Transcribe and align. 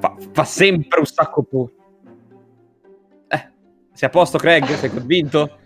fa, 0.00 0.16
fa 0.32 0.44
sempre 0.44 0.98
un 0.98 1.06
sacco 1.06 1.42
po'. 1.42 1.70
Eh, 3.28 3.50
sei 3.92 4.08
a 4.08 4.10
posto 4.10 4.38
Craig? 4.38 4.64
Sei 4.64 4.90
convinto? 4.90 5.58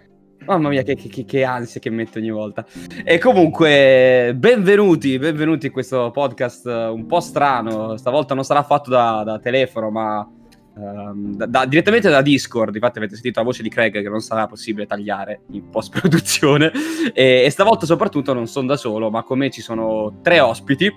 Mamma 0.45 0.69
mia, 0.69 0.83
che, 0.83 0.95
che, 0.95 1.25
che, 1.25 1.45
ansia 1.45 1.81
che 1.81 1.89
metto 1.89 2.19
ogni 2.19 2.31
volta. 2.31 2.67
E 3.03 3.19
comunque, 3.19 4.35
benvenuti, 4.37 5.19
benvenuti 5.19 5.67
in 5.67 5.73
questo 5.73 6.11
podcast 6.11 6.67
un 6.67 7.07
po' 7.07 7.21
strano. 7.21 7.97
Stavolta 7.97 8.35
non 8.35 8.45
sarà 8.45 8.63
fatto 8.63 8.91
da, 8.91 9.23
da 9.25 9.39
telefono, 9.39 9.91
ma 9.91 10.29
um, 10.75 11.35
da, 11.35 11.47
da, 11.47 11.65
direttamente 11.65 12.11
da 12.11 12.21
Discord. 12.21 12.75
Infatti, 12.75 12.99
avete 12.99 13.15
sentito 13.15 13.41
la 13.41 13.47
voce 13.47 13.63
di 13.63 13.71
Craig 13.71 13.91
che 13.91 14.09
non 14.09 14.21
sarà 14.21 14.47
possibile 14.47 14.85
tagliare 14.85 15.45
in 15.53 15.71
post-produzione. 15.71 16.73
E, 17.15 17.45
e 17.47 17.51
stavolta, 17.51 17.87
soprattutto, 17.87 18.35
non 18.35 18.47
sono 18.47 18.67
da 18.67 18.77
solo, 18.77 19.11
ma 19.11 19.23
con 19.23 19.39
me 19.39 19.49
ci 19.49 19.63
sono 19.63 20.19
tre 20.21 20.41
ospiti. 20.41 20.93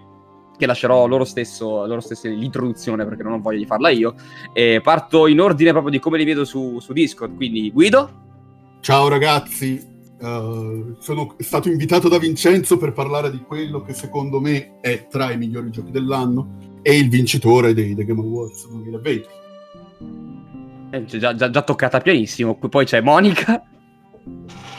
Che 0.58 0.66
lascerò 0.66 1.06
loro 1.06 1.24
stesso, 1.24 1.86
loro 1.86 2.00
stessi 2.00 2.30
l'introduzione 2.36 3.06
perché 3.06 3.24
non 3.24 3.34
ho 3.34 3.40
voglia 3.40 3.60
di 3.60 3.66
farla 3.66 3.90
io. 3.90 4.16
E 4.54 4.82
parto 4.82 5.28
in 5.28 5.40
ordine 5.40 5.72
proprio 5.72 5.92
di 5.92 6.00
come 6.00 6.18
li 6.18 6.24
vedo 6.24 6.46
su, 6.46 6.80
su 6.80 6.94
Discord. 6.94 7.36
Quindi, 7.36 7.72
Guido. 7.72 8.26
Ciao 8.80 9.08
ragazzi, 9.08 9.86
uh, 10.20 10.96
sono 11.00 11.36
stato 11.40 11.70
invitato 11.70 12.08
da 12.10 12.18
Vincenzo 12.18 12.78
per 12.78 12.94
parlare 12.94 13.30
di 13.30 13.40
quello 13.40 13.82
che 13.82 13.94
secondo 13.94 14.40
me 14.40 14.80
è 14.82 15.08
tra 15.08 15.32
i 15.32 15.38
migliori 15.38 15.70
giochi 15.70 15.92
dell'anno 15.92 16.80
e 16.82 16.98
il 16.98 17.10
vincitore 17.10 17.74
dei 17.74 17.94
The 17.94 18.06
Game 18.06 18.22
Awards 18.22 18.68
2020. 18.68 19.28
Eh, 20.90 21.06
già, 21.06 21.36
già, 21.36 21.50
già 21.50 21.62
toccata 21.62 22.00
pianissimo, 22.00 22.56
poi 22.56 22.86
c'è 22.86 23.02
Monica. 23.02 23.62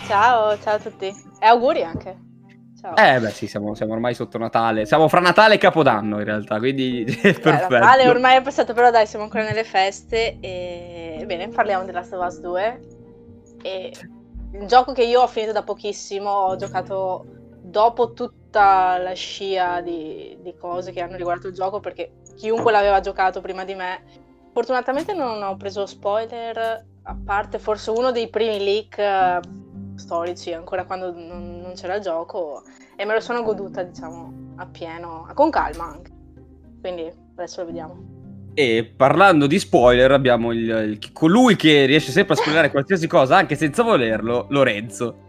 Ciao, 0.06 0.59
ciao 0.59 0.74
a 0.76 0.79
tutti 0.79 1.06
e 1.06 1.46
auguri 1.46 1.82
anche. 1.82 2.27
Ciao. 2.80 2.95
Eh 2.95 3.18
beh 3.18 3.30
sì, 3.30 3.48
siamo, 3.48 3.74
siamo, 3.74 3.95
ormai 3.95 4.14
sotto 4.14 4.38
Natale, 4.38 4.87
siamo 4.87 5.09
fra 5.09 5.18
Natale 5.18 5.55
e 5.55 5.59
Capodanno 5.59 6.18
in 6.18 6.24
realtà, 6.24 6.59
quindi 6.59 7.02
è 7.02 7.32
perfetto. 7.41 7.74
Natale 7.74 8.09
ormai 8.09 8.37
è 8.37 8.43
passato, 8.43 8.73
però 8.73 8.93
dai, 8.93 9.04
siamo 9.04 9.24
ancora 9.24 9.43
nelle 9.43 9.65
feste 9.65 10.38
e 10.38 11.24
bene, 11.26 11.49
parliamo 11.49 11.84
di 11.84 11.90
Last 11.90 12.12
of 12.12 12.24
Us 12.24 12.38
2 12.38 12.80
e 13.62 13.93
un 14.52 14.66
gioco 14.68 14.93
che 14.93 15.02
io 15.02 15.23
ho 15.23 15.26
finito 15.26 15.51
da 15.51 15.65
pochissimo, 15.65 16.30
ho 16.30 16.54
giocato 16.54 17.26
dopo 17.60 18.12
tutta 18.12 18.96
la 18.99 19.12
scia 19.12 19.80
di, 19.80 20.38
di 20.40 20.54
cose 20.56 20.93
che 20.93 21.01
hanno 21.01 21.16
riguardato 21.16 21.49
il 21.49 21.54
gioco 21.54 21.80
perché 21.80 22.12
chiunque 22.37 22.71
l'aveva 22.71 23.01
giocato 23.01 23.40
prima 23.40 23.65
di 23.65 23.74
me. 23.74 24.04
Fortunatamente 24.52 25.15
non 25.15 25.43
ho 25.43 25.56
preso 25.56 25.84
spoiler, 25.84 26.87
a 27.02 27.16
parte 27.24 27.59
forse 27.59 27.90
uno 27.90 28.12
dei 28.12 28.29
primi 28.29 28.62
leak 28.62 29.40
storici, 29.99 30.52
ancora 30.52 30.85
quando 30.85 31.13
non, 31.13 31.60
non, 31.60 31.73
c'era 31.74 31.96
il 31.96 32.02
gioco, 32.02 32.63
e 32.96 33.04
me 33.04 33.15
lo 33.15 33.21
sono 33.21 33.43
goduta, 33.43 33.82
diciamo, 33.82 34.55
appieno, 34.57 35.29
con 35.35 35.51
calma 35.51 35.85
anche. 35.85 36.10
Quindi 36.80 37.10
adesso 37.37 37.60
lo 37.60 37.66
vediamo. 37.66 38.16
E 38.55 38.93
parlando 38.96 39.46
di 39.46 39.59
spoiler, 39.59 40.10
abbiamo 40.10 40.52
il, 40.52 40.68
il, 40.68 41.13
colui 41.13 41.55
che 41.57 41.85
riesce 41.85 42.10
sempre 42.10 42.35
a 42.35 42.37
spoilerare 42.37 42.71
qualsiasi 42.73 43.07
cosa, 43.07 43.37
anche 43.37 43.55
senza 43.55 43.82
volerlo, 43.82 44.46
Lorenzo. 44.51 45.27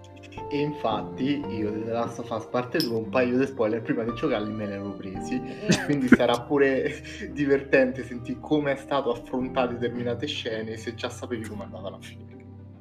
E 0.52 0.60
infatti 0.60 1.46
io 1.48 1.72
The 1.72 1.92
Last 1.92 2.20
of 2.20 2.30
Us 2.32 2.46
parte 2.46 2.80
2 2.80 2.96
un 2.96 3.10
paio 3.10 3.38
di 3.38 3.46
spoiler 3.46 3.84
prima 3.84 4.04
di 4.04 4.14
giocarli 4.16 4.52
me 4.52 4.66
ne 4.66 4.74
ero 4.76 4.94
presi 4.94 5.40
quindi 5.86 6.08
sarà 6.08 6.42
pure 6.42 7.04
divertente 7.32 8.04
sentire 8.04 8.40
come 8.40 8.72
è 8.72 8.76
stato 8.76 9.12
affrontato 9.12 9.74
determinate 9.74 10.26
scene 10.26 10.76
se 10.76 10.96
già 10.96 11.10
sapevi 11.10 11.48
come 11.48 11.66
andava 11.66 11.90
a 11.90 12.00
finire 12.00 12.39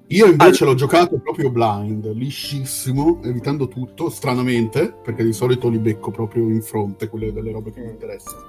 io 0.08 0.26
invece 0.26 0.62
allora. 0.62 0.70
l'ho 0.70 0.74
giocato 0.74 1.18
proprio 1.18 1.50
blind, 1.50 2.10
liscissimo, 2.14 3.20
evitando 3.24 3.68
tutto, 3.68 4.08
stranamente, 4.08 4.90
perché 4.92 5.22
di 5.22 5.32
solito 5.32 5.68
li 5.68 5.78
becco 5.78 6.10
proprio 6.10 6.44
in 6.44 6.62
fronte, 6.62 7.08
quelle 7.08 7.32
delle 7.32 7.52
robe 7.52 7.72
che 7.72 7.80
mi 7.80 7.90
interessano. 7.90 8.46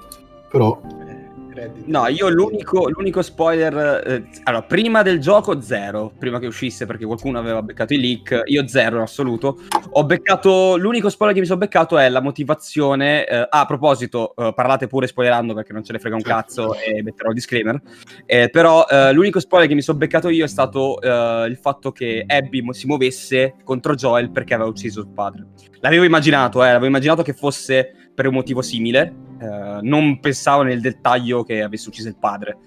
Però 0.50 0.80
eh, 1.08 1.19
Reddit. 1.54 1.86
No, 1.86 2.08
io 2.08 2.30
l'unico, 2.30 2.90
l'unico 2.90 3.22
spoiler. 3.22 4.04
Eh, 4.06 4.30
allora, 4.44 4.64
prima 4.64 5.02
del 5.02 5.20
gioco, 5.20 5.62
zero. 5.62 6.12
Prima 6.18 6.40
che 6.40 6.48
uscisse, 6.48 6.86
perché 6.86 7.06
qualcuno 7.06 7.40
aveva 7.40 7.62
beccato 7.62 7.94
i 7.94 8.00
leak. 8.00 8.44
Io, 8.46 8.68
zero 8.68 8.98
in 8.98 9.02
assoluto. 9.02 9.60
Ho 9.92 10.04
beccato. 10.04 10.78
L'unico 10.78 11.10
spoiler 11.10 11.36
che 11.36 11.42
mi 11.42 11.48
sono 11.48 11.60
beccato 11.60 11.98
è 11.98 12.10
la 12.10 12.22
motivazione. 12.22 13.26
Eh, 13.26 13.36
ah, 13.38 13.48
a 13.50 13.66
proposito, 13.66 14.34
eh, 14.36 14.54
parlate 14.54 14.88
pure 14.88 15.08
spoilerando 15.08 15.54
perché 15.54 15.74
non 15.74 15.84
ce 15.84 15.94
ne 15.94 16.00
frega 16.00 16.16
un 16.16 16.22
certo. 16.22 16.38
cazzo 16.38 16.76
e 16.80 17.02
metterò 17.04 17.30
il 17.30 17.36
disclaimer. 17.36 17.82
Eh, 18.26 18.50
però, 18.50 18.86
eh, 18.88 19.14
l'unico 19.14 19.40
spoiler 19.40 19.68
che 19.68 19.76
mi 19.76 19.82
sono 19.82 19.98
beccato 19.98 20.30
io 20.30 20.46
è 20.46 20.48
stato 20.48 21.00
eh, 21.02 21.46
il 21.48 21.58
fatto 21.58 21.92
che 21.92 22.24
Abby 22.26 22.66
si 22.72 22.88
muovesse 22.88 23.56
contro 23.64 23.96
Joel 23.96 24.32
perché 24.32 24.54
aveva 24.54 24.70
ucciso 24.70 25.02
il 25.02 25.10
padre. 25.10 25.48
L'avevo 25.82 26.04
immaginato, 26.04 26.62
eh, 26.64 26.68
l'avevo 26.68 26.86
immaginato 26.86 27.22
che 27.22 27.34
fosse 27.34 28.09
per 28.20 28.28
un 28.28 28.34
motivo 28.34 28.62
simile 28.62 29.16
eh, 29.40 29.80
non 29.82 30.20
pensavo 30.20 30.64
nel 30.64 30.82
dettaglio 30.82 31.46
che 31.46 31.62
avesse 31.62 31.88
ucciso 31.88 32.10
il 32.10 32.18
padre, 32.18 32.58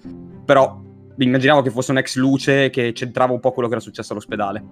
però 0.43 0.81
immaginavo 1.15 1.61
che 1.61 1.69
fosse 1.69 1.91
un 1.91 1.99
ex 1.99 2.15
luce 2.15 2.71
che 2.71 2.91
c'entrava 2.91 3.33
un 3.33 3.39
po' 3.39 3.51
quello 3.51 3.67
che 3.67 3.75
era 3.75 3.83
successo 3.83 4.13
all'ospedale. 4.13 4.63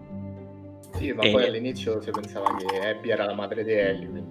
Sì, 0.95 1.11
ma 1.11 1.21
e... 1.21 1.31
poi 1.33 1.45
all'inizio 1.45 2.01
si 2.01 2.09
pensava 2.09 2.55
che 2.55 2.79
Abby 2.79 3.11
era 3.11 3.25
la 3.25 3.35
madre 3.35 3.63
di 3.63 3.73
Ellie. 3.73 4.23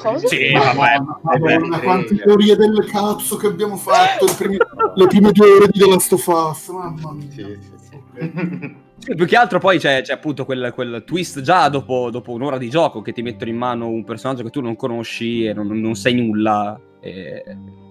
Cosa? 0.00 0.24
Sì, 0.28 0.52
ma, 0.52 0.72
ma, 0.72 1.18
Madonna, 1.22 1.80
quante 1.80 2.14
teorie 2.14 2.54
del 2.54 2.88
cazzo 2.88 3.34
che 3.34 3.48
abbiamo 3.48 3.76
fatto 3.76 4.26
le 4.26 4.34
prime, 4.38 4.56
le 4.94 5.06
prime 5.08 5.32
due 5.32 5.50
ore 5.50 5.66
di 5.66 5.80
The 5.80 5.86
Last 5.88 6.12
of 6.12 6.26
Us, 6.28 6.68
mamma 6.68 7.12
mia. 7.12 7.28
Sì, 7.28 7.58
sì, 7.60 7.72
sì. 7.90 8.76
Sì, 9.04 9.14
più 9.14 9.26
che 9.26 9.36
altro 9.36 9.58
poi 9.58 9.78
c'è, 9.78 10.00
c'è 10.00 10.14
appunto 10.14 10.46
quel, 10.46 10.72
quel 10.72 11.02
twist 11.04 11.42
già 11.42 11.68
dopo, 11.68 12.08
dopo, 12.08 12.32
un'ora 12.32 12.56
di 12.56 12.70
gioco 12.70 13.02
che 13.02 13.12
ti 13.12 13.20
mettono 13.20 13.50
in 13.50 13.56
mano 13.58 13.86
un 13.86 14.02
personaggio 14.02 14.42
che 14.42 14.48
tu 14.48 14.62
non 14.62 14.76
conosci 14.76 15.44
e 15.44 15.52
non, 15.52 15.66
non 15.78 15.94
sai 15.94 16.14
nulla. 16.14 16.80
E, 17.00 17.44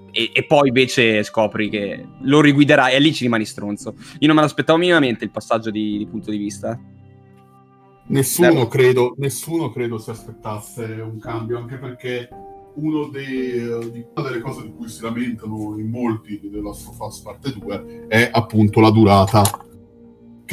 e, 0.10 0.32
e, 0.34 0.44
poi 0.46 0.70
invece 0.70 1.22
scopri 1.22 1.70
che 1.70 2.04
lo 2.22 2.42
riguiderai 2.42 2.96
e 2.96 3.00
lì 3.00 3.14
ci 3.14 3.26
rimani 3.26 3.46
stronzo. 3.46 3.94
Io 4.18 4.26
non 4.26 4.36
me 4.36 4.42
l'aspettavo 4.42 4.80
minimamente 4.80 5.24
il 5.24 5.30
passaggio 5.30 5.70
di, 5.70 6.00
di 6.00 6.08
punto 6.08 6.32
di 6.32 6.38
vista. 6.38 6.80
Nessuno 8.08 8.68
credo, 8.68 9.14
nessuno 9.18 9.70
credo 9.70 10.00
si 10.00 10.10
aspettasse 10.10 10.84
un 10.84 11.20
cambio, 11.20 11.60
anche 11.60 11.78
perché 11.78 12.28
uno 12.74 13.10
dei, 13.10 13.52
di 13.92 14.04
una 14.16 14.28
delle 14.28 14.42
cose 14.42 14.64
di 14.64 14.74
cui 14.76 14.90
si 14.90 15.04
lamentano 15.04 15.76
in 15.78 15.92
molti 15.92 16.40
della 16.42 16.70
Last 16.70 17.24
parte 17.24 17.54
2 17.54 18.08
è 18.08 18.30
appunto 18.34 18.80
la 18.80 18.90
durata 18.90 19.44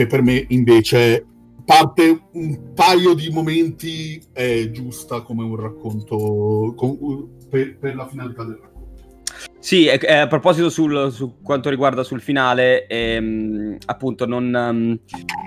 che 0.00 0.06
per 0.06 0.22
me 0.22 0.46
invece 0.48 1.26
parte 1.62 2.28
un 2.32 2.72
paio 2.72 3.12
di 3.12 3.28
momenti 3.28 4.20
è 4.32 4.70
giusta 4.70 5.20
come 5.20 5.44
un 5.44 5.56
racconto 5.56 6.72
con, 6.74 7.28
per, 7.50 7.76
per, 7.76 7.94
la 7.94 8.08
finalità 8.08 8.44
del 8.44 8.58
racconto. 8.62 8.88
Sì, 9.58 9.88
eh, 9.88 10.14
a 10.14 10.26
proposito 10.26 10.70
sul, 10.70 11.12
su 11.12 11.42
quanto 11.42 11.68
riguarda 11.68 12.02
sul 12.02 12.22
finale, 12.22 12.86
ehm, 12.86 13.76
appunto 13.84 14.24
non, 14.24 14.44
um, 14.44 14.98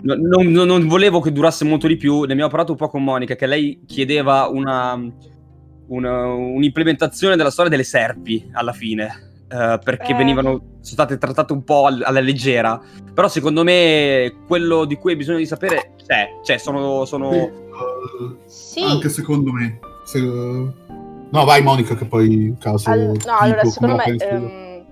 non, 0.03 0.22
non, 0.22 0.68
non, 0.68 0.88
volevo 0.88 1.19
che 1.19 1.31
durasse 1.31 1.66
molto 1.66 1.88
di 1.88 1.97
più, 1.97 2.22
ne 2.22 2.34
abbiamo 2.34 2.50
parlato 2.50 2.74
un 2.74 2.78
po' 2.78 2.90
con 2.90 3.03
Monica, 3.03 3.36
che 3.36 3.47
lei 3.47 3.81
chiedeva 3.88 4.47
una, 4.47 5.02
una, 5.88 6.25
un'implementazione 6.28 7.36
della 7.36 7.50
storia 7.50 7.72
delle 7.72 7.84
serpi 7.84 8.52
alla 8.53 8.74
fine 8.74 9.31
Uh, 9.53 9.78
perché 9.84 10.14
eh. 10.14 10.16
venivano 10.16 10.50
sono 10.50 10.66
state 10.81 11.19
trattate 11.19 11.53
un 11.53 11.64
po' 11.64 11.86
alla 11.86 12.19
leggera. 12.19 12.81
Però 13.14 13.28
secondo 13.28 13.64
me 13.64 14.34
quello 14.47 14.86
di 14.86 14.96
cui 14.96 15.12
hai 15.12 15.18
bisogno 15.18 15.38
di 15.38 15.46
sapere 15.46 15.94
c'è, 16.08 16.40
cioè 16.44 16.58
sono... 16.58 17.06
sono... 17.06 17.52
Sì, 18.46 18.81
uh, 18.81 18.88
Anche 18.88 19.09
secondo 19.09 19.52
me. 19.52 19.80
Se, 20.06 20.18
uh... 20.18 20.74
No, 21.30 21.46
vai 21.46 21.62
Monica 21.62 21.94
che 21.94 22.06
poi 22.06 22.56
caso... 22.59 22.90
All- 22.90 23.06
no, 23.06 23.16
tipo, 23.16 23.38
allora 23.38 23.63
secondo 23.66 23.96
me... 23.96 24.16
Ehm, 24.16 24.86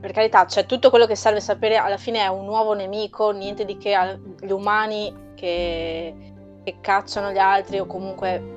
per 0.00 0.12
carità, 0.12 0.44
c'è 0.44 0.64
tutto 0.64 0.90
quello 0.90 1.06
che 1.06 1.16
serve 1.16 1.40
sapere, 1.40 1.78
alla 1.78 1.96
fine 1.96 2.20
è 2.20 2.28
un 2.28 2.44
nuovo 2.44 2.74
nemico, 2.74 3.32
niente 3.32 3.64
di 3.64 3.76
che 3.76 4.20
gli 4.40 4.52
umani 4.52 5.12
che, 5.34 6.14
che 6.62 6.76
cacciano 6.80 7.32
gli 7.32 7.38
altri 7.38 7.80
o 7.80 7.86
comunque 7.86 8.56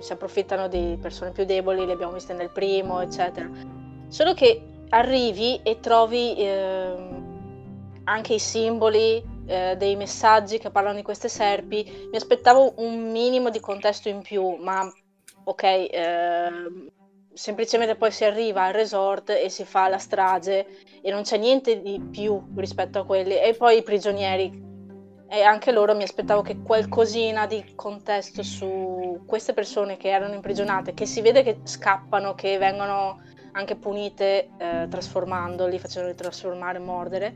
si 0.00 0.12
approfittano 0.12 0.66
di 0.66 0.98
persone 1.00 1.30
più 1.30 1.44
deboli, 1.44 1.86
le 1.86 1.92
abbiamo 1.92 2.14
viste 2.14 2.34
nel 2.34 2.50
primo, 2.50 3.00
eccetera 3.00 3.78
Solo 4.10 4.34
che 4.34 4.60
arrivi 4.88 5.60
e 5.62 5.78
trovi 5.78 6.34
eh, 6.36 6.94
anche 8.02 8.34
i 8.34 8.38
simboli 8.40 9.22
eh, 9.46 9.76
dei 9.76 9.94
messaggi 9.94 10.58
che 10.58 10.70
parlano 10.70 10.96
di 10.96 11.02
queste 11.02 11.28
serpi. 11.28 12.08
Mi 12.10 12.16
aspettavo 12.16 12.74
un 12.78 13.12
minimo 13.12 13.50
di 13.50 13.60
contesto 13.60 14.08
in 14.08 14.20
più, 14.20 14.56
ma 14.56 14.92
ok, 15.44 15.62
eh, 15.62 16.50
semplicemente 17.32 17.94
poi 17.94 18.10
si 18.10 18.24
arriva 18.24 18.64
al 18.64 18.72
resort 18.72 19.30
e 19.30 19.48
si 19.48 19.64
fa 19.64 19.86
la 19.86 19.98
strage 19.98 20.66
e 21.00 21.10
non 21.12 21.22
c'è 21.22 21.36
niente 21.36 21.80
di 21.80 22.00
più 22.10 22.48
rispetto 22.56 22.98
a 22.98 23.06
quelli. 23.06 23.38
E 23.38 23.54
poi 23.56 23.78
i 23.78 23.82
prigionieri. 23.84 24.68
E 25.28 25.42
anche 25.42 25.70
loro 25.70 25.94
mi 25.94 26.02
aspettavo 26.02 26.42
che 26.42 26.60
qualcosina 26.60 27.46
di 27.46 27.76
contesto 27.76 28.42
su 28.42 29.22
queste 29.24 29.52
persone 29.52 29.96
che 29.96 30.08
erano 30.08 30.34
imprigionate, 30.34 30.94
che 30.94 31.06
si 31.06 31.20
vede 31.20 31.44
che 31.44 31.60
scappano, 31.62 32.34
che 32.34 32.58
vengono 32.58 33.20
anche 33.52 33.76
punite 33.76 34.50
eh, 34.58 34.86
trasformandoli, 34.88 35.78
facendoli 35.78 36.14
trasformare, 36.14 36.78
mordere. 36.78 37.34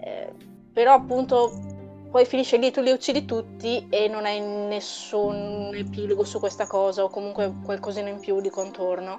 Eh, 0.00 0.32
però 0.72 0.94
appunto 0.94 1.52
poi 2.12 2.26
finisce 2.26 2.58
lì, 2.58 2.70
tu 2.70 2.82
li 2.82 2.90
uccidi 2.90 3.24
tutti 3.24 3.86
e 3.88 4.06
non 4.06 4.26
hai 4.26 4.38
nessun 4.38 5.70
epilogo 5.74 6.24
su 6.24 6.38
questa 6.38 6.66
cosa 6.66 7.04
o 7.04 7.08
comunque 7.08 7.54
qualcosina 7.64 8.10
in 8.10 8.20
più 8.20 8.40
di 8.42 8.50
contorno. 8.50 9.18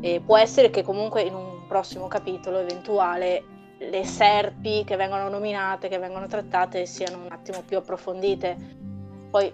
E 0.00 0.20
può 0.24 0.36
essere 0.36 0.70
che 0.70 0.82
comunque 0.82 1.22
in 1.22 1.34
un 1.34 1.66
prossimo 1.68 2.08
capitolo 2.08 2.58
eventuale 2.58 3.44
le 3.78 4.04
serpi 4.04 4.82
che 4.84 4.96
vengono 4.96 5.28
nominate, 5.28 5.88
che 5.88 5.98
vengono 5.98 6.26
trattate, 6.26 6.84
siano 6.84 7.24
un 7.24 7.30
attimo 7.30 7.62
più 7.64 7.76
approfondite. 7.76 8.56
Poi 9.30 9.52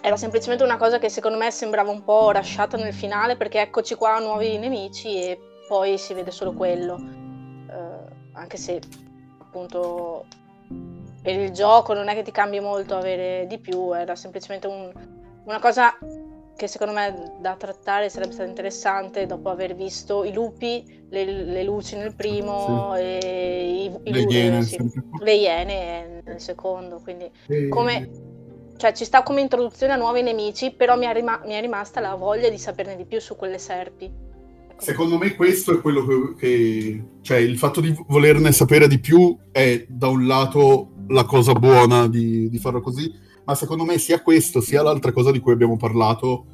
era 0.00 0.16
semplicemente 0.16 0.64
una 0.64 0.76
cosa 0.76 0.98
che 0.98 1.08
secondo 1.08 1.38
me 1.38 1.50
sembrava 1.50 1.90
un 1.90 2.02
po' 2.02 2.30
lasciata 2.30 2.76
nel 2.76 2.94
finale 2.94 3.36
perché 3.36 3.60
eccoci 3.60 3.94
qua 3.94 4.18
nuovi 4.18 4.58
nemici 4.58 5.14
e 5.20 5.38
poi 5.68 5.98
si 5.98 6.14
vede 6.14 6.30
solo 6.30 6.52
quello. 6.52 6.94
Uh, 6.94 8.08
anche 8.32 8.56
se 8.56 8.80
appunto 9.38 10.24
per 11.22 11.38
il 11.38 11.50
gioco 11.50 11.92
non 11.92 12.08
è 12.08 12.14
che 12.14 12.22
ti 12.22 12.30
cambi 12.30 12.60
molto 12.60 12.96
avere 12.96 13.46
di 13.46 13.58
più, 13.58 13.94
era 13.94 14.16
semplicemente 14.16 14.66
un, 14.66 14.90
una 15.44 15.58
cosa 15.58 15.96
che 16.56 16.66
secondo 16.66 16.92
me 16.92 17.32
da 17.38 17.56
trattare 17.56 18.10
sarebbe 18.10 18.32
stata 18.32 18.48
interessante 18.48 19.24
dopo 19.24 19.48
aver 19.48 19.74
visto 19.74 20.24
i 20.24 20.32
lupi, 20.32 21.06
le, 21.08 21.24
le 21.24 21.62
luci 21.64 21.96
nel 21.96 22.14
primo 22.14 22.92
sì. 22.94 23.00
e 23.00 23.82
i, 23.84 24.08
i 24.08 24.12
le, 24.12 24.20
iene, 24.20 24.62
sì, 24.62 24.78
le 25.20 25.34
iene 25.34 26.22
nel 26.22 26.40
secondo. 26.40 27.00
Quindi 27.02 27.30
e... 27.48 27.68
come, 27.68 28.10
cioè, 28.80 28.94
ci 28.94 29.04
sta 29.04 29.22
come 29.22 29.42
introduzione 29.42 29.92
a 29.92 29.96
nuovi 29.96 30.22
nemici, 30.22 30.72
però 30.72 30.96
mi 30.96 31.04
è, 31.04 31.12
rima- 31.12 31.42
mi 31.44 31.52
è 31.52 31.60
rimasta 31.60 32.00
la 32.00 32.14
voglia 32.14 32.48
di 32.48 32.56
saperne 32.56 32.96
di 32.96 33.04
più 33.04 33.20
su 33.20 33.36
quelle 33.36 33.58
serpi. 33.58 34.06
Ecco. 34.06 34.82
Secondo 34.82 35.18
me 35.18 35.36
questo 35.36 35.74
è 35.74 35.80
quello 35.82 36.06
che, 36.06 36.34
che, 36.38 37.04
cioè 37.20 37.36
il 37.36 37.58
fatto 37.58 37.82
di 37.82 37.94
volerne 38.08 38.52
sapere 38.52 38.88
di 38.88 38.98
più 38.98 39.36
è 39.52 39.84
da 39.86 40.08
un 40.08 40.26
lato 40.26 40.92
la 41.08 41.24
cosa 41.24 41.52
buona 41.52 42.08
di, 42.08 42.48
di, 42.48 42.58
farlo 42.58 42.80
così, 42.80 43.12
ma 43.44 43.54
secondo 43.54 43.84
me 43.84 43.98
sia 43.98 44.22
questo 44.22 44.62
sia 44.62 44.82
l'altra 44.82 45.12
cosa 45.12 45.30
di 45.30 45.40
cui 45.40 45.52
abbiamo 45.52 45.76
parlato 45.76 46.46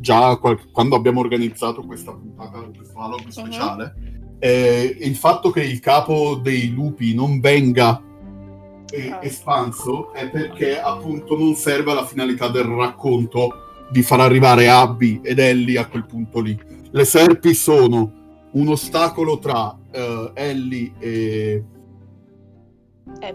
già 0.00 0.36
qual- 0.38 0.72
quando 0.72 0.96
abbiamo 0.96 1.20
organizzato 1.20 1.82
questa 1.82 2.12
puntata, 2.12 2.62
questo 2.62 2.94
dialog 2.94 3.20
uh-huh. 3.20 3.30
speciale, 3.30 3.94
eh, 4.40 4.96
il 5.02 5.14
fatto 5.14 5.50
che 5.50 5.62
il 5.62 5.78
capo 5.78 6.34
dei 6.34 6.70
lupi 6.70 7.14
non 7.14 7.38
venga 7.38 8.02
eh, 8.90 9.10
ah. 9.10 9.18
espanso 9.22 10.12
è 10.12 10.28
perché 10.28 10.80
appunto 10.80 11.36
non 11.36 11.54
serve 11.54 11.92
alla 11.92 12.06
finalità 12.06 12.48
del 12.48 12.64
racconto 12.64 13.86
di 13.90 14.02
far 14.02 14.20
arrivare 14.20 14.68
Abby 14.68 15.20
ed 15.22 15.38
Ellie 15.38 15.78
a 15.78 15.86
quel 15.86 16.06
punto 16.06 16.40
lì. 16.40 16.58
Le 16.90 17.04
serpi 17.04 17.54
sono 17.54 18.12
un 18.52 18.68
ostacolo 18.68 19.38
tra 19.38 19.66
uh, 19.68 20.30
Ellie 20.34 20.92
e 20.98 21.64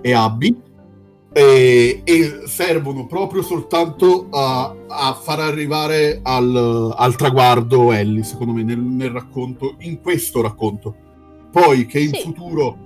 e 0.02 0.14
Abby 0.14 0.56
e, 1.34 2.02
e, 2.04 2.42
servono 2.46 3.08
proprio 3.08 3.42
soltanto 3.42 4.28
a, 4.32 4.74
a 4.88 5.14
far 5.14 5.42
arrivare 5.42 6.22
al, 6.24 6.94
al, 6.96 7.16
traguardo 7.18 7.92
Ellie, 7.92 8.24
secondo 8.24 8.54
me, 8.54 8.64
nel, 8.64 8.80
nel, 8.80 9.10
racconto, 9.10 9.76
in 9.80 10.00
questo 10.00 10.42
racconto. 10.42 10.96
Poi 11.52 11.86
che 11.88 12.00
in 12.00 12.14
sì. 12.14 12.22
futuro 12.22 12.78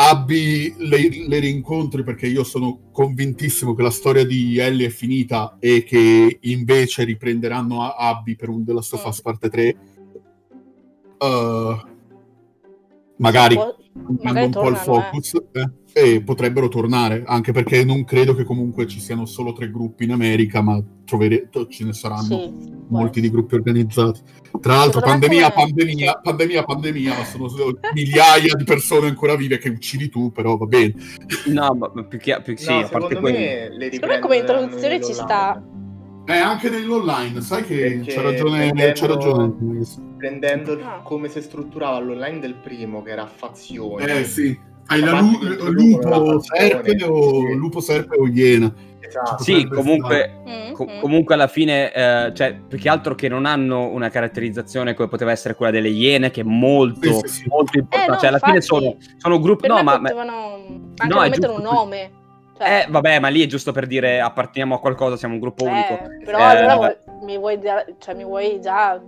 Abby 0.00 0.74
le, 0.78 1.26
le, 1.26 1.38
rincontri, 1.40 2.04
perché 2.04 2.28
io 2.28 2.44
sono 2.44 2.90
convintissimo 2.92 3.74
che 3.74 3.82
la 3.82 3.90
storia 3.90 4.24
di 4.24 4.56
Ellie 4.56 4.86
è 4.86 4.90
finita 4.90 5.56
e 5.58 5.82
che 5.82 6.38
invece 6.40 7.02
riprenderanno 7.02 7.82
Abby 7.82 8.36
per 8.36 8.48
un 8.48 8.64
The 8.64 8.72
Last 8.74 8.92
of 8.94 9.04
Us 9.04 9.20
parte 9.20 9.48
3. 9.48 9.76
Uh, 11.18 11.76
magari 13.16 13.58
magari 14.20 14.46
un 14.46 14.50
po' 14.52 14.68
il 14.68 14.76
focus 14.76 15.34
eh. 15.50 15.70
eh, 15.92 16.14
e 16.14 16.22
potrebbero 16.22 16.68
tornare 16.68 17.24
anche 17.26 17.50
perché 17.50 17.84
non 17.84 18.04
credo 18.04 18.36
che 18.36 18.44
comunque 18.44 18.86
ci 18.86 19.00
siano 19.00 19.26
solo 19.26 19.52
tre 19.52 19.68
gruppi 19.68 20.04
in 20.04 20.12
America 20.12 20.60
ma 20.62 20.80
trovere, 21.04 21.48
ce 21.68 21.84
ne 21.84 21.92
saranno 21.92 22.22
sì, 22.22 22.77
molti 22.88 23.20
di 23.20 23.30
gruppi 23.30 23.54
organizzati. 23.54 24.20
Tra 24.60 24.76
l'altro 24.76 25.00
pandemia, 25.00 25.50
pandemia, 25.50 26.20
pandemia, 26.22 26.62
pandemia 26.64 27.16
ma 27.16 27.24
sono 27.24 27.48
migliaia 27.92 28.54
di 28.54 28.64
persone 28.64 29.08
ancora 29.08 29.36
vive 29.36 29.58
che 29.58 29.68
uccidi 29.68 30.08
tu 30.08 30.32
però 30.32 30.56
va 30.56 30.66
bene. 30.66 30.94
No 31.46 31.74
ma 31.74 32.04
più 32.04 32.18
che, 32.18 32.40
più, 32.42 32.56
sì, 32.56 32.70
no, 32.70 32.80
a 32.80 32.88
parte 32.88 33.16
quello 33.16 33.36
secondo 33.90 34.14
me 34.14 34.18
come 34.20 34.36
introduzione 34.36 35.02
ci 35.02 35.12
sta. 35.12 35.62
Eh, 36.26 36.36
anche 36.36 36.68
nell'online, 36.68 37.40
sai 37.40 37.64
che 37.64 38.02
c'è 38.04 38.20
ragione, 38.20 38.70
prendendo, 38.70 39.06
ragione. 39.06 39.54
Prendendo 40.18 40.72
ah. 40.82 41.00
come 41.02 41.28
si 41.28 41.40
strutturava 41.40 42.00
l'online 42.00 42.38
del 42.38 42.54
primo, 42.54 43.02
che 43.02 43.12
era 43.12 43.26
fazione. 43.26 44.20
Eh 44.20 44.24
sì, 44.24 44.58
hai 44.88 45.00
la 45.00 45.20
lu- 45.20 45.70
lupo, 45.70 46.38
serpe 46.40 47.02
o 47.04 47.54
lupo, 47.54 47.80
serpe 47.80 48.16
o 48.18 48.26
iena. 48.26 48.70
Esatto. 49.08 49.42
Sì, 49.42 49.66
comunque, 49.66 50.40
mm-hmm. 50.46 50.72
co- 50.72 50.86
comunque 51.00 51.34
alla 51.34 51.46
fine, 51.46 51.92
eh, 51.92 52.32
cioè, 52.34 52.54
più 52.54 52.78
che 52.78 52.88
altro 52.88 53.14
che 53.14 53.28
non 53.28 53.46
hanno 53.46 53.88
una 53.88 54.10
caratterizzazione 54.10 54.94
come 54.94 55.08
poteva 55.08 55.30
essere 55.30 55.54
quella 55.54 55.72
delle 55.72 55.88
iene, 55.88 56.30
che 56.30 56.42
è 56.42 56.44
molto, 56.44 57.12
sì, 57.12 57.28
sì, 57.28 57.28
sì. 57.28 57.48
molto 57.48 57.78
importante. 57.78 58.06
Eh, 58.06 58.14
no, 58.14 58.18
cioè, 58.18 58.28
alla 58.28 58.36
infatti, 58.36 58.52
fine 58.52 58.60
sono, 58.60 58.96
sono 59.16 59.40
gruppi. 59.40 59.66
No, 59.66 59.82
ma. 59.82 59.98
Potevano 59.98 60.34
anche 60.96 61.14
no, 61.14 61.20
mettere 61.20 61.52
un 61.52 61.62
nome. 61.62 62.10
Cioè... 62.56 62.84
Eh, 62.86 62.90
vabbè, 62.90 63.18
ma 63.20 63.28
lì 63.28 63.42
è 63.42 63.46
giusto 63.46 63.72
per 63.72 63.86
dire 63.86 64.20
apparteniamo 64.20 64.74
a 64.74 64.80
qualcosa, 64.80 65.16
siamo 65.16 65.34
un 65.34 65.40
gruppo 65.40 65.64
eh, 65.64 65.68
unico. 65.68 65.98
Però 66.24 66.38
eh... 66.38 66.42
allora 66.42 66.96
mi, 67.22 67.38
vuoi 67.38 67.58
cioè, 67.98 68.14
mi 68.14 68.24
vuoi 68.24 68.60
già 68.60 69.00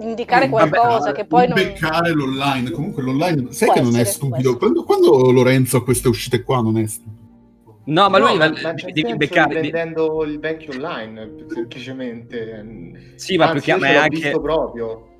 indicare 0.00 0.48
qualcosa 0.48 0.98
vabbè, 0.98 1.12
che 1.12 1.24
poi 1.24 1.46
non... 1.46 1.54
beccare 1.54 2.10
l'online 2.10 2.70
comunque 2.72 3.00
l'online 3.00 3.52
sai 3.52 3.68
Può 3.68 3.76
che 3.76 3.82
non 3.82 3.96
è 3.96 4.02
stupido 4.02 4.56
quando, 4.56 4.82
quando, 4.82 5.30
Lorenzo 5.30 5.76
ha 5.76 5.84
queste 5.84 6.08
uscite 6.08 6.42
qua 6.42 6.60
non 6.60 6.78
è 6.78 6.86
stupido 6.86 7.23
no 7.86 8.08
ma 8.08 8.18
no, 8.18 8.28
lui 8.28 8.38
ma, 8.38 8.48
ma 8.62 8.72
devi 8.72 9.16
beccare 9.16 9.60
prendendo 9.60 10.24
il 10.24 10.38
vecchio 10.38 10.72
online 10.72 11.46
semplicemente. 11.48 13.14
Sì 13.16 13.36
ma 13.36 13.50
Anzi, 13.50 13.70
più 13.70 13.78
che 13.80 13.96
anche 13.96 14.30
proprio 14.30 15.13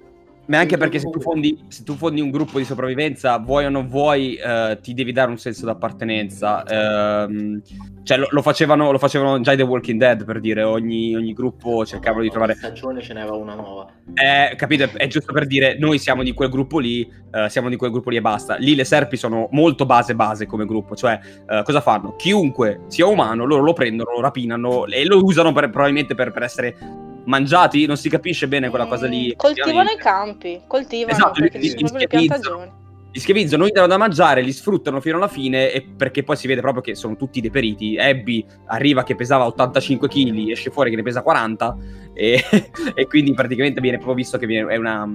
ma 0.46 0.58
anche 0.58 0.76
perché 0.76 0.98
se 0.98 1.08
tu, 1.08 1.20
fondi, 1.20 1.58
se 1.68 1.82
tu, 1.84 1.94
fondi, 1.94 2.20
un 2.20 2.30
gruppo 2.30 2.58
di 2.58 2.64
sopravvivenza, 2.64 3.38
vuoi 3.38 3.64
o 3.64 3.70
non 3.70 3.88
vuoi, 3.88 4.34
eh, 4.34 4.78
ti 4.82 4.92
devi 4.92 5.12
dare 5.12 5.30
un 5.30 5.38
senso 5.38 5.64
d'appartenenza. 5.64 6.62
Eh, 6.64 7.60
cioè, 8.02 8.18
lo, 8.18 8.26
lo, 8.30 8.42
facevano, 8.42 8.90
lo, 8.90 8.98
facevano, 8.98 9.40
già 9.40 9.52
i 9.52 9.56
The 9.56 9.62
Walking 9.62 9.98
Dead, 9.98 10.24
per 10.24 10.40
dire, 10.40 10.62
ogni, 10.62 11.16
ogni 11.16 11.32
gruppo 11.32 11.86
cercavano 11.86 12.18
no, 12.18 12.24
di 12.24 12.30
trovare... 12.30 12.54
stagione 12.54 13.00
ce 13.00 13.14
n'era 13.14 13.32
una 13.32 13.54
nuova. 13.54 13.90
Eh, 14.12 14.54
capito? 14.56 14.88
È 14.94 15.06
giusto 15.06 15.32
per 15.32 15.46
dire, 15.46 15.78
noi 15.78 15.98
siamo 15.98 16.22
di 16.22 16.32
quel 16.32 16.50
gruppo 16.50 16.78
lì, 16.78 17.10
eh, 17.32 17.48
siamo 17.48 17.70
di 17.70 17.76
quel 17.76 17.90
gruppo 17.90 18.10
lì 18.10 18.16
e 18.16 18.20
basta. 18.20 18.56
Lì 18.56 18.74
le 18.74 18.84
serpi 18.84 19.16
sono 19.16 19.48
molto 19.52 19.86
base 19.86 20.14
base 20.14 20.44
come 20.44 20.66
gruppo, 20.66 20.94
cioè, 20.94 21.18
eh, 21.48 21.62
cosa 21.64 21.80
fanno? 21.80 22.16
Chiunque 22.16 22.82
sia 22.88 23.06
umano, 23.06 23.46
loro 23.46 23.62
lo 23.62 23.72
prendono, 23.72 24.12
lo 24.12 24.20
rapinano 24.20 24.84
e 24.86 25.06
lo 25.06 25.24
usano 25.24 25.52
per, 25.52 25.70
probabilmente 25.70 26.14
per, 26.14 26.32
per 26.32 26.42
essere 26.42 26.76
mangiati, 27.24 27.86
non 27.86 27.96
si 27.96 28.08
capisce 28.08 28.48
bene 28.48 28.68
quella 28.68 28.86
cosa 28.86 29.06
lì. 29.06 29.28
Mm, 29.28 29.36
coltivano 29.36 29.90
i 29.90 29.96
campi, 29.96 30.62
coltivano 30.66 31.16
esatto, 31.16 31.40
perché 31.40 31.58
li, 31.58 31.74
li, 31.74 31.88
li 31.92 32.06
piantagioni. 32.06 32.82
Li 33.14 33.20
schiavizzano, 33.20 33.64
gli 33.64 33.70
danno 33.70 33.86
da 33.86 33.96
mangiare, 33.96 34.42
li 34.42 34.52
sfruttano 34.52 35.00
fino 35.00 35.18
alla 35.18 35.28
fine 35.28 35.70
e 35.70 35.82
perché 35.82 36.24
poi 36.24 36.34
si 36.34 36.48
vede 36.48 36.60
proprio 36.60 36.82
che 36.82 36.96
sono 36.96 37.14
tutti 37.14 37.40
deperiti. 37.40 37.96
Abby 37.96 38.44
arriva 38.66 39.04
che 39.04 39.14
pesava 39.14 39.46
85 39.46 40.08
kg, 40.08 40.50
esce 40.50 40.72
fuori 40.72 40.90
che 40.90 40.96
ne 40.96 41.04
pesa 41.04 41.22
40 41.22 41.76
e, 42.12 42.42
e 42.92 43.06
quindi 43.06 43.32
praticamente 43.32 43.80
viene 43.80 43.98
proprio 43.98 44.16
visto 44.16 44.36
che 44.36 44.46
viene, 44.46 44.76
una, 44.76 45.08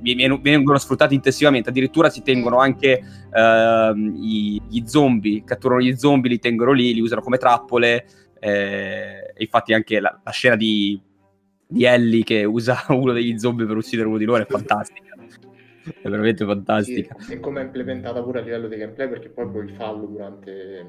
viene, 0.00 0.38
vengono 0.40 0.78
sfruttati 0.78 1.16
intensivamente. 1.16 1.70
Addirittura 1.70 2.08
si 2.08 2.22
tengono 2.22 2.58
anche 2.58 3.02
uh, 3.32 3.96
i, 3.96 4.62
gli 4.68 4.86
zombie, 4.86 5.42
catturano 5.42 5.80
gli 5.80 5.96
zombie, 5.96 6.30
li 6.30 6.38
tengono 6.38 6.70
lì, 6.70 6.94
li 6.94 7.00
usano 7.00 7.20
come 7.20 7.36
trappole. 7.36 8.06
Eh, 8.38 9.34
infatti 9.38 9.74
anche 9.74 9.98
la, 9.98 10.20
la 10.22 10.30
scena 10.30 10.54
di 10.54 10.98
di 11.70 11.84
Ellie 11.84 12.24
che 12.24 12.44
usa 12.44 12.84
uno 12.90 13.12
degli 13.12 13.38
zombie 13.38 13.64
per 13.64 13.76
uccidere 13.76 14.08
uno 14.08 14.18
di 14.18 14.24
loro 14.24 14.42
è 14.42 14.46
fantastica. 14.46 15.14
È 15.82 16.08
veramente 16.08 16.44
fantastica. 16.44 17.16
Sì, 17.18 17.32
e 17.32 17.40
come 17.40 17.60
è 17.60 17.64
implementata 17.64 18.22
pure 18.22 18.40
a 18.40 18.42
livello 18.42 18.68
di 18.68 18.76
gameplay 18.76 19.08
perché 19.08 19.30
poi 19.30 19.48
puoi 19.48 19.68
farlo 19.68 20.06
durante... 20.06 20.86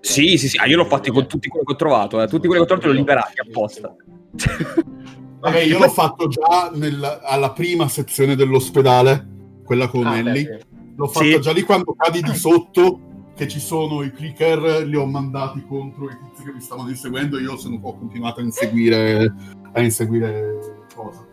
Sì, 0.00 0.36
sì, 0.36 0.48
sì, 0.48 0.58
ah, 0.58 0.66
io 0.66 0.76
l'ho 0.76 0.84
fatto 0.84 1.10
con 1.10 1.26
tutti 1.26 1.48
quelli 1.48 1.64
che 1.64 1.72
ho 1.72 1.76
trovato, 1.76 2.20
eh. 2.20 2.28
tutti 2.28 2.46
quelli 2.46 2.64
che 2.64 2.72
ho 2.72 2.76
trovato 2.76 2.88
li 2.88 2.94
ho 2.94 2.98
liberati 2.98 3.40
apposta. 3.40 3.94
Vabbè, 5.40 5.60
io 5.60 5.78
l'ho 5.78 5.88
fatto 5.88 6.28
già 6.28 6.70
nel, 6.74 7.20
alla 7.22 7.52
prima 7.52 7.88
sezione 7.88 8.36
dell'ospedale, 8.36 9.26
quella 9.64 9.88
con 9.88 10.06
ah, 10.06 10.18
Ellie. 10.18 10.44
Beh, 10.44 10.58
sì. 10.58 10.66
L'ho 10.96 11.06
fatto 11.08 11.24
sì. 11.24 11.40
già 11.40 11.52
lì 11.52 11.62
quando 11.62 11.94
cadi 11.94 12.20
di 12.22 12.34
sotto 12.34 13.00
che 13.36 13.46
ci 13.46 13.60
sono 13.60 14.02
i 14.02 14.10
clicker, 14.10 14.86
li 14.86 14.96
ho 14.96 15.04
mandati 15.04 15.62
contro 15.68 16.06
i 16.06 16.16
tizi 16.16 16.44
che 16.44 16.52
mi 16.52 16.60
stavano 16.60 16.88
inseguendo, 16.88 17.38
io 17.38 17.56
sono, 17.58 17.78
ho 17.82 17.98
continuato 17.98 18.40
a 18.40 18.42
inseguire, 18.42 19.32
a 19.72 19.80
inseguire 19.82 20.86
cosa. 20.94 21.28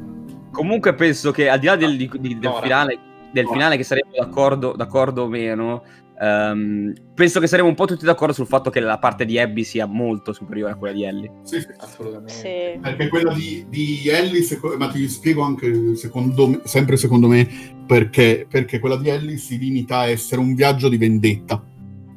Comunque 0.52 0.94
penso 0.94 1.32
che 1.32 1.48
al 1.48 1.60
di 1.60 1.66
là 1.66 1.78
del, 1.78 1.96
di, 1.96 2.10
del 2.20 2.38
no, 2.42 2.60
finale, 2.62 3.00
del 3.32 3.46
no. 3.46 3.52
finale 3.54 3.78
che 3.78 3.84
saremo 3.84 4.12
d'accordo, 4.18 4.74
d'accordo 4.74 5.24
o 5.24 5.28
meno, 5.30 5.84
um, 6.20 6.94
penso 7.16 7.40
che 7.40 7.48
saremo 7.48 7.70
un 7.70 7.76
po' 7.76 7.86
tutti 7.86 8.04
d'accordo 8.04 8.34
sul 8.34 8.48
fatto 8.48 8.70
che 8.70 8.82
la 8.82 9.00
parte 9.00 9.24
di 9.24 9.40
Abby 9.40 9.64
sia 9.64 9.86
molto 9.86 10.34
superiore 10.34 10.74
a 10.74 10.76
quella 10.76 10.94
di 10.94 11.04
Ellie. 11.06 11.32
Sì, 11.44 11.62
sì. 11.62 11.68
assolutamente. 11.78 12.34
Sì. 12.34 12.80
Perché 12.82 13.08
quella 13.08 13.34
di, 13.34 13.66
di 13.70 14.10
Ellie, 14.10 14.42
seco- 14.42 14.76
ma 14.78 14.90
ti 14.90 15.08
spiego 15.08 15.42
anche 15.42 15.96
secondo 15.96 16.48
me, 16.48 16.60
sempre 16.66 16.98
secondo 16.98 17.30
me, 17.30 17.48
perché, 17.88 18.46
perché 18.50 18.80
quella 18.80 18.98
di 18.98 19.08
Ellie 19.08 19.38
si 19.38 19.58
limita 19.58 20.00
a 20.00 20.08
essere 20.08 20.42
un 20.42 20.54
viaggio 20.54 20.90
di 20.90 20.98
vendetta 20.98 21.72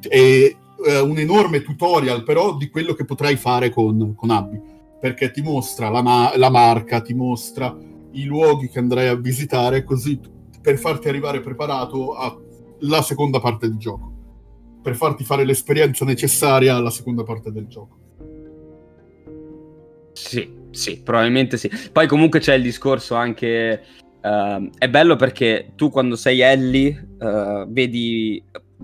e 0.09 0.57
eh, 0.85 1.01
un 1.01 1.19
enorme 1.19 1.63
tutorial 1.63 2.23
però 2.23 2.57
di 2.57 2.69
quello 2.69 2.95
che 2.95 3.05
potrai 3.05 3.37
fare 3.37 3.71
con, 3.71 4.15
con 4.15 4.31
Abby, 4.31 4.61
perché 5.01 5.31
ti 5.31 5.43
mostra 5.43 5.89
la, 5.89 6.03
ma- 6.03 6.37
la 6.37 6.51
marca, 6.51 7.01
ti 7.01 7.15
mostra 7.15 7.77
i 8.13 8.25
luoghi 8.25 8.69
che 8.69 8.79
andrai 8.79 9.09
a 9.09 9.15
visitare, 9.15 9.85
così 9.85 10.19
per 10.61 10.79
farti 10.79 11.09
arrivare 11.09 11.41
preparato 11.41 12.15
alla 12.15 13.03
seconda 13.03 13.41
parte 13.41 13.69
del 13.69 13.77
gioco, 13.77 14.13
per 14.83 14.97
farti 14.97 15.23
fare 15.25 15.45
l'esperienza 15.45 16.05
necessaria 16.05 16.75
alla 16.75 16.91
seconda 16.91 17.23
parte 17.23 17.53
del 17.53 17.67
gioco. 17.67 17.99
Sì, 20.13 20.51
sì, 20.71 21.03
probabilmente 21.03 21.57
sì. 21.57 21.71
Poi 21.93 22.07
comunque 22.07 22.41
c'è 22.41 22.55
il 22.55 22.63
discorso 22.63 23.15
anche... 23.15 23.83
Uh, 24.23 24.71
è 24.77 24.89
bello 24.89 25.15
perché 25.15 25.71
tu 25.77 25.89
quando 25.89 26.17
sei 26.17 26.41
Ellie 26.41 27.11
uh, 27.21 27.71
vedi 27.71 28.43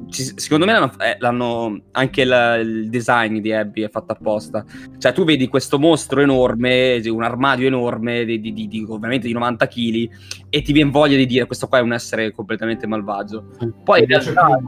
ci, 0.08 0.32
secondo 0.36 0.64
me 0.64 0.72
l'hanno, 0.72 0.92
eh, 0.98 1.16
l'hanno 1.18 1.82
anche 1.92 2.24
la, 2.24 2.56
il 2.56 2.88
design 2.88 3.38
di 3.38 3.52
Abby 3.52 3.82
è 3.82 3.90
fatto 3.90 4.12
apposta. 4.12 4.64
Cioè, 4.98 5.12
tu 5.12 5.24
vedi 5.24 5.48
questo 5.48 5.78
mostro 5.78 6.20
enorme, 6.20 7.00
un 7.04 7.22
armadio 7.22 7.66
enorme, 7.66 8.24
di, 8.24 8.40
di, 8.40 8.52
di, 8.52 8.86
ovviamente 8.88 9.26
di 9.26 9.32
90 9.32 9.66
kg, 9.66 10.10
e 10.48 10.62
ti 10.62 10.72
viene 10.72 10.90
voglia 10.90 11.16
di 11.16 11.26
dire 11.26 11.46
questo 11.46 11.68
qua 11.68 11.78
è 11.78 11.82
un 11.82 11.92
essere 11.92 12.32
completamente 12.32 12.86
malvagio. 12.86 13.50
Poi 13.84 14.00
in 14.00 14.06
realtà 14.06 14.58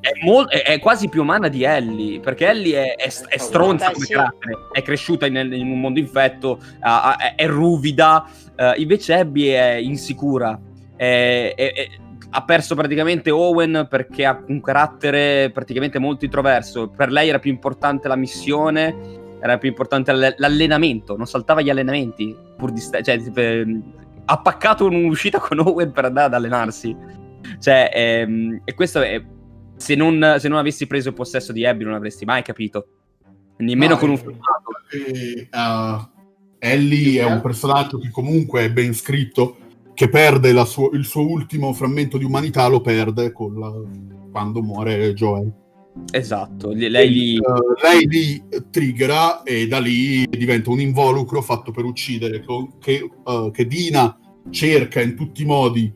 è, 0.00 0.24
mol- 0.24 0.48
è, 0.48 0.62
è, 0.62 0.78
quasi 0.80 1.08
più 1.08 1.22
umana 1.22 1.48
di 1.48 1.62
Ellie, 1.62 2.20
perché 2.20 2.48
Ellie 2.48 2.94
è, 2.94 3.12
è 3.28 3.38
stronza 3.38 3.90
come 3.90 4.06
carattere, 4.06 4.54
è 4.72 4.82
cresciuta 4.82 5.26
in, 5.26 5.36
in, 5.36 5.70
un 5.70 5.80
mondo 5.80 6.00
infetto, 6.00 6.58
uh, 6.80 7.34
è, 7.36 7.46
ruvida, 7.46 8.26
uh, 8.56 8.80
invece 8.80 9.14
Abby 9.14 9.48
è 9.48 9.74
insicura. 9.74 10.58
È, 10.96 11.54
è, 11.56 11.88
ha 12.34 12.44
perso 12.44 12.74
praticamente 12.74 13.30
Owen 13.30 13.86
perché 13.90 14.24
ha 14.24 14.42
un 14.46 14.62
carattere 14.62 15.50
praticamente 15.50 15.98
molto 15.98 16.24
introverso. 16.24 16.88
Per 16.88 17.10
lei 17.10 17.28
era 17.28 17.38
più 17.38 17.50
importante 17.50 18.08
la 18.08 18.16
missione, 18.16 19.36
era 19.38 19.58
più 19.58 19.68
importante 19.68 20.12
l'allenamento, 20.12 21.14
non 21.16 21.26
saltava 21.26 21.60
gli 21.60 21.68
allenamenti, 21.68 22.34
pur 22.56 22.72
di 22.72 22.80
st- 22.80 23.02
cioè, 23.02 23.20
eh, 23.34 23.80
ha 24.24 24.40
paccato 24.40 24.86
un'uscita 24.86 25.38
con 25.40 25.58
Owen 25.58 25.92
per 25.92 26.06
andare 26.06 26.26
ad 26.28 26.34
allenarsi. 26.34 26.96
Cioè, 27.58 27.90
ehm, 27.92 28.62
e 28.64 28.74
questo 28.74 29.02
è... 29.02 29.22
Se 29.76 29.94
non, 29.94 30.36
se 30.38 30.48
non, 30.48 30.58
avessi 30.58 30.86
preso 30.86 31.08
il 31.08 31.14
possesso 31.14 31.52
di 31.52 31.66
Abby 31.66 31.84
non 31.84 31.94
avresti 31.94 32.24
mai 32.24 32.42
capito. 32.42 32.86
Nemmeno 33.58 33.94
no, 33.94 33.98
con 33.98 34.10
un 34.10 34.16
filmato. 34.16 34.70
Uh, 35.50 36.08
Ellie 36.58 37.20
è 37.20 37.24
un 37.24 37.40
personaggio 37.40 37.98
che 37.98 38.10
comunque 38.10 38.64
è 38.64 38.70
ben 38.70 38.94
scritto 38.94 39.56
che 39.94 40.08
perde 40.08 40.64
suo, 40.64 40.90
il 40.90 41.04
suo 41.04 41.28
ultimo 41.28 41.72
frammento 41.72 42.18
di 42.18 42.24
umanità, 42.24 42.66
lo 42.68 42.80
perde 42.80 43.32
la, 43.54 43.72
quando 44.30 44.62
muore 44.62 45.12
Joel. 45.14 45.52
Esatto, 46.10 46.72
lei 46.72 47.10
lì... 47.10 47.36
Uh, 47.38 47.74
lei 47.82 48.06
lì 48.06 48.42
triggera 48.70 49.42
e 49.42 49.66
da 49.66 49.78
lì 49.78 50.26
diventa 50.26 50.70
un 50.70 50.80
involucro 50.80 51.42
fatto 51.42 51.70
per 51.70 51.84
uccidere, 51.84 52.42
che, 52.80 53.10
uh, 53.24 53.50
che 53.50 53.66
Dina 53.66 54.18
cerca 54.50 55.00
in 55.00 55.14
tutti 55.14 55.42
i 55.42 55.46
modi 55.46 55.92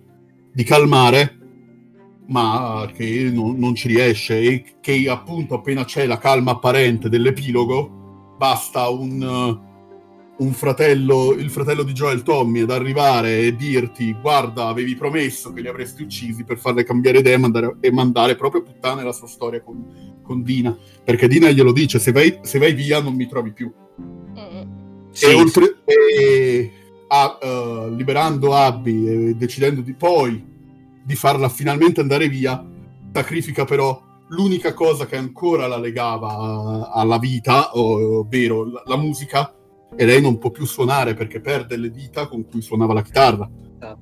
di 0.53 0.65
calmare, 0.65 1.39
ma 2.27 2.91
che 2.95 3.31
non, 3.33 3.59
non, 3.59 3.75
ci 3.75 3.89
riesce 3.89 4.39
e 4.41 4.65
che 4.81 5.09
appunto 5.09 5.55
appena 5.55 5.85
c'è 5.85 6.07
la 6.07 6.19
calma 6.19 6.53
apparente 6.53 7.09
dell'epilogo, 7.09 8.35
basta 8.37 8.89
un... 8.89 9.23
Uh, 9.23 9.66
un 10.39 10.53
fratello, 10.53 11.33
il 11.33 11.51
fratello 11.51 11.83
di 11.83 11.93
Joel 11.93 12.23
Tommy 12.23 12.61
ad 12.61 12.71
arrivare 12.71 13.39
e 13.39 13.57
dirti 13.57 14.15
guarda 14.21 14.67
avevi 14.67 14.95
promesso 14.95 15.53
che 15.53 15.63
li 15.63 15.69
avresti 15.69 16.03
uccisi 16.03 16.45
per 16.45 16.59
farle 16.59 16.85
cambiare 16.85 17.19
idea 17.19 17.35
e 17.35 17.39
mandare, 17.39 17.77
e 17.81 17.91
mandare 17.91 18.37
proprio 18.37 18.63
puttane 18.63 19.03
la 19.03 19.13
sua 19.13 19.29
storia 19.29 19.63
con, 19.63 20.21
con, 20.23 20.43
Dina 20.43 20.77
perché 21.03 21.27
Dina 21.27 21.51
glielo 21.51 21.73
dice 21.73 21.99
se 21.99 22.13
vai, 22.13 22.39
se 22.43 22.59
vai 22.59 22.75
via 22.75 23.01
non 23.01 23.15
mi 23.15 23.27
trovi 23.27 23.53
più 23.53 23.73
mm. 24.01 25.11
sì. 25.11 25.25
e, 25.25 25.35
oltre, 25.35 25.77
e 25.85 26.71
a, 27.09 27.39
uh, 27.41 27.95
liberando 27.95 28.55
Abby 28.55 29.09
e 29.09 29.35
decidendo 29.37 29.81
di 29.81 29.95
poi 29.95 30.55
di 31.03 31.15
farla 31.15 31.49
finalmente 31.49 32.01
andare 32.01 32.29
via 32.29 32.63
sacrifica 33.11 33.65
però 33.65 34.03
l'unica 34.29 34.75
cosa 34.75 35.07
che 35.07 35.17
ancora 35.17 35.67
la 35.67 35.79
legava 35.79 36.91
alla 36.93 37.17
vita 37.17 37.71
ovvero 37.79 38.65
la, 38.65 38.83
la 38.85 38.97
musica 38.97 39.51
e 39.97 40.05
lei 40.05 40.21
non 40.21 40.39
può 40.39 40.51
più 40.51 40.67
suonare 40.67 41.15
perché 41.15 41.41
perde 41.41 41.77
le 41.77 41.91
dita 41.91 42.29
con 42.29 42.47
cui 42.47 42.61
suonava 42.61 42.93
la 42.93 43.03
chitarra. 43.03 43.51
Ah. 43.79 43.99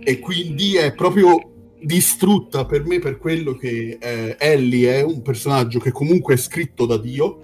E 0.00 0.18
quindi 0.18 0.76
è 0.76 0.94
proprio 0.94 1.54
distrutta 1.84 2.64
per 2.64 2.84
me 2.84 2.98
per 2.98 3.18
quello 3.18 3.54
che 3.54 3.98
eh, 4.00 4.36
Ellie 4.38 4.98
è 4.98 5.02
un 5.02 5.22
personaggio 5.22 5.78
che 5.78 5.92
comunque 5.92 6.34
è 6.34 6.36
scritto 6.36 6.86
da 6.86 6.96
Dio 6.96 7.40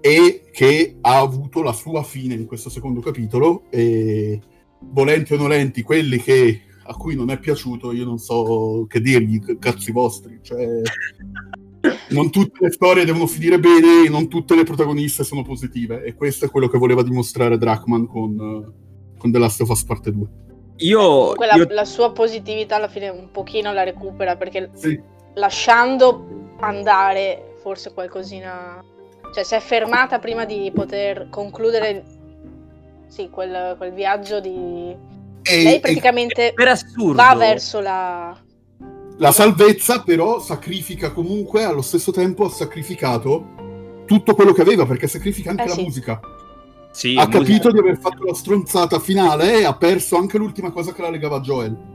e 0.00 0.44
che 0.50 0.96
ha 1.00 1.18
avuto 1.18 1.62
la 1.62 1.72
sua 1.72 2.02
fine 2.02 2.34
in 2.34 2.46
questo 2.46 2.70
secondo 2.70 3.00
capitolo 3.00 3.64
e 3.70 4.40
volenti 4.80 5.32
o 5.34 5.36
nolenti 5.36 5.82
quelli 5.82 6.18
che, 6.18 6.62
a 6.84 6.94
cui 6.94 7.14
non 7.14 7.30
è 7.30 7.38
piaciuto 7.38 7.92
io 7.92 8.04
non 8.04 8.18
so 8.18 8.84
che 8.88 9.00
dirgli 9.00 9.40
cazzi 9.58 9.92
vostri 9.92 10.40
cioè 10.42 10.82
non 12.08 12.30
tutte 12.30 12.64
le 12.64 12.70
storie 12.70 13.04
devono 13.04 13.26
finire 13.26 13.58
bene 13.58 14.04
e 14.04 14.08
non 14.08 14.28
tutte 14.28 14.54
le 14.54 14.64
protagoniste 14.64 15.24
sono 15.24 15.42
positive. 15.42 16.04
E 16.04 16.14
questo 16.14 16.44
è 16.44 16.50
quello 16.50 16.68
che 16.68 16.78
voleva 16.78 17.02
dimostrare 17.02 17.58
Drachman 17.58 18.06
con, 18.06 18.72
con 19.18 19.32
The 19.32 19.38
Last 19.38 19.60
of 19.60 19.68
Us 19.70 19.84
Parte 19.84 20.12
2. 20.12 20.26
Io, 20.76 21.34
la, 21.34 21.54
io... 21.54 21.66
la, 21.70 21.84
sua 21.84 22.12
positività 22.12 22.76
alla 22.76 22.88
fine 22.88 23.08
un 23.08 23.30
pochino 23.30 23.72
la 23.72 23.82
recupera 23.82 24.36
perché 24.36 24.70
sì. 24.74 25.00
lasciando 25.34 26.54
andare 26.60 27.56
forse 27.60 27.92
qualcosina... 27.92 28.84
Cioè 29.34 29.44
si 29.44 29.54
è 29.54 29.60
fermata 29.60 30.18
prima 30.18 30.44
di 30.44 30.70
poter 30.74 31.28
concludere 31.30 32.04
sì, 33.08 33.28
quel, 33.30 33.74
quel 33.76 33.92
viaggio 33.92 34.40
di... 34.40 35.10
E, 35.44 35.62
Lei 35.62 35.80
praticamente 35.80 36.50
e, 36.50 36.52
per 36.52 36.68
assurdo. 36.68 37.14
va 37.14 37.34
verso 37.34 37.80
la 37.80 38.38
la 39.18 39.32
salvezza 39.32 40.02
però 40.02 40.40
sacrifica 40.40 41.12
comunque, 41.12 41.64
allo 41.64 41.82
stesso 41.82 42.12
tempo 42.12 42.44
ha 42.44 42.50
sacrificato 42.50 44.04
tutto 44.06 44.34
quello 44.34 44.52
che 44.52 44.62
aveva, 44.62 44.86
perché 44.86 45.06
sacrifica 45.06 45.50
anche 45.50 45.64
eh, 45.64 45.68
la 45.68 45.74
sì. 45.74 45.82
musica. 45.82 46.20
Sì, 46.90 47.16
ha 47.16 47.26
capito 47.26 47.68
musica... 47.68 47.70
di 47.70 47.78
aver 47.78 47.98
fatto 47.98 48.24
la 48.24 48.34
stronzata 48.34 48.98
finale 48.98 49.60
e 49.60 49.64
ha 49.64 49.74
perso 49.74 50.16
anche 50.16 50.38
l'ultima 50.38 50.70
cosa 50.70 50.92
che 50.92 51.02
la 51.02 51.10
legava 51.10 51.36
a 51.36 51.40
Joel. 51.40 51.90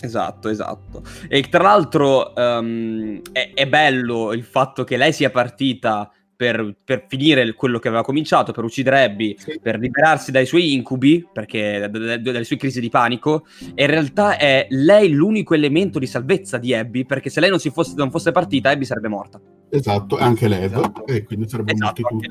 Esatto, 0.00 0.48
esatto. 0.48 1.02
E 1.28 1.42
tra 1.48 1.62
l'altro 1.62 2.32
um, 2.34 3.20
è, 3.30 3.52
è, 3.54 3.68
bello 3.68 4.32
il 4.32 4.42
fatto 4.42 4.84
che 4.84 4.96
lei 4.96 5.12
sia 5.12 5.30
partita 5.30 6.10
per, 6.42 6.74
per, 6.84 7.04
finire 7.06 7.54
quello 7.54 7.78
che 7.78 7.86
aveva 7.86 8.02
cominciato, 8.02 8.50
per 8.50 8.64
uccidere 8.64 9.04
Abby, 9.04 9.36
sì. 9.38 9.60
per 9.62 9.78
liberarsi 9.78 10.32
dai 10.32 10.44
suoi 10.44 10.74
incubi, 10.74 11.24
perché 11.32 11.88
dalle 11.88 12.42
sue 12.42 12.56
crisi 12.56 12.80
di 12.80 12.88
panico. 12.88 13.46
E 13.74 13.84
in 13.84 13.90
realtà 13.90 14.36
è 14.36 14.66
lei 14.70 15.12
l'unico 15.12 15.54
elemento 15.54 16.00
di 16.00 16.06
salvezza 16.06 16.58
di 16.58 16.74
Abby, 16.74 17.04
perché 17.04 17.30
se 17.30 17.38
lei 17.38 17.48
non, 17.48 17.60
fosse, 17.60 17.94
non 17.96 18.10
fosse 18.10 18.32
partita, 18.32 18.70
Abby 18.70 18.84
sarebbe 18.84 19.06
morta. 19.06 19.40
Esatto, 19.74 20.18
anche 20.18 20.48
Lev, 20.48 20.64
esatto. 20.64 21.06
e 21.06 21.24
quindi 21.24 21.48
sarebbe 21.48 21.72
esatto, 21.72 22.02
tutti. 22.02 22.28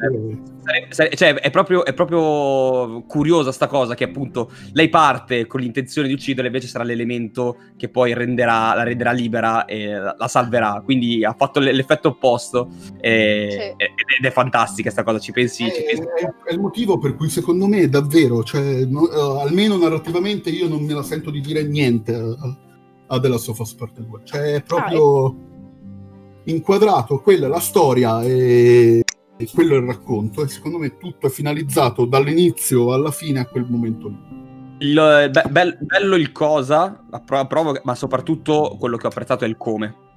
Sare, 0.90 1.16
cioè, 1.16 1.34
è 1.34 1.50
proprio, 1.50 1.84
è 1.84 1.92
proprio, 1.92 3.04
curiosa 3.08 3.52
sta 3.52 3.66
cosa, 3.66 3.96
che 3.96 4.04
appunto 4.04 4.52
lei 4.74 4.90
parte 4.90 5.48
con 5.48 5.60
l'intenzione 5.60 6.08
di 6.08 6.14
uccidere, 6.14 6.46
invece 6.46 6.68
sarà 6.68 6.84
l'elemento 6.84 7.58
che 7.78 7.90
poi 7.90 8.14
renderà, 8.14 8.76
la 8.76 8.84
renderà 8.84 9.12
libera 9.12 9.66
e 9.66 9.92
la, 9.92 10.28
salverà. 10.28 10.84
Quindi 10.86 11.26
ha 11.26 11.34
fatto 11.34 11.60
l'effetto 11.60 12.10
opposto 12.10 12.70
e, 13.00 13.74
sì. 13.76 13.86
ed 14.20 14.24
è 14.24 14.30
fantastica 14.30 14.92
sta 14.92 15.02
cosa, 15.02 15.18
ci 15.18 15.32
pensi? 15.32 15.66
È, 15.66 15.72
ci 15.72 15.82
pensi? 15.82 16.04
È, 16.04 16.50
è, 16.50 16.54
il 16.54 16.60
motivo 16.60 17.00
per 17.00 17.16
cui 17.16 17.30
secondo 17.30 17.66
me 17.66 17.90
davvero, 17.90 18.44
cioè, 18.44 18.86
no, 18.86 19.02
uh, 19.02 19.40
almeno 19.40 19.78
narrativamente 19.78 20.52
io 20.52 20.68
non 20.68 20.84
me 20.84 20.94
la 20.94 21.02
sento 21.02 21.32
di 21.32 21.42
dire 21.42 21.64
niente 21.64 22.14
a, 22.14 22.58
a 23.08 23.18
della 23.18 23.40
Sofa 23.40 23.64
Part 23.76 24.00
2. 24.00 24.20
Cioè 24.26 24.54
è 24.54 24.62
proprio... 24.62 25.26
Ah, 25.26 25.50
inquadrato, 26.46 27.20
quella 27.20 27.46
è 27.46 27.50
la 27.50 27.60
storia 27.60 28.22
e, 28.24 29.04
e 29.38 29.48
quello 29.54 29.76
è 29.76 29.78
il 29.78 29.86
racconto 29.86 30.44
e 30.44 30.48
secondo 30.48 30.78
me 30.78 30.98
tutto 30.98 31.28
è 31.28 31.30
finalizzato 31.30 32.06
dall'inizio 32.06 32.94
alla 32.94 33.12
fine 33.12 33.40
a 33.40 33.46
quel 33.46 33.66
momento 33.68 34.08
lì. 34.08 34.40
Il, 34.82 35.30
be- 35.32 35.44
be- 35.50 35.78
bello 35.80 36.16
il 36.16 36.32
cosa, 36.32 37.04
provo, 37.26 37.80
ma 37.84 37.94
soprattutto 37.94 38.78
quello 38.80 38.98
che 38.98 39.06
ho 39.06 39.10
apprezzato 39.10 39.46
è 39.46 39.48
il 39.48 39.58
come. 39.58 40.10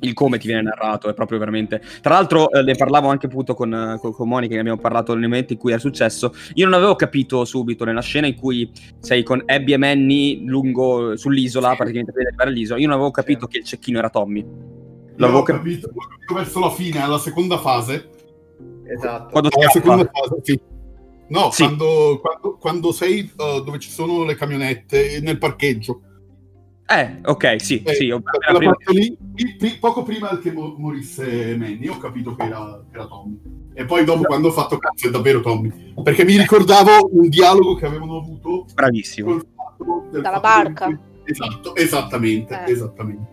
Il 0.00 0.14
come 0.14 0.36
ti 0.36 0.48
viene 0.48 0.62
narrato 0.62 1.08
è 1.08 1.14
proprio 1.14 1.38
veramente. 1.38 1.80
Tra 2.02 2.14
l'altro, 2.14 2.50
eh, 2.50 2.62
ne 2.62 2.74
parlavo 2.74 3.08
anche 3.08 3.26
appunto 3.26 3.54
con, 3.54 3.96
con, 4.00 4.12
con, 4.12 4.28
Monica, 4.28 4.54
che 4.54 4.60
abbiamo 4.60 4.80
parlato 4.80 5.14
nel 5.14 5.22
momento 5.22 5.54
in 5.54 5.58
cui 5.58 5.70
era 5.70 5.80
successo. 5.80 6.34
Io 6.54 6.64
non 6.64 6.74
avevo 6.74 6.94
capito 6.96 7.44
subito 7.44 7.84
nella 7.84 8.02
scena 8.02 8.26
in 8.26 8.34
cui 8.34 8.70
sei 8.98 9.22
con 9.22 9.42
Abby 9.46 9.72
e 9.72 9.76
Manny 9.78 10.44
lungo 10.44 11.16
sull'isola, 11.16 11.70
sì. 11.70 11.76
praticamente 11.76 12.12
per 12.12 12.48
l'isola. 12.48 12.80
Io 12.80 12.86
non 12.88 12.96
avevo 12.96 13.12
capito 13.12 13.46
sì. 13.46 13.52
che 13.52 13.58
il 13.58 13.64
cecchino 13.64 13.98
era 13.98 14.10
Tommy. 14.10 14.44
L'avevo 15.16 15.42
capito, 15.42 15.88
capito 15.88 16.34
verso 16.34 16.60
la 16.60 16.70
fine, 16.70 17.02
alla 17.02 17.18
seconda 17.18 17.58
fase. 17.58 18.10
Esatto. 18.84 19.30
Quando 19.30 19.48
alla 19.52 19.68
seconda 19.70 20.10
fase, 20.12 20.40
sì. 20.42 20.60
No, 21.28 21.50
sì. 21.50 21.62
Quando, 21.64 22.20
quando, 22.20 22.56
quando, 22.58 22.92
sei 22.92 23.30
uh, 23.36 23.62
dove 23.62 23.78
ci 23.78 23.90
sono 23.90 24.24
le 24.24 24.34
camionette 24.34 25.20
nel 25.22 25.38
parcheggio. 25.38 26.00
Eh, 26.86 27.20
ok, 27.24 27.62
sì, 27.62 27.82
Eh, 27.82 27.94
sì. 27.94 28.10
appena 28.10 28.58
prima- 28.58 28.72
parte 28.74 28.92
lì, 28.92 29.78
poco 29.80 30.02
prima 30.02 30.36
che 30.38 30.52
mo- 30.52 30.74
morisse 30.76 31.56
Manny, 31.56 31.86
ho 31.88 31.96
capito 31.96 32.34
che 32.34 32.42
era, 32.42 32.84
che 32.90 32.96
era 32.98 33.06
Tommy. 33.06 33.40
E 33.72 33.86
poi 33.86 34.04
dopo, 34.04 34.24
quando 34.24 34.48
ho 34.48 34.52
fatto 34.52 34.76
cazzo, 34.76 35.06
è 35.08 35.10
davvero 35.10 35.40
Tommy. 35.40 35.94
Perché 36.02 36.24
mi 36.24 36.36
ricordavo 36.36 37.08
un 37.12 37.28
dialogo 37.30 37.76
che 37.76 37.86
avevano 37.86 38.18
avuto 38.18 38.66
Bravissimo. 38.74 39.40
Dalla 40.10 40.40
barca. 40.40 40.88
che- 40.88 40.98
Esatto, 41.24 41.74
esattamente, 41.76 42.64
Eh. 42.66 42.72
esattamente. 42.72 43.31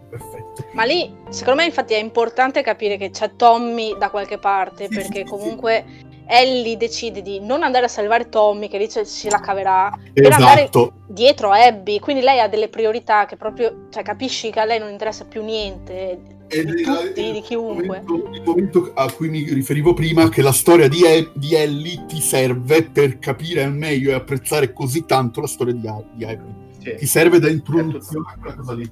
Ma 0.73 0.83
lì, 0.83 1.13
secondo 1.29 1.61
me, 1.61 1.67
infatti, 1.67 1.93
è 1.93 1.99
importante 1.99 2.61
capire 2.61 2.97
che 2.97 3.09
c'è 3.09 3.35
Tommy 3.35 3.97
da 3.97 4.09
qualche 4.09 4.37
parte, 4.37 4.87
Sì, 4.87 4.93
perché 4.95 5.19
sì, 5.19 5.23
sì, 5.23 5.23
comunque 5.25 5.85
Ellie 6.27 6.77
decide 6.77 7.21
di 7.21 7.39
non 7.39 7.63
andare 7.63 7.85
a 7.85 7.89
salvare 7.89 8.29
Tommy, 8.29 8.67
che 8.67 8.77
dice 8.77 9.03
se 9.05 9.29
la 9.29 9.39
caverà, 9.39 9.91
per 10.13 10.31
andare 10.33 10.61
Esatto. 10.61 10.93
dietro 11.07 11.49
a 11.51 11.63
Abby. 11.65 11.99
Quindi 11.99 12.21
lei 12.21 12.39
ha 12.39 12.47
delle 12.47 12.69
priorità 12.69 13.25
che 13.25 13.35
proprio, 13.35 13.87
cioè, 13.89 14.03
capisci 14.03 14.51
che 14.51 14.59
a 14.59 14.65
lei 14.65 14.77
non 14.79 14.89
interessa 14.91 15.25
più 15.25 15.43
niente 15.43 16.19
di 16.49 16.57
era 16.57 16.71
tutti, 16.71 17.31
di 17.31 17.41
chiunque. 17.41 18.01
momento- 18.03 18.29
Il 18.33 18.41
momento 18.43 18.91
a 18.95 19.11
cui 19.11 19.29
mi 19.29 19.43
riferivo 19.43 19.93
prima, 19.93 20.29
che 20.29 20.41
la 20.41 20.51
storia 20.51 20.87
di, 20.87 21.03
E- 21.03 21.31
di 21.33 21.55
Ellie 21.55 22.05
ti 22.07 22.19
serve 22.21 22.83
per 22.83 23.17
capire 23.19 23.63
al 23.63 23.73
meglio 23.73 24.11
e 24.11 24.13
apprezzare 24.13 24.71
così 24.73 25.05
tanto 25.05 25.41
la 25.41 25.47
storia 25.47 25.73
di, 25.73 25.87
A- 25.87 26.03
di 26.13 26.25
Abby. 26.25 26.67
Sì. 26.81 26.95
Ti 26.95 27.05
serve 27.07 27.39
da 27.39 27.49
introduzione 27.49 28.25
a 28.33 28.37
quella 28.39 28.55
cosa 28.55 28.73
lì. 28.73 28.89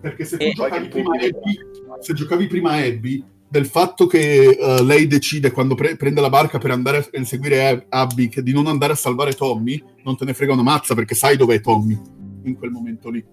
Perché 0.00 0.24
se 0.24 0.36
tu 0.36 0.44
E- 0.44 0.52
giocavi 0.52 0.88
prima 0.88 1.14
Abby, 1.14 1.58
se 2.00 2.12
giocavi 2.14 2.46
prima 2.46 2.72
Abby, 2.72 3.24
del 3.48 3.66
fatto 3.66 4.06
che 4.06 4.50
eh, 4.50 4.82
lei 4.82 5.06
decide 5.06 5.50
quando 5.50 5.74
pre- 5.74 5.96
prende 5.96 6.20
la 6.20 6.28
barca 6.28 6.58
per 6.58 6.70
andare 6.72 6.98
a 6.98 7.08
inseguire 7.18 7.68
Ab- 7.68 7.84
Abby 7.88 8.28
che 8.28 8.42
di 8.42 8.52
non 8.52 8.66
andare 8.66 8.92
a 8.92 8.96
salvare 8.96 9.32
Tommy, 9.32 9.82
non 10.04 10.16
te 10.16 10.24
ne 10.24 10.34
frega 10.34 10.52
una 10.52 10.62
mazza 10.62 10.94
perché 10.94 11.14
sai 11.14 11.36
dov'è 11.36 11.60
Tommy 11.60 11.98
in 12.44 12.56
quel 12.56 12.70
momento 12.70 13.10
lì. 13.10 13.24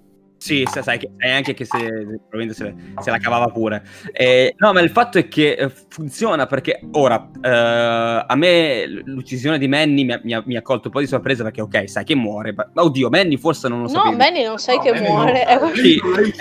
Sì, 0.44 0.68
sa- 0.70 0.82
sai, 0.82 0.98
che, 0.98 1.10
sai 1.18 1.32
anche 1.32 1.54
che 1.54 1.64
se, 1.64 1.78
probabilmente 1.78 2.54
se, 2.54 2.76
se 3.02 3.10
la 3.10 3.18
cavava 3.18 3.46
pure. 3.48 3.82
Eh, 4.12 4.54
no, 4.58 4.74
ma 4.74 4.82
il 4.82 4.90
fatto 4.90 5.18
è 5.18 5.30
che 5.30 5.54
eh, 5.54 5.70
funziona 5.70 6.48
perché 6.48 6.82
ora 6.92 7.30
eh, 7.42 8.26
a 8.28 8.36
me 8.36 8.86
l'uccisione 8.88 9.58
di 9.58 9.70
Manny 9.70 10.04
mi 10.04 10.12
ha, 10.12 10.20
mi 10.22 10.34
ha- 10.34 10.44
mi 10.46 10.58
ha 10.58 10.62
colto 10.62 10.88
un 10.88 10.94
po' 10.94 11.00
di 11.00 11.08
sorpresa 11.08 11.44
perché, 11.44 11.62
ok, 11.62 11.90
sai 11.90 12.04
che 12.04 12.14
muore. 12.16 12.52
Ma 12.54 12.68
oddio, 12.74 13.08
Manny 13.10 13.38
forse 13.38 13.70
non 13.70 13.84
lo 13.84 13.86
No, 13.86 13.94
sapevi. 13.94 14.16
Manny 14.18 14.44
non 14.44 14.58
sai 14.58 14.76
No, 14.76 14.82
che 14.82 14.92
Manny 14.92 15.08
muore. 15.08 15.46
no. 15.62 15.72
Sì, 15.76 16.00
Manny 16.04 16.32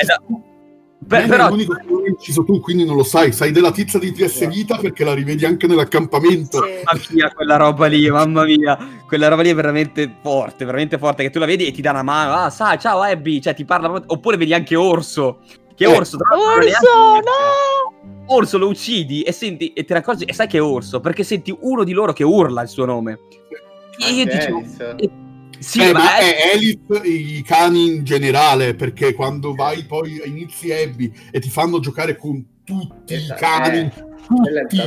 Manny 1.06 1.28
però 1.28 1.46
è 1.46 1.50
l'unico 1.50 1.74
che 1.74 1.84
non 1.88 2.02
hai 2.04 2.10
ucciso 2.10 2.44
tu, 2.44 2.60
quindi 2.60 2.84
non 2.84 2.96
lo 2.96 3.02
sai. 3.02 3.32
Sai 3.32 3.50
della 3.50 3.70
tizia 3.70 3.98
di 3.98 4.12
TS 4.12 4.46
Vita 4.48 4.76
perché 4.76 5.04
la 5.04 5.14
rivedi 5.14 5.44
anche 5.44 5.66
nell'accampamento. 5.66 6.58
Mamma 6.60 7.04
mia, 7.10 7.32
quella 7.34 7.56
roba 7.56 7.86
lì, 7.86 8.08
mamma 8.10 8.44
mia, 8.44 8.78
quella 9.06 9.28
roba 9.28 9.42
lì 9.42 9.50
è 9.50 9.54
veramente 9.54 10.16
forte, 10.22 10.64
veramente 10.64 10.98
forte. 10.98 11.22
Che 11.24 11.30
tu 11.30 11.38
la 11.38 11.46
vedi 11.46 11.66
e 11.66 11.72
ti 11.72 11.82
dà 11.82 11.90
una 11.90 12.02
mano, 12.02 12.32
ah, 12.34 12.50
sai, 12.50 12.78
ciao 12.78 13.00
Abby, 13.02 13.40
cioè 13.40 13.54
ti 13.54 13.64
parla, 13.64 14.02
oppure 14.06 14.36
vedi 14.36 14.54
anche 14.54 14.76
Orso. 14.76 15.40
Che 15.74 15.84
Eh. 15.84 15.86
Orso, 15.86 16.16
tra 16.18 16.36
Orso, 16.36 16.58
neanche- 16.58 16.86
no! 17.24 18.24
Orso 18.26 18.58
lo 18.58 18.68
uccidi 18.68 19.22
e 19.22 19.32
senti 19.32 19.72
e 19.72 19.84
te 19.84 19.94
ne 19.94 19.98
accorgi 19.98 20.24
e 20.24 20.32
sai 20.32 20.46
che 20.46 20.58
è 20.58 20.62
Orso 20.62 21.00
perché 21.00 21.24
senti 21.24 21.54
uno 21.60 21.82
di 21.82 21.92
loro 21.92 22.12
che 22.12 22.24
urla 22.24 22.62
il 22.62 22.68
suo 22.68 22.84
nome. 22.84 23.18
E 23.98 24.12
io 24.12 24.24
dicevo, 24.24 24.58
Alice. 24.58 25.10
Eh, 25.62 25.64
sì, 25.64 25.80
Eh, 25.80 25.92
ma 25.92 26.18
è- 26.18 26.36
è 26.36 26.54
Elite 26.56 27.06
i 27.08 27.42
cani 27.42 27.86
in 27.96 28.04
generale, 28.04 28.74
perché 28.74 29.14
quando 29.14 29.54
vai 29.54 29.84
poi 29.84 30.20
inizi 30.24 30.72
Abby 30.72 31.12
e 31.30 31.40
ti 31.40 31.48
fanno 31.48 31.78
giocare 31.80 32.16
con 32.16 32.44
tutti 32.64 33.14
Esatto, 33.14 33.34
i 33.34 33.46
cani, 33.46 33.78
eh, 33.80 33.90
tutti, 34.26 34.80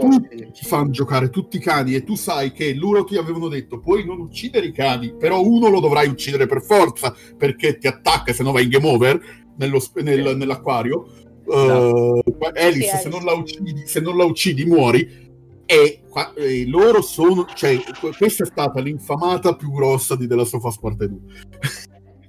tutti 0.00 0.50
ti 0.52 0.64
fanno 0.66 0.90
giocare 0.90 1.30
tutti 1.30 1.56
i 1.56 1.60
cani 1.60 1.94
e 1.94 2.04
tu 2.04 2.14
sai 2.14 2.52
che 2.52 2.74
loro 2.74 3.04
ti 3.04 3.16
avevano 3.16 3.48
detto 3.48 3.80
puoi 3.80 4.04
non 4.04 4.20
uccidere 4.20 4.66
i 4.66 4.72
cani, 4.72 5.14
però 5.18 5.42
uno 5.44 5.68
lo 5.68 5.80
dovrai 5.80 6.08
uccidere 6.08 6.46
per 6.46 6.62
forza 6.62 7.14
perché 7.36 7.78
ti 7.78 7.86
attacca, 7.86 8.32
se 8.32 8.42
no 8.42 8.52
vai 8.52 8.64
in 8.64 8.70
game 8.70 8.88
over 8.88 9.20
nello 9.56 9.82
nel- 10.02 10.36
nell'acquario. 10.36 11.06
Uh, 11.44 12.20
Alice, 12.54 12.88
Sì, 12.90 12.96
se, 12.98 13.08
non 13.08 13.20
Alice. 13.20 13.24
la 13.24 13.32
uccidi, 13.32 13.82
se 13.86 14.00
non 14.00 14.16
la 14.16 14.24
uccidi 14.24 14.64
muori. 14.66 15.26
E, 15.70 16.00
qua- 16.08 16.32
e 16.34 16.66
loro 16.66 17.02
sono, 17.02 17.46
cioè, 17.54 17.78
questa 18.16 18.44
è 18.44 18.46
stata 18.46 18.80
l'infamata 18.80 19.54
più 19.54 19.70
grossa 19.70 20.16
di 20.16 20.26
of 20.54 20.62
Us 20.64 20.78
Parte 20.78 21.08
2. 21.08 21.18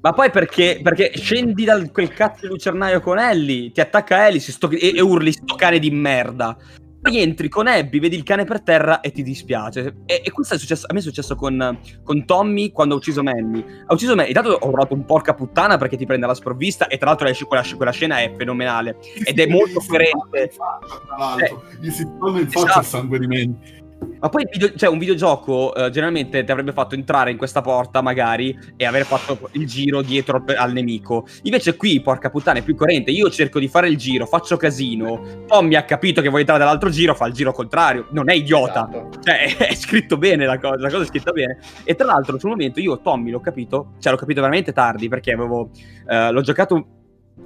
ma 0.02 0.12
poi 0.12 0.30
perché, 0.30 0.82
perché 0.84 1.14
scendi 1.16 1.64
da 1.64 1.82
quel 1.90 2.10
cazzo 2.10 2.42
di 2.42 2.48
lucernaio 2.48 3.00
con 3.00 3.18
Ellie, 3.18 3.72
ti 3.72 3.80
attacca 3.80 4.28
Ellie 4.28 4.42
sto- 4.52 4.70
e, 4.70 4.94
e 4.94 5.00
urli 5.00 5.32
sto 5.32 5.56
cane 5.56 5.80
di 5.80 5.90
merda. 5.90 6.58
Poi 7.02 7.18
entri 7.20 7.48
con 7.48 7.68
Abby, 7.68 8.00
vedi 8.00 8.18
il 8.18 8.24
cane 8.24 8.44
per 8.44 8.62
terra 8.62 9.00
e 9.00 9.12
ti 9.12 9.24
dispiace. 9.24 10.00
E, 10.06 10.22
e 10.24 10.32
questo 10.32 10.56
è 10.56 10.58
successo, 10.58 10.86
a 10.90 10.94
me 10.94 11.00
è 11.00 11.02
successo 11.02 11.36
con, 11.36 11.80
con 12.04 12.26
Tommy 12.26 12.72
quando 12.72 12.96
ha 12.96 12.98
ucciso 12.98 13.24
Manny. 13.24 13.64
Ha 13.86 13.94
ucciso 13.94 14.16
Manny, 14.16 14.28
intanto 14.30 14.52
ho 14.52 14.68
urlato 14.68 14.94
un 14.94 15.06
porca 15.06 15.34
puttana 15.34 15.78
perché 15.78 15.96
ti 15.96 16.06
prende 16.06 16.26
alla 16.26 16.34
sprovvista 16.34 16.88
e 16.88 16.98
tra 16.98 17.08
l'altro 17.08 17.28
esce- 17.28 17.46
quella, 17.46 17.64
quella 17.76 17.92
scena 17.92 18.20
è 18.20 18.34
fenomenale. 18.36 18.98
Ed 19.24 19.40
è 19.40 19.48
molto 19.48 19.82
coerente. 19.88 20.52
Tra 20.56 21.18
l'altro, 21.18 21.64
gli 21.80 21.90
si 21.90 22.02
spalma 22.02 22.40
in 22.40 22.48
Esatto. 22.48 22.66
faccia 22.66 22.80
il 22.80 22.86
sangue 22.86 23.20
di 23.20 23.28
Manny. 23.28 23.88
Ma 24.20 24.30
poi 24.30 24.48
video- 24.52 24.74
cioè, 24.76 24.90
un 24.90 24.98
videogioco 24.98 25.74
eh, 25.74 25.90
generalmente 25.90 26.44
ti 26.44 26.52
avrebbe 26.52 26.74
fatto 26.74 26.96
entrare 26.96 27.32
in 27.32 27.38
questa 27.38 27.62
porta 27.62 28.02
magari 28.02 28.58
e 28.76 28.86
aver 28.86 29.06
fatto 29.06 29.50
il 29.54 29.66
giro 29.66 30.02
dietro 30.02 30.44
al, 30.46 30.56
al 30.56 30.74
nemico. 30.74 31.26
Invece 31.44 31.76
qui, 31.76 32.02
porca 32.02 32.30
puttana, 32.30 32.60
è 32.60 32.62
più 32.62 32.76
coerente. 32.76 33.12
Io 33.12 33.30
cerco 33.30 33.60
di 33.60 33.68
fare 33.68 33.88
il 33.88 33.98
giro, 33.98 34.26
faccio 34.26 34.58
casino. 34.58 35.46
Tommy 35.48 35.76
ha 35.76 35.84
capito 35.84 36.22
che 36.22 36.28
vuoi 36.28 36.42
entrare 36.42 36.60
dall'altro 36.60 36.90
giro, 36.90 37.16
fa 37.16 37.28
il 37.28 37.34
giro 37.34 37.54
contrario. 37.54 38.08
Non 38.12 38.30
è 38.30 38.34
idiota. 38.34 38.88
Esatto. 38.90 39.10
Cioè, 39.24 39.56
è 39.70 39.76
scritto 39.76 40.18
bene 40.18 40.46
la 40.46 40.60
cosa, 40.60 40.80
la 40.80 40.90
cosa 40.90 41.04
è 41.04 41.08
scritta 41.08 41.32
bene. 41.32 41.60
E 41.84 41.96
tra 41.96 42.06
l'altro, 42.06 42.38
sul 42.38 42.50
momento, 42.50 42.80
io 42.80 43.00
Tommy 43.02 43.32
l'ho 43.32 43.40
capito, 43.40 43.94
cioè 44.00 44.12
l'ho 44.12 44.20
capito 44.20 44.42
veramente 44.42 44.74
tardi 44.74 45.08
perché 45.08 45.32
avevo, 45.32 45.70
eh, 46.08 46.32
l'ho 46.32 46.42
giocato 46.42 46.99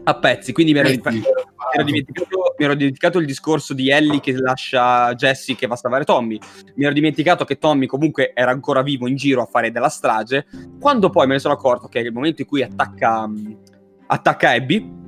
a 0.04 0.16
pezzi, 0.16 0.52
quindi 0.52 0.74
mi 0.74 0.80
ero, 0.80 0.90
Eh 0.90 1.00
sì, 1.02 1.02
mi 1.04 1.24
ero 1.74 1.84
dimenticato, 1.84 2.56
mi 2.58 2.66
ero 2.66 2.74
dimenticato 2.74 3.20
il 3.20 3.26
discorso 3.26 3.74
di 3.74 3.90
Ellie 3.90 4.20
che 4.20 4.34
lascia 4.34 5.14
Jesse 5.16 5.56
che 5.56 5.66
va 5.68 5.76
a 5.76 5.78
salvare 5.78 6.04
Tommy. 6.04 6.38
Mi 6.76 6.86
ero 6.86 6.94
dimenticato 6.94 7.46
che 7.46 7.58
Tommy 7.58 7.86
comunque 7.86 8.34
era 8.34 8.52
ancora 8.52 8.82
vivo 8.82 9.08
in 9.08 9.16
giro 9.16 9.42
a 9.42 9.46
fare 9.46 9.72
della 9.72 9.90
strage. 9.90 10.46
Quando 10.80 11.10
poi 11.10 11.28
me 11.28 11.34
ne 11.34 11.40
sono 11.40 11.54
accorto 11.54 11.88
che 11.88 12.00
è 12.00 12.04
il 12.04 12.12
momento 12.12 12.42
in 12.42 12.48
cui 12.48 12.64
attacca, 12.64 13.28
mh, 13.28 13.58
attacca 14.08 14.50
Abby, 14.50 15.02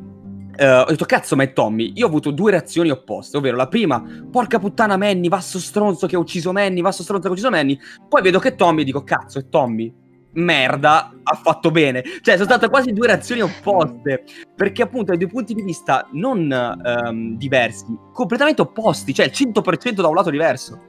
eh, 0.58 0.70
ho 0.70 0.86
detto 0.86 1.06
cazzo 1.06 1.36
ma 1.36 1.44
è 1.44 1.52
Tommy. 1.52 1.92
Io 1.96 2.06
ho 2.06 2.10
avuto 2.10 2.32
due 2.32 2.52
reazioni 2.52 2.90
opposte 2.90 3.36
ovvero 3.36 3.58
la 3.58 3.68
prima 3.68 4.02
porca 4.32 4.60
puttana 4.60 4.96
Manny 4.96 5.28
vasso 5.28 5.60
stronzo 5.60 6.08
che 6.08 6.16
ha 6.16 6.20
ucciso 6.20 6.54
Manny 6.54 6.82
vasso 6.82 7.04
stronzo 7.04 7.24
che 7.24 7.30
ha 7.30 7.32
ucciso 7.32 7.50
Manny. 7.50 7.78
Poi 8.08 8.22
vedo 8.22 8.40
che 8.40 8.50
è 8.50 8.56
Tommy 8.56 8.82
e 8.82 8.86
dico 8.86 9.04
cazzo 9.04 9.40
è 9.40 9.50
Tommy 9.50 9.94
merda 10.36 11.14
ha 11.24 11.36
fatto 11.36 11.72
bene. 11.72 12.04
Cioè 12.22 12.36
sono 12.36 12.46
state 12.46 12.70
quasi 12.70 12.94
due 12.94 13.08
reazioni 13.08 13.42
opposte. 13.42 14.24
Perché 14.56 14.84
appunto 14.84 15.12
hai 15.12 15.18
due 15.18 15.28
punti 15.28 15.54
di 15.54 15.62
vista 15.62 16.08
non 16.14 16.52
ehm, 16.52 17.38
diversi 17.38 17.86
completamente 18.14 18.62
opposti. 18.62 19.14
Cioè 19.14 19.26
il 19.26 19.32
100% 19.34 20.02
da 20.02 20.08
un 20.08 20.16
lato 20.16 20.30
diverso. 20.30 20.82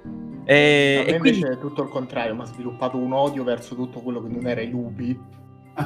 E, 0.44 0.98
A 1.00 1.04
me 1.04 1.09
e 1.09 1.18
quindi 1.18 1.40
invece 1.40 1.59
è 1.59 1.61
tutto 1.61 1.82
il 1.82 1.88
contrario, 1.88 2.35
mi 2.37 2.42
ha 2.42 2.44
sviluppato 2.44 2.96
un 2.96 3.12
odio 3.12 3.42
verso 3.42 3.74
tutto 3.74 4.00
quello 4.00 4.22
che 4.22 4.28
non 4.28 4.46
era 4.46 4.61
i 4.61 4.70
lupi. 4.70 5.18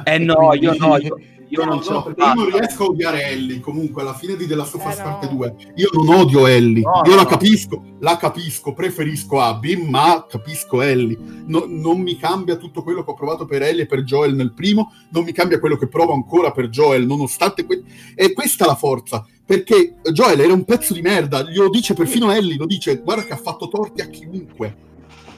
Eh 0.03 0.17
no 0.19 0.35
quindi- 0.47 0.65
io 0.65 0.75
no 0.77 0.97
io, 0.97 1.17
io 1.49 1.65
No, 1.65 1.65
non 1.65 1.81
no, 1.89 2.03
perché 2.03 2.21
io 2.23 2.33
non 2.33 2.49
riesco 2.49 2.83
a 2.85 2.87
odiare 2.87 3.23
Ellie 3.27 3.59
comunque 3.59 4.01
alla 4.03 4.13
fine 4.13 4.37
di 4.37 4.47
The 4.47 4.55
Last 4.55 4.75
of 4.75 4.85
Us 4.85 4.95
Eh, 4.97 5.03
no. 5.03 5.03
Parte 5.03 5.27
2 5.27 5.55
io 5.75 5.89
non 5.91 6.07
odio 6.15 6.47
Ellie 6.47 6.81
No, 6.81 7.01
io 7.03 7.09
no, 7.09 7.15
la 7.17 7.23
no. 7.23 7.27
capisco 7.27 7.83
la 7.99 8.15
capisco 8.15 8.71
preferisco 8.73 9.41
Abby 9.41 9.75
ma 9.85 10.25
capisco 10.29 10.81
Ellie 10.81 11.17
No- 11.47 11.65
non 11.67 11.99
mi 11.99 12.15
cambia 12.15 12.55
tutto 12.55 12.83
quello 12.83 13.03
che 13.03 13.11
ho 13.11 13.15
provato 13.15 13.43
per 13.45 13.63
Ellie 13.63 13.83
e 13.83 13.85
per 13.85 14.03
Joel 14.03 14.33
nel 14.33 14.53
primo 14.53 14.93
non 15.09 15.25
mi 15.25 15.33
cambia 15.33 15.59
quello 15.59 15.75
che 15.75 15.87
provo 15.89 16.13
ancora 16.13 16.51
per 16.51 16.69
Joel 16.69 17.05
nonostante 17.05 17.65
que- 17.65 17.83
è 18.15 18.31
questa 18.31 18.65
la 18.65 18.75
forza 18.75 19.25
perché 19.45 19.95
Joel 20.13 20.39
era 20.39 20.53
un 20.53 20.63
pezzo 20.63 20.93
di 20.93 21.01
merda 21.01 21.41
glielo 21.43 21.69
dice 21.69 21.93
perfino 21.93 22.31
Ellie 22.31 22.55
lo 22.55 22.65
dice 22.65 23.01
guarda 23.03 23.25
che 23.25 23.33
ha 23.33 23.37
fatto 23.37 23.67
torti 23.67 23.99
a 24.01 24.05
chiunque 24.05 24.73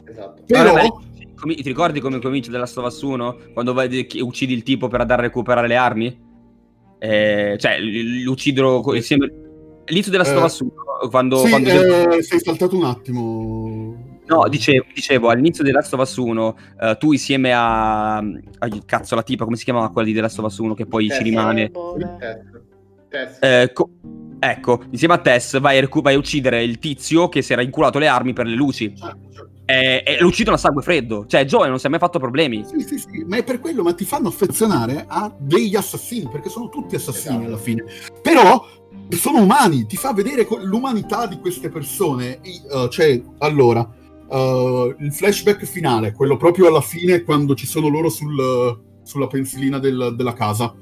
Esatto. 0.05 0.43
però 0.45 0.71
Guarda, 0.73 0.89
come- 1.43 1.55
ti 1.55 1.63
ricordi 1.63 1.99
come 1.99 2.19
comincia 2.19 2.49
della 2.49 2.63
Last 2.63 2.77
of 2.77 2.85
Us 2.85 3.01
1? 3.01 3.37
Quando 3.53 3.73
vai 3.73 3.89
di- 3.89 4.05
che 4.05 4.21
uccidi 4.21 4.53
il 4.53 4.63
tipo 4.63 4.87
per 4.87 5.01
andare 5.01 5.21
a 5.21 5.25
recuperare 5.25 5.67
le 5.67 5.75
armi? 5.75 6.17
Eh, 6.99 7.57
cioè, 7.59 7.79
l- 7.79 8.21
l- 8.23 8.27
uccidono 8.27 8.79
co- 8.79 8.95
insieme. 8.95 9.31
L'inizio 9.85 10.09
della 10.11 10.23
Last 10.23 10.35
Eh, 10.35 10.39
of 10.39 10.43
Us 10.45 10.59
1, 10.61 11.09
quando. 11.09 11.37
sì, 11.43 11.49
quando- 11.49 11.69
eh, 12.11 12.23
sei 12.23 12.39
saltato 12.39 12.77
un 12.77 12.85
attimo 12.85 14.11
No, 14.25 14.47
dicevo, 14.47 14.85
dicevo, 14.93 15.27
all'inizio 15.27 15.65
della 15.65 15.79
Last 15.79 15.93
of 15.93 15.99
Us 15.99 16.15
1, 16.15 16.55
eh, 16.79 16.95
tu 16.97 17.11
insieme 17.11 17.51
a. 17.53 18.15
a- 18.19 18.25
Cazzo, 18.85 19.15
la 19.15 19.21
tipa, 19.23 19.43
come 19.43 19.57
si 19.57 19.65
chiamava 19.65 19.89
quella 19.89 20.07
di 20.07 20.13
The 20.13 20.21
Last 20.21 20.39
of 20.39 20.45
Us 20.45 20.57
1 20.59 20.73
che 20.73 20.85
poi 20.85 21.07
Eh, 21.07 21.13
ci 21.13 21.23
rimane? 21.23 21.69
Test. 23.09 23.43
Eh, 23.43 23.71
co- 23.73 23.89
ecco, 24.39 24.83
insieme 24.91 25.13
a 25.15 25.17
Tess 25.17 25.59
vai 25.59 25.77
a, 25.77 25.81
recu- 25.81 26.01
vai 26.01 26.15
a 26.15 26.17
uccidere 26.17 26.63
il 26.63 26.79
tizio 26.79 27.27
che 27.27 27.41
si 27.41 27.51
era 27.51 27.61
inculato 27.61 27.99
le 27.99 28.07
armi 28.07 28.31
per 28.31 28.47
le 28.47 28.55
luci. 28.55 28.95
Certo, 28.95 29.17
certo. 29.33 29.51
E, 29.65 30.03
e 30.05 30.17
lo 30.19 30.27
uccidono 30.27 30.55
a 30.55 30.59
sangue 30.59 30.81
freddo. 30.81 31.25
Cioè, 31.25 31.45
Joel 31.45 31.69
non 31.69 31.79
si 31.79 31.87
è 31.87 31.89
mai 31.89 31.99
fatto 31.99 32.19
problemi. 32.19 32.65
Sì, 32.65 32.81
sì, 32.81 32.97
sì, 32.97 33.23
ma 33.25 33.37
è 33.37 33.43
per 33.43 33.59
quello, 33.59 33.83
ma 33.83 33.93
ti 33.93 34.05
fanno 34.05 34.27
affezionare 34.27 35.05
a 35.07 35.33
degli 35.37 35.75
assassini, 35.75 36.27
perché 36.29 36.49
sono 36.49 36.69
tutti 36.69 36.95
assassini 36.95 37.35
Esatto. 37.35 37.47
alla 37.47 37.57
fine. 37.57 37.83
Però 38.21 38.65
sono 39.09 39.41
umani, 39.41 39.85
ti 39.85 39.95
fa 39.95 40.13
vedere 40.13 40.47
l'umanità 40.61 41.27
di 41.27 41.39
queste 41.39 41.69
persone. 41.69 42.39
Uh, 42.69 42.87
cioè, 42.89 43.21
allora, 43.39 43.81
uh, 44.27 44.95
il 44.99 45.11
flashback 45.13 45.65
finale, 45.65 46.11
quello 46.11 46.37
proprio 46.37 46.67
alla 46.67 46.81
fine, 46.81 47.23
quando 47.23 47.55
ci 47.55 47.65
sono 47.65 47.87
loro 47.87 48.09
sul- 48.09 48.81
sulla 49.03 49.27
pensilina 49.27 49.79
del- 49.79 50.13
della 50.15 50.33
casa. 50.33 50.73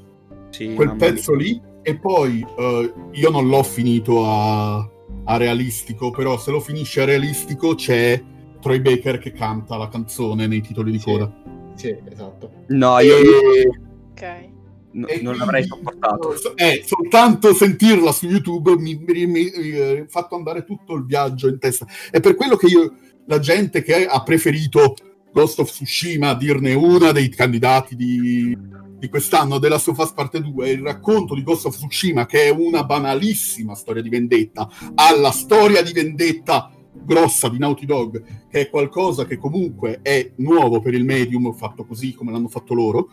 Sì, 0.50 0.74
quel 0.74 0.96
pezzo 0.98 1.34
lì 1.34 1.60
e 1.82 1.98
poi 1.98 2.46
eh, 2.58 2.94
io 3.12 3.30
non 3.30 3.48
l'ho 3.48 3.64
finito 3.64 4.26
a, 4.26 4.78
a 5.24 5.38
realistico, 5.38 6.12
però 6.12 6.38
se 6.38 6.52
lo 6.52 6.60
finisce 6.60 7.02
a 7.02 7.06
realistico 7.06 7.74
c'è 7.74 8.22
Troy 8.62 8.80
Baker 8.80 9.18
che 9.18 9.32
canta 9.34 9.76
la 9.78 9.90
canzone 9.90 10.48
nei 10.48 10.62
titoli 10.62 10.92
di 10.92 11.00
Sì. 11.00 11.04
coda. 11.06 11.34
Sì, 11.76 11.96
esatto. 12.10 12.52
No, 12.68 13.00
io 13.00 13.18
E- 13.18 13.70
Ok. 14.12 14.50
no- 14.92 15.08
non 15.22 15.36
l'avrei 15.36 15.66
sopportato. 15.66 16.34
Eh, 16.56 16.84
soltanto 16.86 17.54
sentirla 17.54 18.12
su 18.12 18.28
YouTube 18.28 18.76
mi 18.78 19.02
ha 19.04 20.06
fatto 20.08 20.36
andare 20.36 20.64
tutto 20.64 20.94
il 20.96 21.06
viaggio 21.06 21.48
in 21.48 21.60
testa. 21.60 21.86
È 22.12 22.20
per 22.20 22.36
quello 22.36 22.56
che 22.56 22.68
io, 22.68 22.94
la 23.26 23.40
gente 23.40 23.82
che 23.84 24.06
ha 24.06 24.22
preferito 24.24 24.96
Ghost 25.34 25.60
of 25.60 25.72
Tsushima, 25.72 26.30
a 26.30 26.36
dirne 26.36 26.74
una 26.74 27.12
dei 27.14 27.30
candidati 27.30 27.96
di, 27.96 28.56
di 28.98 29.08
quest'anno 29.10 29.58
della 29.60 29.78
Sofas 29.80 30.12
parte 30.12 30.42
2, 30.42 30.70
il 30.72 30.82
racconto 30.82 31.34
di 31.36 31.42
Ghost 31.42 31.66
of 31.68 31.76
Tsushima, 31.78 32.26
che 32.26 32.44
è 32.44 32.50
una 32.50 32.84
banalissima 32.84 33.74
storia 33.76 34.02
di 34.02 34.10
vendetta, 34.10 34.68
alla 34.94 35.32
storia 35.32 35.82
di 35.82 35.94
vendetta 35.94 36.70
grossa 36.94 37.50
di 37.50 37.58
Naughty 37.58 37.86
Dog, 37.86 38.22
che 38.50 38.62
è 38.62 38.70
qualcosa 38.70 39.26
che 39.26 39.38
comunque 39.38 40.00
è 40.02 40.32
nuovo 40.38 40.80
per 40.80 40.94
il 40.94 41.06
medium, 41.06 41.54
fatto 41.54 41.86
così 41.86 42.14
come 42.14 42.32
l'hanno 42.32 42.48
fatto 42.48 42.74
loro, 42.74 43.10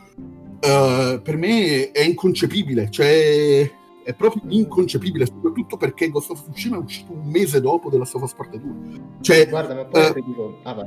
eh, 0.61 1.21
per 1.23 1.37
me 1.37 1.91
è 1.91 2.03
inconcepibile, 2.03 2.91
cioè 2.91 3.71
è 4.03 4.15
proprio 4.15 4.43
inconcepibile, 4.49 5.27
soprattutto 5.27 5.77
perché 5.77 6.09
Ghost 6.09 6.31
of 6.31 6.43
Tsushima 6.51 6.77
è 6.77 6.81
uscito 6.81 7.13
un 7.13 7.29
mese 7.31 7.61
dopo 7.61 7.91
della 7.91 8.05
Sofas 8.07 8.33
parte 8.35 8.59
2. 8.59 8.73
Cioè, 9.21 9.49
Guarda, 9.49 9.75
ma 9.75 9.85
poi 9.85 10.03
Eh. 10.07 10.13
ti 10.15 10.23
dico... 10.25 10.59
Ah, 10.63 10.73
vai. 10.73 10.85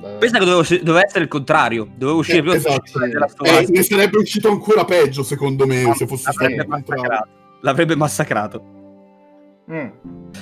Vai, 0.00 0.10
vai. 0.12 0.18
Pensa 0.18 0.38
che 0.38 0.44
dovevo, 0.46 0.62
doveva 0.82 1.04
essere 1.04 1.24
il 1.24 1.28
contrario. 1.28 1.86
Dovevo 1.96 2.18
uscire 2.20 2.38
Eh, 2.38 2.42
prima 2.42 2.54
esatto. 2.56 2.98
della 3.06 3.26
eh, 3.26 3.28
storia. 3.28 3.60
ne 3.68 3.82
sarebbe 3.82 4.16
uscito 4.18 4.48
ancora 4.50 4.84
peggio, 4.84 5.22
secondo 5.24 5.66
me, 5.66 5.92
se 5.96 6.06
fosse 6.06 6.30
stato 6.32 6.44
il 6.50 6.64
contrario. 6.64 6.68
massacrato. 7.02 7.28
L'avrebbe 7.62 7.96
massacrato. 7.96 8.62
Mm. 9.70 9.88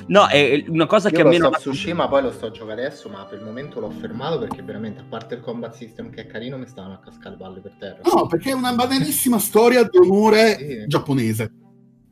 No, 0.06 0.26
è 0.26 0.64
una 0.68 0.86
cosa 0.86 1.10
che 1.10 1.16
Io 1.20 1.26
a 1.26 1.28
me 1.28 1.36
non 1.36 1.52
Tsushima 1.52 2.08
poi 2.08 2.22
lo 2.22 2.32
sto 2.32 2.46
a 2.46 2.50
giocare 2.50 2.86
adesso, 2.86 3.08
ma 3.10 3.24
per 3.26 3.38
il 3.40 3.44
momento 3.44 3.78
l'ho 3.78 3.90
fermato 3.90 4.38
perché 4.38 4.62
veramente, 4.62 5.00
a 5.00 5.04
parte 5.06 5.34
il 5.34 5.40
combat 5.42 5.74
system 5.74 6.08
che 6.10 6.22
è 6.22 6.26
carino, 6.26 6.56
mi 6.56 6.66
stavano 6.66 6.94
a 6.94 6.98
cascare 6.98 7.30
le 7.30 7.36
palle 7.36 7.60
per 7.60 7.76
terra. 7.78 7.98
No, 8.04 8.26
perché 8.26 8.50
è 8.50 8.54
una 8.54 8.72
banalissima 8.72 9.38
storia 9.38 9.82
d'onore 9.84 10.56
Sì. 10.56 10.86
giapponese. 10.86 11.52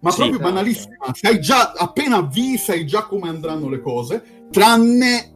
Ma 0.01 0.11
Sì, 0.11 0.17
proprio 0.19 0.39
esatto. 0.39 0.53
banalissima. 0.53 0.95
Sai 1.13 1.41
già, 1.41 1.73
appena 1.73 2.21
vi 2.21 2.59
sai 2.59 2.87
già 2.87 3.05
come 3.07 3.29
andranno 3.31 3.69
le 3.71 3.81
cose, 3.81 4.23
tranne 4.51 5.33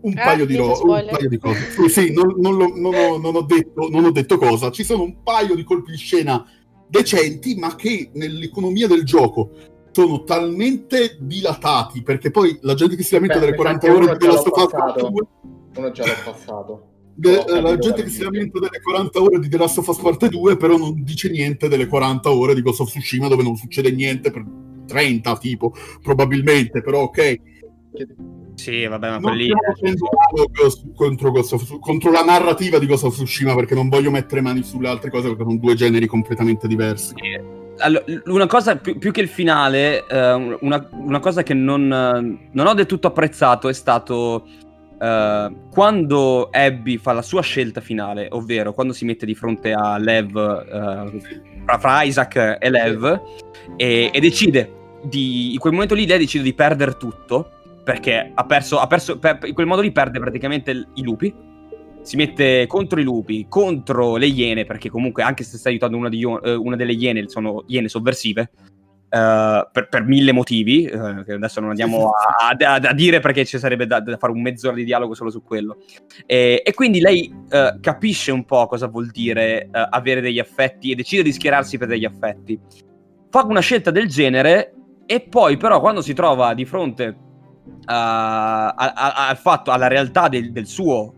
un, 0.00 0.12
Eh, 0.12 0.14
paio, 0.14 0.46
di 0.46 0.56
ro- 0.56 0.80
un 0.82 1.06
paio 1.10 1.28
di 1.28 1.38
cose. 1.38 1.70
Sì, 1.70 1.88
sì, 1.88 2.12
non, 2.12 2.34
non 2.38 2.56
lo- 2.56 2.72
non 2.74 2.94
ho, 2.94 3.18
non 3.18 3.36
ho 3.36 3.42
detto, 3.42 3.88
non 3.90 4.04
ho 4.06 4.10
detto 4.10 4.38
cosa. 4.38 4.70
Ci 4.70 4.82
sono 4.82 5.02
un 5.02 5.22
paio 5.22 5.54
di 5.54 5.62
colpi 5.62 5.90
di 5.90 5.96
scena 5.98 6.42
decenti, 6.88 7.54
ma 7.54 7.74
che 7.76 8.10
nell'economia 8.14 8.86
del 8.88 9.04
gioco 9.04 9.50
sono 9.92 10.24
talmente 10.24 11.16
dilatati, 11.20 12.02
perché 12.02 12.30
poi 12.30 12.58
la 12.62 12.74
gente 12.74 12.96
che 12.96 13.02
si 13.02 13.14
lamenta 13.14 13.34
Beh, 13.34 13.40
delle 13.40 13.52
mi 13.52 13.58
40 13.58 13.86
sa 13.86 13.92
che 13.92 13.98
ore 13.98 14.16
di 14.16 14.26
Last 14.26 14.46
of 14.46 14.56
Us 14.56 14.70
passato. 14.72 15.08
2 15.10 15.26
Uno 15.76 15.90
già 15.92 16.04
l'ho 16.06 16.12
passato. 16.24 16.86
De- 17.14 17.32
eh, 17.32 17.36
capito 17.44 17.60
la 17.60 17.78
gente 17.78 18.02
che 18.02 18.08
si 18.08 18.22
lamenta 18.22 18.58
delle 18.58 18.80
40 18.82 19.20
ore 19.20 19.38
di 19.38 19.48
The 19.48 19.56
Last 19.58 19.78
of 19.78 19.86
Us 19.86 19.98
Parte 19.98 20.28
2, 20.28 20.56
però 20.56 20.76
non 20.78 21.02
dice 21.04 21.28
niente 21.30 21.68
delle 21.68 21.86
40 21.86 22.30
ore 22.30 22.54
di 22.54 22.62
Ghost 22.62 22.80
of 22.80 22.88
Tsushima 22.88 23.28
dove 23.28 23.42
non 23.42 23.56
succede 23.56 23.92
niente 23.92 24.30
per 24.30 24.44
30 24.86 25.36
tipo, 25.36 25.74
probabilmente, 26.02 26.80
però 26.82 27.02
ok. 27.02 27.40
Sì, 28.54 28.86
vabbè, 28.86 29.08
ma 29.08 29.18
Non 29.18 29.22
quelli... 29.22 29.50
contro, 30.94 31.30
Ghost 31.30 31.52
of- 31.52 31.78
contro 31.80 32.10
la 32.10 32.22
narrativa 32.22 32.78
di 32.78 32.86
Ghost 32.86 33.04
of 33.04 33.14
Tsushima 33.14 33.54
perché 33.54 33.74
non 33.74 33.88
voglio 33.88 34.10
mettere 34.10 34.40
mani 34.40 34.62
sulle 34.62 34.88
altre 34.88 35.10
cose 35.10 35.28
perché 35.28 35.42
sono 35.44 35.56
due 35.56 35.74
generi 35.74 36.06
completamente 36.06 36.66
diversi. 36.66 37.14
Allora, 37.78 38.04
una 38.26 38.46
cosa 38.46 38.76
più, 38.76 38.98
più 38.98 39.10
che 39.10 39.20
il 39.20 39.28
finale, 39.28 40.06
eh, 40.06 40.32
una, 40.60 40.88
una 40.90 41.20
cosa 41.20 41.42
che 41.42 41.54
non, 41.54 41.92
eh, 41.92 42.48
non 42.50 42.66
ho 42.66 42.74
del 42.74 42.86
tutto 42.86 43.08
apprezzato 43.08 43.68
è 43.68 43.72
stato 43.72 44.46
eh, 45.00 45.52
quando 45.70 46.48
Abby 46.50 46.96
fa 46.98 47.12
la 47.12 47.22
sua 47.22 47.42
scelta 47.42 47.80
finale, 47.80 48.28
ovvero 48.30 48.72
quando 48.72 48.92
si 48.92 49.04
mette 49.04 49.26
di 49.26 49.34
fronte 49.34 49.72
a 49.72 49.98
Lev, 49.98 50.36
eh, 50.36 51.78
fra, 51.78 52.02
Isaac 52.02 52.58
e 52.60 52.70
Lev, 52.70 53.20
e, 53.76 54.10
e 54.12 54.20
decide 54.20 54.98
di, 55.02 55.54
in 55.54 55.58
quel 55.58 55.72
momento 55.72 55.94
lì 55.94 56.06
lei 56.06 56.18
decide 56.18 56.44
di 56.44 56.54
perdere 56.54 56.96
tutto, 56.96 57.50
perché 57.82 58.30
ha 58.32 58.44
perso, 58.44 58.78
ha 58.78 58.86
perso 58.86 59.18
per- 59.18 59.40
in 59.44 59.54
quel 59.54 59.66
modo 59.66 59.80
lì 59.80 59.90
perde 59.90 60.20
praticamente 60.20 60.70
i 60.94 61.02
lupi, 61.02 61.34
si 62.02 62.16
mette 62.16 62.66
contro 62.66 63.00
i 63.00 63.04
lupi, 63.04 63.46
contro 63.48 64.16
le 64.16 64.26
iene, 64.26 64.64
perché 64.64 64.90
comunque 64.90 65.22
anche 65.22 65.44
se 65.44 65.56
sta 65.56 65.68
aiutando 65.68 65.96
una, 65.96 66.08
di 66.08 66.22
eh, 66.22 66.54
una 66.54 66.76
delle 66.76 66.92
iene, 66.92 67.28
sono 67.28 67.64
iene 67.68 67.88
sovversive, 67.88 68.50
eh, 69.08 69.68
per, 69.70 69.88
per 69.88 70.04
mille 70.04 70.32
motivi, 70.32 70.84
eh, 70.84 71.22
che 71.24 71.32
adesso 71.34 71.60
non 71.60 71.70
andiamo 71.70 72.10
a, 72.10 72.48
a- 72.48 72.88
a 72.88 72.92
dire 72.92 73.20
perché 73.20 73.44
ci 73.44 73.58
sarebbe 73.58 73.86
da, 73.86 74.00
da 74.00 74.16
fare 74.16 74.32
un 74.32 74.42
mezz'ora 74.42 74.74
di 74.74 74.84
dialogo 74.84 75.14
solo 75.14 75.30
su 75.30 75.42
quello. 75.42 75.78
E, 76.26 76.62
e 76.64 76.74
quindi 76.74 77.00
lei 77.00 77.32
eh, 77.50 77.76
capisce 77.80 78.32
un 78.32 78.44
po' 78.44 78.66
cosa 78.66 78.88
vuol 78.88 79.08
dire 79.10 79.68
avere 79.70 80.20
degli 80.20 80.38
affetti 80.38 80.90
e 80.90 80.94
decide 80.94 81.22
di 81.22 81.32
schierarsi 81.32 81.78
per 81.78 81.88
degli 81.88 82.04
affetti. 82.04 82.58
Fa 83.30 83.44
una 83.44 83.60
scelta 83.60 83.90
del 83.90 84.08
genere 84.08 84.74
e 85.06 85.20
poi 85.20 85.56
però 85.56 85.80
quando 85.80 86.02
si 86.02 86.14
trova 86.14 86.52
di 86.54 86.64
fronte 86.64 87.16
al 87.84 89.36
fatto, 89.36 89.70
alla 89.70 89.86
realtà 89.86 90.28
del, 90.28 90.52
del 90.52 90.66
suo 90.66 91.14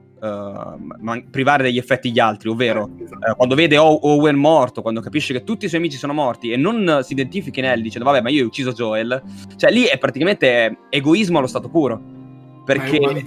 man- 1.00 1.26
privare 1.30 1.62
degli 1.64 1.78
effetti 1.78 2.10
gli 2.10 2.18
altri, 2.18 2.48
ovvero 2.48 2.90
eh, 2.98 3.34
quando 3.36 3.54
vede 3.54 3.76
O- 3.78 3.98
Owen 4.02 4.36
morto, 4.36 4.82
quando 4.82 5.00
capisce 5.00 5.32
che 5.32 5.44
tutti 5.44 5.66
i 5.66 5.68
suoi 5.68 5.80
amici 5.80 5.96
sono 5.96 6.12
morti 6.12 6.50
e 6.52 6.56
non 6.56 6.88
eh, 6.88 7.02
si 7.02 7.12
identifica 7.12 7.60
in 7.60 7.66
Ellie 7.66 7.82
dicendo 7.82 8.08
vabbè 8.08 8.22
ma 8.22 8.30
io 8.30 8.44
ho 8.44 8.46
ucciso 8.46 8.72
Joel, 8.72 9.22
cioè 9.56 9.70
lì 9.70 9.84
è 9.84 9.98
praticamente 9.98 10.78
egoismo 10.90 11.38
allo 11.38 11.46
stato 11.46 11.68
puro. 11.68 11.96
Ma 11.96 12.60
è 12.60 12.64
Perché 12.64 13.24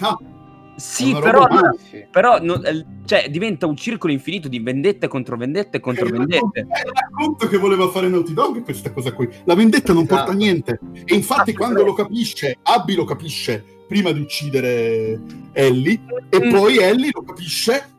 sì, 0.78 1.12
però. 1.20 1.48
Sì. 1.90 2.06
però 2.12 2.40
no, 2.40 2.62
eh, 2.64 2.86
cioè, 3.06 3.30
diventa 3.32 3.66
un 3.66 3.76
circolo 3.76 4.14
infinito 4.14 4.48
di 4.48 4.60
vendette 4.60 5.08
contro 5.08 5.36
vendette 5.36 5.80
contro 5.80 6.06
vendette. 6.08 6.36
racconto- 6.36 6.60
È 6.60 6.80
il 6.86 6.92
racconto 6.94 7.48
che 7.48 7.58
voleva 7.58 7.88
fare 7.90 8.08
Naughty 8.10 8.34
Dog 8.34 8.64
questa 8.64 8.92
cosa 8.92 9.12
qui. 9.12 9.28
La 9.46 9.56
vendetta 9.56 9.92
non 9.94 10.04
Esatto. 10.04 10.18
porta 10.18 10.32
a 10.34 10.36
niente. 10.36 10.80
E 11.04 11.16
infatti 11.16 11.50
Ah, 11.52 11.54
quando 11.56 11.84
lo 11.84 11.94
capisce, 11.94 12.58
Abby 12.62 12.94
lo 12.94 13.06
capisce 13.06 13.64
prima 13.88 14.12
di 14.12 14.20
uccidere 14.20 15.20
Ellie 15.54 16.00
e 16.30 16.40
Mm. 16.46 16.52
poi 16.54 16.78
Ellie 16.78 17.10
lo 17.14 17.24
capisce 17.24 17.96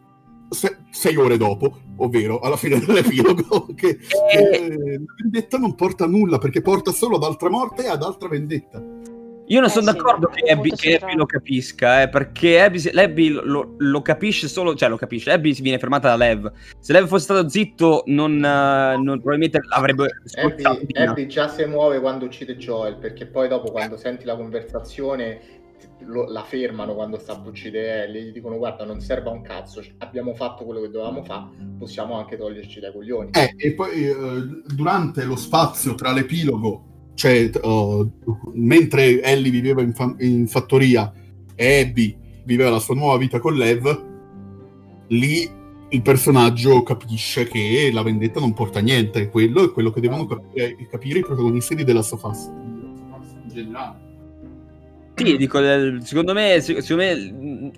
se- 0.50 0.76
sei 0.90 1.16
ore 1.16 1.36
dopo, 1.36 1.78
ovvero 1.96 2.40
alla 2.40 2.56
fine 2.56 2.78
dell'epilogo, 2.78 3.68
che 3.76 3.98
Eh. 4.32 4.38
eh, 4.38 4.68
la 4.98 5.14
vendetta 5.20 5.58
non 5.58 5.74
porta 5.74 6.04
a 6.04 6.08
nulla 6.08 6.38
perché 6.38 6.60
porta 6.62 6.90
solo 6.92 7.16
ad 7.16 7.22
altra 7.24 7.50
morte 7.50 7.84
e 7.84 7.88
ad 7.88 8.02
altra 8.02 8.28
vendetta. 8.28 8.82
Io 9.50 9.60
non 9.60 9.70
Eh 9.70 9.72
sono 9.72 9.90
sì, 9.90 9.96
d'accordo 9.96 10.28
che 10.28 10.50
Abby, 10.50 10.68
che. 10.72 10.96
Abby 11.00 11.14
lo 11.16 11.24
capisca, 11.24 12.02
eh, 12.02 12.10
perché 12.10 12.60
Abby, 12.60 12.86
Abby 12.92 13.28
lo, 13.30 13.76
lo 13.78 14.02
capisce 14.02 14.46
solo, 14.46 14.74
cioè 14.74 14.90
lo 14.90 14.98
capisce, 14.98 15.30
Abby 15.30 15.54
si 15.54 15.62
viene 15.62 15.78
fermata 15.78 16.08
da 16.08 16.16
Lev. 16.16 16.52
Se 16.78 16.92
Lev 16.92 17.06
fosse 17.06 17.24
stato 17.24 17.48
zitto, 17.48 18.02
non, 18.08 18.34
eh, 18.36 18.96
non- 18.98 19.20
probabilmente 19.20 19.58
avrebbe 19.70 20.08
Abby. 20.34 20.62
Abby 21.02 21.26
già 21.28 21.48
si 21.48 21.64
muove 21.64 21.98
quando 21.98 22.26
uccide 22.26 22.58
Joel, 22.58 22.96
perché 22.96 23.24
poi 23.24 23.48
dopo 23.48 23.70
quando 23.70 23.96
senti 23.96 24.26
la 24.26 24.36
conversazione 24.36 25.40
lo- 26.00 26.30
la 26.30 26.42
fermano 26.42 26.94
quando 26.94 27.18
sta 27.18 27.36
per 27.38 27.50
uccidere 27.50 28.04
Ellie, 28.04 28.24
gli 28.24 28.32
dicono 28.32 28.56
guarda 28.56 28.84
non 28.84 29.00
serve 29.00 29.28
a 29.28 29.32
un 29.32 29.42
cazzo, 29.42 29.82
abbiamo 29.98 30.34
fatto 30.34 30.64
quello 30.64 30.80
che 30.80 30.90
dovevamo 30.90 31.24
fare, 31.24 31.48
possiamo 31.78 32.18
anche 32.18 32.36
toglierci 32.36 32.80
dai 32.80 32.92
coglioni. 32.92 33.30
Eh, 33.32 33.54
e 33.56 33.74
poi 33.74 34.04
eh, 34.04 34.14
durante 34.74 35.24
lo 35.24 35.36
spazio 35.36 35.94
tra 35.94 36.12
l'epilogo, 36.12 37.12
cioè 37.14 37.50
eh, 37.52 38.06
mentre 38.54 39.22
Ellie 39.22 39.50
viveva 39.50 39.82
in, 39.82 39.92
fa- 39.92 40.14
in 40.18 40.46
fattoria 40.46 41.12
e 41.54 41.80
Abby 41.80 42.16
viveva 42.44 42.70
la 42.70 42.78
sua 42.78 42.94
nuova 42.94 43.18
vita 43.18 43.40
con 43.40 43.54
Lev, 43.54 44.06
lì 45.08 45.56
il 45.90 46.02
personaggio 46.02 46.82
capisce 46.82 47.44
che 47.44 47.90
la 47.92 48.02
vendetta 48.02 48.40
non 48.40 48.52
porta 48.52 48.78
a 48.78 48.82
niente. 48.82 49.28
Quello 49.30 49.64
è 49.64 49.72
quello 49.72 49.90
che 49.90 50.00
devono 50.00 50.26
capire, 50.26 50.76
capire 50.90 51.20
i 51.20 51.22
protagonisti 51.22 51.74
di 51.74 51.84
The 51.84 51.92
Last 51.92 52.12
of 52.12 52.22
Us. 52.24 52.44
In 52.44 53.48
generale. 53.48 54.07
Sì, 55.24 55.36
dico, 55.36 55.58
eh, 55.58 55.98
secondo 56.02 56.32
me, 56.32 56.60
se- 56.60 56.80
secondo 56.80 57.02
me 57.04 57.14
mm, 57.32 57.68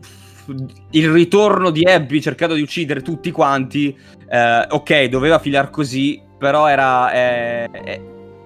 il 0.91 1.11
ritorno 1.11 1.71
di 1.71 1.85
Abby 1.85 2.21
cercando 2.21 2.55
di 2.55 2.63
uccidere 2.63 3.03
tutti 3.03 3.31
quanti, 3.31 3.97
eh, 4.29 4.67
ok, 4.69 5.05
doveva 5.05 5.39
filar 5.39 5.71
così, 5.71 6.21
però 6.39 6.67
era... 6.69 7.13
eh, 7.13 7.69
eh, 7.73 8.03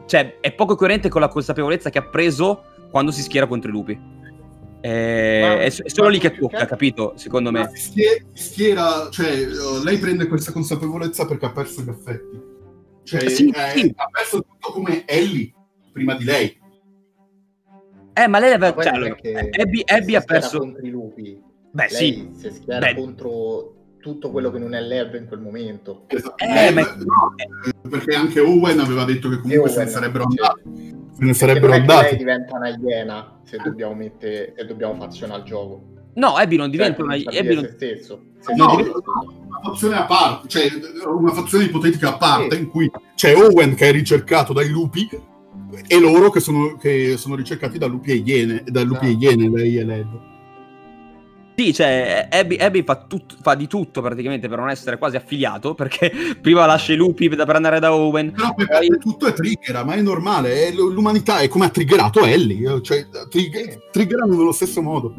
cioè, 0.07 0.39
è 0.41 0.53
poco 0.53 0.77
coerente 0.77 1.09
con 1.09 1.21
la 1.21 1.29
consapevolezza 1.29 1.91
che 1.91 1.99
ha 1.99 2.05
preso 2.05 2.65
quando 2.91 3.11
si 3.11 3.23
schiera 3.23 3.47
contro 3.47 3.71
i 3.71 3.73
lupi. 3.73 3.99
Eh, 4.83 5.41
Ma- 5.41 5.61
è, 5.63 5.71
solo 5.71 6.09
lì 6.09 6.19
che 6.19 6.37
tocca, 6.37 6.57
altro- 6.59 6.69
capito? 6.69 7.13
Secondo 7.17 7.51
me. 7.51 7.71
schiera, 8.35 9.09
cioè, 9.11 9.47
lei 9.83 9.97
prende 9.97 10.27
questa 10.27 10.53
consapevolezza 10.53 11.25
perché 11.27 11.47
ha 11.47 11.53
perso 11.53 11.81
gli 11.81 11.89
affetti. 11.89 12.53
Cioè, 13.05 13.29
Sì, 13.31 13.49
eh, 13.49 13.79
sì. 13.79 13.93
ha 13.97 14.07
perso 14.11 14.43
tutto 14.43 14.73
come 14.73 15.05
Ellie 15.07 15.53
prima 15.91 16.15
di 16.15 16.25
lei. 16.25 16.61
Eh, 18.15 18.27
ma 18.29 18.39
lei 18.39 18.53
aveva... 18.53 18.81
Cioè, 18.83 18.93
allora, 18.93 19.17
Abby, 19.61 19.79
si 19.79 19.85
Abby 19.95 20.15
ha 20.15 20.21
perso... 20.21 20.59
contro 20.59 20.87
i 20.87 20.91
lupi. 20.91 21.41
Beh, 21.73 21.89
Lei 21.91 21.99
sì. 21.99 22.31
si 22.49 22.51
schiera 22.55 22.79
Beh. 22.79 22.95
contro 22.95 23.75
tutto 24.01 24.31
quello 24.31 24.51
che 24.53 24.59
non 24.59 24.75
è 24.75 24.81
Lev 24.81 25.15
in 25.17 25.27
quel 25.27 25.41
momento. 25.41 26.05
Eh, 26.07 26.67
Eh, 26.69 26.71
ma- 26.73 26.83
no, 26.83 27.35
perché 27.89 28.15
anche 28.15 28.39
Owen 28.39 28.79
aveva 28.79 29.05
detto 29.05 29.29
che 29.29 29.39
comunque 29.41 29.71
se 29.71 29.85
ne 29.85 29.91
sarebbero 29.91 30.25
andati. 30.25 30.63
Se 31.17 31.25
ne 31.25 31.35
sarebbero 31.35 31.73
andati. 31.73 32.05
lei 32.11 32.17
diventa 32.17 32.57
una 32.57 32.69
iena 32.69 33.41
se 33.45 33.57
dobbiamo, 33.63 33.95
mettere, 33.95 34.53
se 34.57 34.65
dobbiamo 34.67 34.95
fazionare 34.95 35.41
il 35.41 35.47
gioco. 35.47 35.83
No, 36.15 36.35
Abby 36.37 36.57
non 36.57 36.71
diventa 36.71 36.99
Cioè, 36.99 37.05
una... 37.07 37.15
Abby 37.17 37.41
dire 37.41 37.55
non- 37.55 37.65
se 37.65 37.71
stesso. 37.73 38.23
Se 38.39 38.55
No, 38.55 38.75
una 38.77 39.61
fazione 39.65 39.97
a 39.97 40.05
parte, 40.05 40.49
cioè 40.49 40.69
una 41.07 41.33
fazione 41.33 41.65
ipotetica 41.65 42.11
a 42.11 42.17
parte 42.19 42.55
Sì. 42.55 42.61
in 42.63 42.69
cui 42.69 42.89
c'è 43.17 43.35
Owen 43.35 43.75
che 43.75 43.89
è 43.89 43.93
ricercato 43.93 44.53
dai 44.53 44.69
lupi 44.69 45.09
e 45.87 45.99
loro 46.01 46.31
che 46.31 46.41
sono, 46.41 46.77
che 46.77 47.17
sono 47.17 47.35
ricercati 47.35 47.79
da 47.79 47.87
lupi 47.87 48.11
e 48.13 48.23
iene, 48.25 48.63
da 48.67 48.83
lupi 48.83 49.07
e 49.07 49.09
Esatto. 49.11 49.25
iene, 49.25 49.51
lei 49.51 49.77
e 49.79 49.85
Led. 49.85 50.07
Sì, 51.57 51.73
cioè, 51.73 52.27
Abby, 52.33 52.57
Abby 52.57 52.83
fa, 52.83 52.97
tut- 53.07 53.37
fa 53.41 53.55
di 53.55 53.69
tutto 53.69 54.01
praticamente 54.03 54.49
per 54.49 54.59
non 54.59 54.71
essere 54.71 54.99
quasi 54.99 55.15
affiliato, 55.15 55.75
perché 55.75 56.11
prima 56.43 56.67
lascia 56.67 56.93
i 56.93 56.97
lupi 56.97 57.29
per 57.29 57.49
andare 57.55 57.79
da 57.79 57.95
Owen. 57.95 58.33
Però 58.33 58.55
per 58.55 58.67
Poi- 58.67 58.99
tutto 58.99 59.27
è 59.27 59.33
trigger, 59.33 59.85
ma 59.85 59.95
è 59.95 60.01
normale, 60.03 60.67
è 60.67 60.73
l- 60.73 60.93
l'umanità 60.93 61.39
è 61.39 61.47
come 61.49 61.67
ha 61.67 61.69
triggerato 61.69 62.25
Ellie, 62.25 62.83
cioè 62.83 63.07
trigger- 63.31 63.91
triggerano 63.93 64.35
nello 64.35 64.51
stesso 64.53 64.83
modo. 64.83 65.15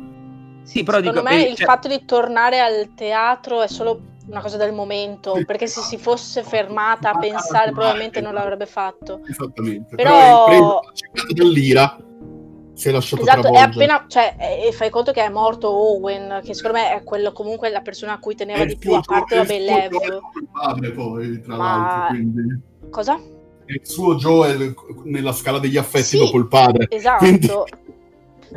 Sì, 0.63 0.83
però 0.83 0.97
Secondo 0.97 1.21
dico... 1.21 1.33
me 1.33 1.45
eh, 1.45 1.49
il 1.51 1.55
cioè- 1.55 1.65
fatto 1.67 1.87
di 1.87 2.01
tornare 2.05 2.59
al 2.59 2.89
teatro 2.95 3.61
è 3.61 3.67
solo 3.69 4.01
una 4.27 4.41
cosa 4.41 4.57
del 4.57 4.73
momento, 4.73 5.41
perché 5.45 5.67
se 5.67 5.81
si 5.81 5.97
fosse 5.97 6.43
fermata 6.43 7.11
a 7.11 7.17
pensare 7.17 7.71
probabilmente 7.71 8.21
non 8.21 8.33
l'avrebbe 8.33 8.65
fatto. 8.65 9.21
Esattamente. 9.27 9.95
Però- 9.95 10.09
Però, 10.11 10.45
è 10.45 10.47
preso 10.47 10.79
cercato 10.93 11.33
dall'ira, 11.33 11.97
si 12.73 12.89
è 12.89 12.91
lasciato 12.91 13.21
Esatto, 13.21 13.53
è 13.53 13.57
appena, 13.59 14.05
cioè, 14.07 14.35
e 14.67 14.71
fai 14.71 14.89
conto 14.89 15.11
che 15.11 15.23
è 15.23 15.29
morto 15.29 15.69
Owen, 15.69 16.41
che 16.43 16.53
secondo 16.53 16.77
me 16.77 16.93
è 16.93 17.03
quello 17.03 17.31
comunque 17.31 17.69
la 17.69 17.81
persona 17.81 18.13
a 18.13 18.19
cui 18.19 18.33
È 18.33 18.37
teneva 18.37 18.63
il 18.63 18.67
di 18.69 18.77
più, 18.77 18.93
a 18.93 19.01
parte 19.05 19.35
vabbè 19.37 19.55
è 19.55 19.59
Lev. 19.59 20.19
Padre 20.51 20.91
poi, 20.91 21.41
tra 21.41 21.55
Ma- 21.55 21.63
l'altro, 21.77 22.07
quindi... 22.15 22.61
Cosa? 22.89 23.15
È 23.65 23.71
il 23.71 23.81
suo 23.83 24.15
Joel 24.15 24.75
nella 25.05 25.31
scala 25.31 25.57
degli 25.59 25.77
affetti 25.77 26.03
Sì, 26.03 26.17
dopo 26.17 26.37
il 26.37 26.47
padre. 26.47 26.87
Esatto. 26.89 27.17
Quindi- 27.25 27.47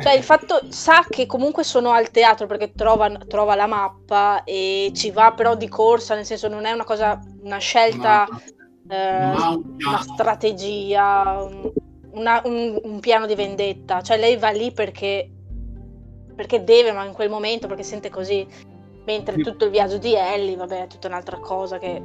Cioè 0.01 0.13
il 0.13 0.23
fatto 0.23 0.61
sa 0.69 1.05
che 1.09 1.25
comunque 1.25 1.63
sono 1.63 1.91
al 1.91 2.09
teatro 2.11 2.45
perché 2.47 2.71
trova, 2.73 3.09
trova 3.27 3.55
la 3.55 3.67
mappa 3.67 4.43
e 4.43 4.91
ci 4.95 5.11
va 5.11 5.33
però 5.33 5.55
di 5.55 5.67
corsa, 5.67 6.15
nel 6.15 6.25
senso 6.25 6.47
non 6.47 6.65
è 6.65 6.71
una 6.71 6.85
cosa, 6.85 7.19
una 7.41 7.57
scelta, 7.57 8.25
eh, 8.89 8.95
ha 8.95 9.49
un 9.51 9.75
una 9.85 9.99
strategia, 10.01 11.41
un, 11.43 11.71
una- 12.11 12.41
un- 12.45 12.79
un 12.83 12.99
piano 12.99 13.25
di 13.25 13.35
vendetta. 13.35 14.01
Cioè 14.01 14.17
lei 14.17 14.37
va 14.37 14.49
lì 14.51 14.71
perché, 14.71 15.29
perché 16.35 16.63
deve, 16.63 16.91
ma 16.91 17.03
in 17.05 17.13
quel 17.13 17.29
momento 17.29 17.67
perché 17.67 17.83
sente 17.83 18.09
così. 18.09 18.45
Mentre 19.05 19.37
tutto 19.37 19.65
il 19.65 19.71
viaggio 19.71 19.97
di 19.97 20.13
Ellie, 20.15 20.55
vabbè, 20.55 20.83
è 20.83 20.87
tutta 20.87 21.07
un'altra 21.07 21.37
cosa 21.39 21.77
che 21.77 22.01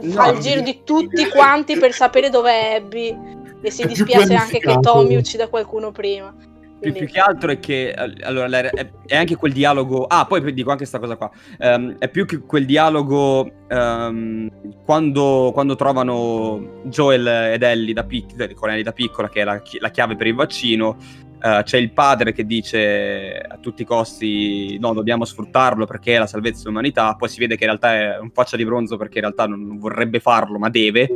No, 0.00 0.12
fa 0.12 0.26
il 0.28 0.32
non 0.34 0.42
giro 0.42 0.60
di 0.60 0.82
tutti 0.84 1.22
è- 1.22 1.28
quanti 1.28 1.74
è- 1.74 1.78
per 1.78 1.92
sapere 1.92 2.30
dov'è 2.30 2.74
Abby 2.76 3.16
e 3.60 3.70
si 3.70 3.82
è 3.82 3.86
dispiace 3.86 4.34
anche 4.34 4.58
che. 4.58 4.78
Tommy 4.80 5.16
uccida 5.16 5.48
qualcuno 5.48 5.90
prima. 5.90 6.34
Più, 6.80 6.92
più 6.92 7.06
che 7.06 7.18
altro 7.18 7.50
è 7.50 7.58
che 7.58 7.88
eh, 7.90 8.12
allora 8.22 8.46
è, 8.70 8.90
è 9.04 9.16
anche 9.16 9.34
quel 9.34 9.52
dialogo. 9.52 10.06
Ah, 10.06 10.26
poi 10.26 10.40
dico 10.52 10.70
anche 10.70 10.86
questa 10.86 11.00
cosa 11.00 11.16
qua. 11.16 11.28
Ehm, 11.58 11.96
è 11.98 12.08
più 12.08 12.24
che 12.24 12.38
quel 12.38 12.66
dialogo 12.66 13.50
ehm, 13.68 14.48
quando, 14.84 15.50
quando 15.52 15.74
trovano 15.74 16.82
Joel 16.84 17.26
ed 17.26 17.62
Ellie 17.64 17.92
da, 17.94 18.04
pic- 18.04 18.54
con 18.54 18.70
Ellie 18.70 18.84
da 18.84 18.92
piccola, 18.92 19.28
che 19.28 19.40
è 19.40 19.44
la, 19.44 19.60
chi- 19.60 19.78
la 19.80 19.90
chiave 19.90 20.14
per 20.14 20.28
il 20.28 20.34
vaccino. 20.34 20.96
eh, 21.42 21.62
c'è 21.64 21.78
il 21.78 21.92
padre 21.92 22.32
che 22.32 22.44
dice 22.46 23.38
a 23.40 23.58
tutti 23.58 23.82
i 23.82 23.84
costi: 23.84 24.78
No, 24.78 24.92
dobbiamo 24.94 25.24
sfruttarlo 25.24 25.84
perché 25.84 26.14
è 26.14 26.18
la 26.18 26.26
salvezza 26.28 26.62
dell'umanità. 26.62 27.14
Poi 27.16 27.28
si 27.28 27.40
vede 27.40 27.56
che 27.56 27.64
in 27.64 27.70
realtà 27.70 27.94
è 27.94 28.18
un 28.18 28.30
faccia 28.30 28.56
di 28.56 28.64
bronzo 28.64 28.96
perché 28.96 29.18
in 29.18 29.24
realtà 29.24 29.46
non, 29.46 29.66
non 29.66 29.78
vorrebbe 29.78 30.20
farlo, 30.20 30.58
ma 30.58 30.68
deve. 30.70 31.08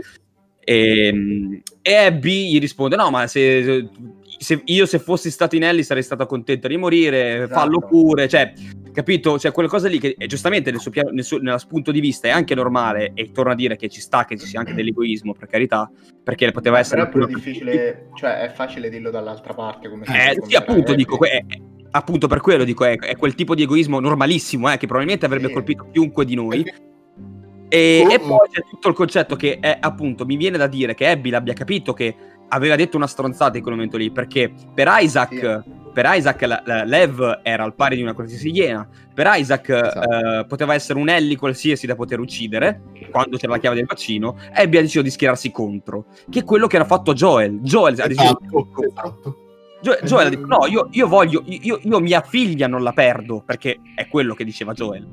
E, 0.64 1.62
e 1.83 1.94
Abby 1.94 2.53
gli 2.53 2.61
risponde: 2.61 2.96
No, 2.96 3.11
ma 3.11 3.27
se, 3.27 3.62
se 3.64 3.88
io 4.66 4.87
se 4.87 4.98
fossi 4.98 5.31
stato 5.31 5.57
in 5.57 5.62
Ellie 5.64 5.83
sarei 5.83 6.02
stato 6.02 6.26
contento 6.26 6.68
di 6.68 6.76
morire, 6.76 7.42
Esatto. 7.44 7.52
fallo 7.61 7.78
pure. 7.81 8.28
Cioè, 8.28 8.52
capito? 8.92 9.38
Cioè, 9.38 9.52
quelle 9.52 9.68
cose 9.68 9.88
lì 9.88 9.98
che 9.98 10.14
eh, 10.18 10.26
giustamente 10.26 10.70
nel 10.70 10.81
suo, 10.81 10.90
pia- 10.90 11.09
nel 11.11 11.24
suo 11.24 11.38
nel 11.38 11.61
punto 11.68 11.90
di 11.92 12.00
vista 12.00 12.28
è 12.28 12.31
anche 12.31 12.55
normale. 12.55 13.12
E 13.14 13.31
torno 13.33 13.52
a 13.52 13.55
dire 13.55 13.76
che 13.76 13.88
ci 13.88 14.00
sta 14.00 14.24
che 14.24 14.37
ci 14.37 14.46
sia 14.46 14.61
anche 14.61 14.74
dell'egoismo, 14.74 15.33
per 15.35 15.48
carità, 15.48 15.90
perché 16.22 16.50
poteva 16.50 16.78
essere. 16.78 17.07
Però 17.07 17.09
è 17.24 17.26
pure 17.28 17.35
difficile, 17.35 18.09
cioè 18.14 18.40
è 18.40 18.48
facile 18.50 18.88
dirlo 18.88 19.11
dall'altra 19.11 19.55
parte 19.55 19.88
come 19.88 20.05
Eh, 20.07 20.37
sì, 20.46 20.55
appunto, 20.55 20.92
Abby. 20.92 20.96
dico, 20.96 21.24
è- 21.24 21.31
è- 21.46 21.61
appunto 21.94 22.26
per 22.26 22.40
quello 22.40 22.64
dico, 22.64 22.85
è, 22.85 22.96
è 22.96 23.16
quel 23.16 23.35
tipo 23.35 23.55
di 23.55 23.62
egoismo 23.62 24.00
normalissimo, 24.00 24.72
eh, 24.72 24.76
che 24.76 24.87
probabilmente 24.87 25.26
avrebbe 25.26 25.48
Sì. 25.48 25.52
colpito 25.52 25.88
chiunque 25.92 26.24
di 26.24 26.35
noi. 26.35 26.62
Perché- 26.62 26.90
E, 27.74 28.02
Oh. 28.05 28.11
e 28.12 28.18
poi 28.18 28.48
c'è 28.50 28.61
tutto 28.68 28.88
il 28.88 28.94
concetto 28.94 29.35
che 29.35 29.57
è 29.59 29.78
appunto, 29.81 30.26
mi 30.26 30.37
viene 30.37 30.59
da 30.59 30.66
dire 30.66 30.92
che 30.92 31.07
Abby 31.09 31.31
l'abbia 31.31 31.55
capito 31.55 31.94
che 31.94 32.14
aveva 32.52 32.76
detto 32.76 32.96
una 32.96 33.06
stronzata 33.06 33.56
in 33.56 33.62
quel 33.62 33.74
momento 33.74 33.96
lì, 33.96 34.10
perché 34.10 34.52
per 34.74 34.88
Isaac, 35.00 35.62
per 35.92 36.06
Isaac 36.08 36.42
la, 36.42 36.62
la- 36.64 36.84
Lev 36.84 37.40
era 37.42 37.64
al 37.64 37.74
pari 37.74 37.96
di 37.96 38.02
una 38.02 38.12
qualsiasi 38.14 38.50
iena, 38.50 38.86
per 39.14 39.30
Isaac 39.34 39.68
Esatto. 39.68 40.10
eh, 40.40 40.44
poteva 40.46 40.74
essere 40.74 40.98
un 40.98 41.08
Ellie 41.08 41.36
qualsiasi 41.36 41.86
da 41.86 41.94
poter 41.94 42.20
uccidere, 42.20 42.82
quando 43.10 43.36
c'era 43.36 43.52
la 43.52 43.58
chiave 43.58 43.76
del 43.76 43.86
vaccino, 43.86 44.36
Abby 44.54 44.76
ha 44.76 44.80
deciso 44.80 45.02
di 45.02 45.10
schierarsi 45.10 45.50
contro, 45.50 46.06
che 46.30 46.40
è 46.40 46.44
quello 46.44 46.66
che 46.66 46.76
era 46.76 46.84
fatto 46.84 47.12
Joel. 47.14 47.60
Joel 47.60 48.00
ha 48.00 48.06
deciso 48.06 48.38
di 48.40 48.46
Esatto, 48.46 48.84
esatto. 48.86 49.36
Gio- 49.82 49.98
Joel 50.04 50.26
ha 50.26 50.30
detto: 50.30 50.46
No, 50.46 50.66
io, 50.66 50.88
io 50.92 51.08
voglio, 51.08 51.42
io, 51.46 51.80
io 51.82 52.00
mia 52.00 52.20
figlia 52.20 52.68
non 52.68 52.82
la 52.82 52.92
perdo 52.92 53.42
perché 53.44 53.80
è 53.96 54.06
quello 54.08 54.34
che 54.34 54.44
diceva 54.44 54.72
Joel. 54.74 55.06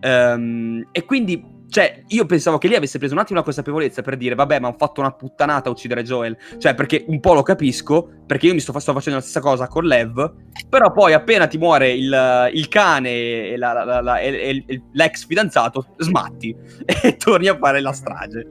Ehm, 0.00 0.86
e 0.92 1.04
quindi, 1.04 1.42
cioè, 1.72 2.02
io 2.08 2.26
pensavo 2.26 2.58
che 2.58 2.68
lì 2.68 2.74
avesse 2.74 2.98
preso 2.98 3.14
un 3.14 3.20
attimo 3.20 3.38
la 3.38 3.44
consapevolezza 3.44 4.02
per 4.02 4.18
dire: 4.18 4.34
Vabbè, 4.34 4.60
ma 4.60 4.68
ho 4.68 4.74
fatto 4.76 5.00
una 5.00 5.10
puttanata 5.12 5.70
a 5.70 5.72
uccidere 5.72 6.02
Joel. 6.02 6.36
Cioè, 6.58 6.74
perché 6.74 7.06
un 7.08 7.18
po' 7.18 7.32
lo 7.32 7.40
capisco, 7.42 8.10
perché 8.26 8.48
io 8.48 8.52
mi 8.52 8.60
sto, 8.60 8.78
sto 8.78 8.92
facendo 8.92 9.18
la 9.18 9.24
stessa 9.24 9.40
cosa 9.40 9.68
con 9.68 9.84
Lev. 9.84 10.34
Però 10.68 10.92
poi, 10.92 11.14
appena 11.14 11.46
ti 11.46 11.56
muore 11.56 11.92
il, 11.92 12.50
il 12.52 12.68
cane 12.68 13.08
e, 13.52 13.56
la- 13.56 13.84
la- 13.84 14.00
la- 14.02 14.18
e- 14.20 14.62
e 14.66 14.82
l'ex 14.92 15.24
fidanzato, 15.26 15.86
smatti 15.96 16.54
e 16.84 17.16
torni 17.16 17.46
a 17.48 17.56
fare 17.56 17.80
la 17.80 17.92
strage. 17.92 18.46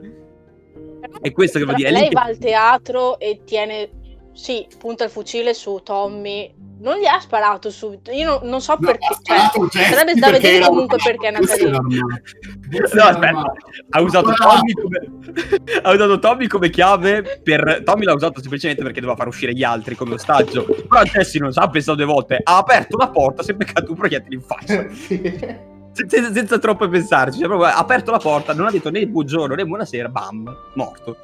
È 1.21 1.31
questo 1.31 1.59
che 1.59 1.65
vuol 1.65 1.75
dire. 1.75 1.91
Lei 1.91 2.09
va 2.11 2.23
al 2.23 2.39
teatro 2.39 3.19
e 3.19 3.41
tiene, 3.45 4.00
sì, 4.33 4.65
punta 4.77 5.03
il 5.03 5.09
fucile 5.09 5.53
su 5.53 5.81
Tommy. 5.83 6.53
Non 6.79 6.97
gli 6.97 7.05
ha 7.05 7.19
sparato 7.19 7.69
subito. 7.69 8.09
Io 8.11 8.25
non, 8.25 8.49
non 8.49 8.59
so 8.59 8.75
No, 8.79 8.87
perché. 8.87 9.07
Cioè, 9.21 9.83
sarebbe 9.83 10.15
da 10.15 10.31
vedere 10.31 10.55
era 10.55 10.67
comunque 10.67 10.97
armato. 10.97 11.17
perché 11.17 11.27
è 11.27 11.31
nata 11.31 11.55
lì. 11.55 11.63
era 11.63 11.79
No, 11.79 12.87
era 12.91 13.07
aspetta, 13.09 13.53
ha 13.89 14.01
usato! 14.01 14.33
Tommy 14.33 14.71
come 14.73 15.11
ha 15.83 15.91
usato 15.91 16.19
Tommy 16.19 16.47
come 16.47 16.69
chiave 16.71 17.39
per 17.43 17.81
Tommy 17.85 18.05
l'ha 18.05 18.13
usato 18.13 18.39
semplicemente 18.41 18.81
perché 18.81 18.99
doveva 18.99 19.17
far 19.17 19.27
uscire 19.27 19.53
gli 19.53 19.63
altri 19.63 19.95
come 19.95 20.15
ostaggio. 20.15 20.65
Però 20.65 21.03
Jesse 21.03 21.37
non 21.37 21.51
sa, 21.51 21.61
ha 21.61 21.69
pensato 21.69 21.97
due 21.97 22.05
volte, 22.05 22.39
ha 22.41 22.57
aperto 22.57 22.97
la 22.97 23.09
porta, 23.09 23.43
si 23.43 23.51
è 23.51 23.53
beccato 23.53 23.91
un 23.91 23.97
proiettile 23.97 24.35
in 24.35 24.41
faccia. 24.41 24.85
Sì. 25.93 26.07
senza, 26.07 26.31
senza 26.31 26.57
troppo 26.57 26.87
pensarci, 26.87 27.37
cioè 27.39 27.47
proprio 27.49 27.67
ha 27.67 27.75
aperto 27.75 28.11
la 28.11 28.17
porta, 28.17 28.53
non 28.53 28.65
ha 28.65 28.71
detto 28.71 28.89
né 28.89 29.05
buongiorno 29.05 29.55
né 29.55 29.65
buonasera, 29.65 30.07
bam, 30.07 30.55
morto. 30.75 31.17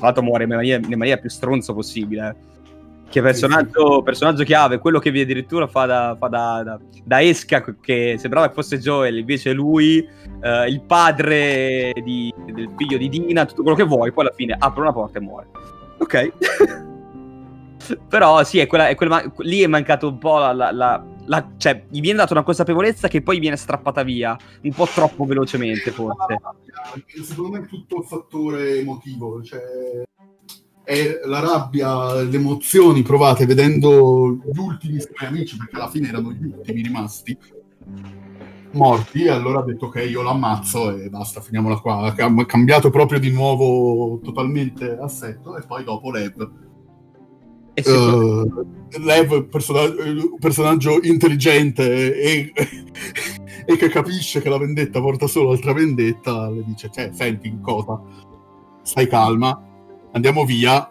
Tra 0.00 0.08
l'altro 0.08 0.22
muore 0.24 0.44
in 0.44 0.48
maniera, 0.48 0.80
in 0.86 0.98
maniera 0.98 1.20
più 1.20 1.28
stronzo 1.28 1.74
possibile. 1.74 2.48
Che 3.10 3.20
personaggio, 3.20 4.02
personaggio 4.02 4.44
chiave, 4.44 4.78
quello 4.78 4.98
che 5.00 5.10
vi 5.10 5.20
addirittura 5.20 5.66
fa 5.66 5.84
da, 5.84 6.16
fa 6.18 6.28
da, 6.28 6.62
da- 6.64 6.80
da 7.04 7.20
esca, 7.22 7.62
che 7.80 8.14
sembrava 8.18 8.46
che 8.48 8.54
fosse 8.54 8.78
Joel, 8.78 9.18
invece 9.18 9.52
lui, 9.52 9.98
eh, 10.40 10.66
il 10.68 10.80
padre 10.82 11.92
di- 12.04 12.32
del 12.52 12.70
figlio 12.76 12.96
di 12.98 13.08
Dina, 13.08 13.44
tutto 13.46 13.62
quello 13.62 13.76
che 13.76 13.82
vuoi, 13.84 14.12
poi 14.12 14.24
alla 14.26 14.34
fine 14.34 14.54
apre 14.56 14.80
una 14.80 14.92
porta 14.92 15.18
e 15.18 15.22
muore. 15.22 15.48
Ok. 15.98 16.32
Però 18.08 18.44
sì, 18.44 18.58
è 18.60 18.66
quella, 18.68 18.88
è 18.88 18.94
quella- 18.94 19.24
lì 19.38 19.60
è 19.62 19.66
mancato 19.66 20.06
un 20.08 20.18
po' 20.18 20.38
la, 20.38 20.52
la- 20.52 20.70
la- 20.70 21.04
la- 21.26 21.50
Cioè, 21.56 21.84
gli 21.88 22.00
viene 22.00 22.18
data 22.18 22.32
una 22.32 22.42
consapevolezza 22.42 23.08
che 23.08 23.22
poi 23.22 23.38
viene 23.38 23.56
strappata 23.56 24.02
via, 24.02 24.36
un 24.62 24.72
po' 24.72 24.86
troppo 24.86 25.24
velocemente 25.24 25.90
forse. 25.90 26.40
Secondo 27.22 27.58
me 27.58 27.64
è 27.64 27.68
tutto 27.68 27.98
il 27.98 28.04
fattore 28.04 28.78
emotivo, 28.78 29.42
cioè 29.42 29.60
è 30.82 31.20
la 31.24 31.40
rabbia, 31.40 32.22
le 32.22 32.36
emozioni 32.36 33.02
provate 33.02 33.46
vedendo 33.46 34.38
gli 34.44 34.58
ultimi 34.58 35.00
suoi 35.00 35.28
amici, 35.28 35.56
perché 35.56 35.76
alla 35.76 35.88
fine 35.88 36.08
erano 36.08 36.32
gli 36.32 36.44
ultimi 36.44 36.82
rimasti 36.82 37.38
morti, 38.72 39.24
e 39.24 39.30
allora 39.30 39.60
ha 39.60 39.64
detto 39.64 39.86
ok, 39.86 40.06
io 40.08 40.22
l'ammazzo 40.22 40.96
e 40.96 41.08
basta, 41.08 41.40
finiamola 41.40 41.78
qua. 41.78 41.98
Ha 42.06 42.12
cam- 42.12 42.44
cambiato 42.44 42.90
proprio 42.90 43.18
di 43.18 43.30
nuovo 43.30 44.18
totalmente 44.20 44.96
assetto 45.00 45.56
e 45.56 45.62
poi 45.66 45.84
dopo 45.84 46.10
Lev. 46.10 46.50
Secondo- 47.74 48.64
Eh, 48.92 48.98
Lev, 48.98 49.44
persona- 49.48 49.82
un 49.84 50.38
personaggio 50.40 50.98
intelligente 51.02 52.14
e, 52.16 52.52
e 53.64 53.76
che 53.76 53.88
capisce 53.88 54.40
che 54.42 54.48
la 54.48 54.58
vendetta 54.58 55.00
porta 55.00 55.26
solo 55.28 55.50
altra 55.52 55.72
vendetta, 55.72 56.50
le 56.50 56.64
dice, 56.66 56.90
cioè, 56.92 57.10
senti, 57.12 57.56
cosa? 57.62 58.00
Stai 58.82 59.06
calma, 59.06 59.62
andiamo 60.12 60.44
via, 60.44 60.90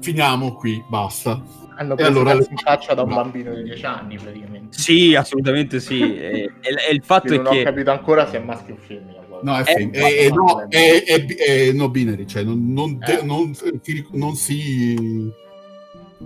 finiamo 0.00 0.54
qui, 0.54 0.82
basta. 0.88 1.40
Hanno 1.76 1.92
E 1.92 1.96
preso 1.96 2.10
allora- 2.10 2.32
in 2.34 2.56
faccia 2.56 2.92
da 2.94 3.02
un 3.02 3.14
bambino 3.14 3.54
di 3.54 3.62
10 3.62 3.84
anni 3.86 4.16
praticamente. 4.18 4.76
Sì, 4.78 5.14
assolutamente 5.14 5.78
sì. 5.80 6.00
e, 6.00 6.50
e- 6.60 6.74
e 6.90 6.92
il 6.92 7.02
fatto 7.04 7.28
Io 7.32 7.40
è 7.40 7.42
non 7.44 7.46
ho 7.46 7.56
che... 7.56 7.62
capito 7.62 7.90
ancora 7.92 8.26
se 8.28 8.36
è 8.38 8.42
maschio 8.42 8.74
o 8.74 8.78
femmina. 8.78 9.18
No, 9.42 9.56
è, 9.56 9.62
fem- 9.64 9.90
è- 9.92 10.16
è- 10.26 10.28
no, 10.28 10.66
è, 10.68 11.02
è, 11.04 11.24
è 11.24 11.72
no 11.72 11.88
binary, 11.88 12.26
cioè 12.26 12.42
non, 12.42 12.70
non, 12.72 12.98
Eh. 13.06 13.22
non 13.24 13.54
si... 13.54 14.04
Non 14.12 14.34
si, 14.34 15.32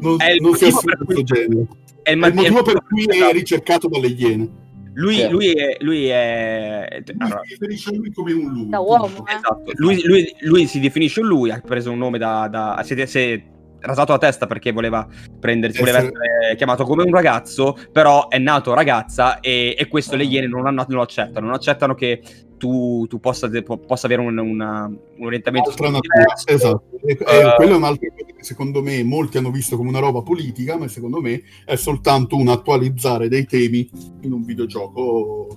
non, 0.01 0.21
È 0.21 0.31
il 0.31 0.41
non 0.43 0.55
si 0.55 0.65
motivo 0.65 0.77
assume 0.79 0.97
per 0.97 1.05
questo 1.05 1.23
cui- 1.23 1.35
genere. 1.35 1.67
È 2.03 2.11
il, 2.11 2.13
È 2.13 2.13
il 2.13 2.19
ma- 2.19 2.27
è 2.27 2.31
il 2.31 2.35
motivo 2.53 2.63
per 2.63 2.83
cui 2.85 3.05
è 3.05 3.33
ricercato 3.33 3.89
dalle 3.89 4.09
iene. 4.09 4.49
Lui, 4.97 5.15
Sì. 5.17 5.29
lui 5.29 5.51
è... 5.53 5.77
Lui 5.81 6.07
è... 6.07 7.03
allora, 7.19 7.37
Lui 7.39 7.47
si 7.47 7.53
riferisce 7.55 7.91
a 7.91 7.93
lui 7.97 8.13
come 8.13 8.33
un 8.33 8.53
lui. 8.53 8.69
Da 8.69 8.79
uomo, 8.79 9.07
eh. 9.27 9.35
Esatto. 9.35 9.73
Lui, 9.75 10.01
lui- 10.05 10.35
lui 10.43 10.67
si 10.67 10.79
definisce 10.79 11.21
un 11.21 11.27
lui, 11.27 11.51
ha 11.51 11.61
preso 11.65 11.91
un 11.91 11.99
nome 11.99 12.19
da... 12.19 12.47
da 12.49 12.81
si, 12.85 12.95
è, 12.95 13.07
si 13.07 13.19
è 13.19 13.43
rasato 13.81 14.13
la 14.13 14.19
testa 14.19 14.47
perché 14.47 14.71
voleva 14.73 15.07
prendersi, 15.41 15.79
voleva 15.81 15.99
Essere- 15.99 16.13
essere 16.41 16.57
chiamato 16.57 16.85
come 16.85 17.03
un 17.03 17.11
ragazzo, 17.13 17.77
però 17.93 18.29
è 18.29 18.39
nato 18.39 18.73
ragazza 18.73 19.41
e, 19.41 19.75
e 19.77 19.89
questo 19.89 20.15
Ah. 20.15 20.19
le 20.19 20.25
Iene 20.25 20.47
non, 20.47 20.65
hanno- 20.67 20.85
non 20.89 20.97
lo 20.99 21.03
accettano, 21.03 21.47
non 21.47 21.55
accettano 21.57 21.95
che 21.95 22.23
tu, 22.65 23.07
tu 23.09 23.21
possa, 23.21 23.47
de- 23.47 23.63
po- 23.63 23.77
possa 23.77 24.07
avere 24.07 24.23
un, 24.23 24.39
una- 24.39 24.87
un 24.87 25.25
orientamento 25.27 25.69
Altra 25.71 25.87
sessuale 25.89 26.09
natura, 26.09 26.25
diverso. 26.25 26.49
esatto. 26.49 26.97
E- 27.07 27.19
Eh, 27.21 27.47
e 27.49 27.55
quello 27.57 27.73
è 27.75 27.77
un'altra 27.77 28.09
cosa 28.11 28.33
che 28.37 28.43
secondo 28.45 28.83
me 28.83 29.03
molti 29.05 29.37
hanno 29.37 29.51
visto 29.51 29.77
come 29.77 29.91
una 29.91 29.99
roba 29.99 30.23
politica, 30.23 30.77
ma 30.79 30.89
secondo 30.89 31.21
me 31.21 31.43
è 31.67 31.77
soltanto 31.77 32.37
un 32.37 32.49
attualizzare 32.49 33.29
dei 33.29 33.45
temi 33.45 33.89
in 34.23 34.33
un 34.33 34.43
videogioco. 34.45 35.49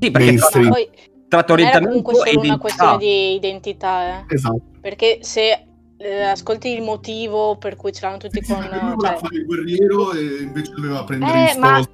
Sì, 0.00 0.10
perché 0.10 0.26
mainstream. 0.28 0.64
tra- 0.64 0.72
Poi 0.72 0.88
era 1.28 1.52
orientamento 1.52 1.88
comunque 2.02 2.12
e 2.30 2.32
solo 2.32 2.44
una 2.46 2.58
questione 2.58 2.96
di 2.98 3.34
identità, 3.34 4.20
eh. 4.20 4.34
Esatto. 4.34 4.62
Perché 4.80 5.18
se 5.20 5.64
eh, 5.98 6.22
ascolti 6.22 6.68
il 6.72 6.80
motivo 6.82 7.56
per 7.58 7.76
cui 7.76 7.92
ce 7.92 8.00
l'hanno 8.06 8.16
tutti 8.16 8.42
Sì, 8.42 8.50
con... 8.54 8.62
lui 8.62 8.96
cioè, 9.00 9.16
fare 9.18 9.36
il 9.36 9.44
guerriero 9.44 10.12
e 10.12 10.42
invece 10.42 10.72
doveva 10.74 11.04
prendere 11.04 11.50
Eh, 11.50 11.52
in 11.54 11.60
ma-. 11.60 11.86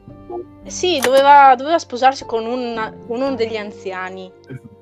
Sì, 0.66 0.98
doveva, 0.98 1.54
doveva 1.56 1.78
sposarsi 1.78 2.24
con 2.26 2.44
un- 2.44 3.04
con 3.06 3.20
uno 3.20 3.34
degli 3.34 3.56
anziani. 3.56 4.30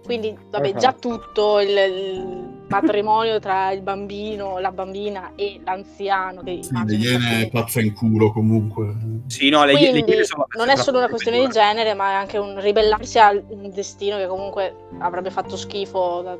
Quindi, 0.04 0.36
vabbè, 0.50 0.74
già 0.74 0.92
tutto 0.92 1.60
il, 1.60 1.68
il 1.70 2.64
matrimonio 2.68 3.38
tra 3.38 3.70
il 3.72 3.80
bambino, 3.80 4.58
la 4.58 4.70
bambina 4.70 5.32
e 5.34 5.60
l'anziano. 5.64 6.42
Che 6.42 6.58
Sì, 6.62 6.74
le 6.84 6.94
iene 6.96 7.48
pazza 7.50 7.80
in 7.80 7.94
culo 7.94 8.30
comunque. 8.32 8.94
Sì, 9.26 9.48
no, 9.48 9.64
le, 9.64 9.72
le 9.72 9.78
Quindi 9.78 10.10
Iene 10.10 10.24
sono 10.24 10.46
non 10.58 10.68
è 10.68 10.76
solo 10.76 10.98
una 10.98 11.08
questione 11.08 11.40
di 11.40 11.48
genere, 11.48 11.94
ma 11.94 12.10
è 12.10 12.14
anche 12.14 12.36
un 12.38 12.60
ribellarsi 12.60 13.18
a 13.18 13.30
un 13.30 13.70
destino 13.72 14.16
che 14.18 14.26
comunque 14.26 14.74
avrebbe 14.98 15.30
fatto 15.30 15.56
schifo 15.56 16.20
dal 16.22 16.38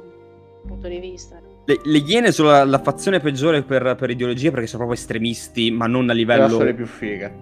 punto 0.66 0.88
di 0.88 0.98
vista. 0.98 1.40
Le, 1.64 1.80
le 1.82 1.98
Iene 1.98 2.32
sono 2.32 2.50
la, 2.50 2.64
la 2.64 2.78
fazione 2.78 3.20
peggiore 3.20 3.62
per, 3.62 3.94
per 3.98 4.10
ideologia 4.10 4.50
perché 4.50 4.66
sono 4.66 4.84
proprio 4.84 5.00
estremisti, 5.00 5.70
ma 5.70 5.86
non 5.86 6.02
a 6.02 6.04
È 6.04 6.08
la 6.08 6.12
livello... 6.14 6.48
storia 6.48 6.74
più 6.74 6.86
figa. 6.86 7.32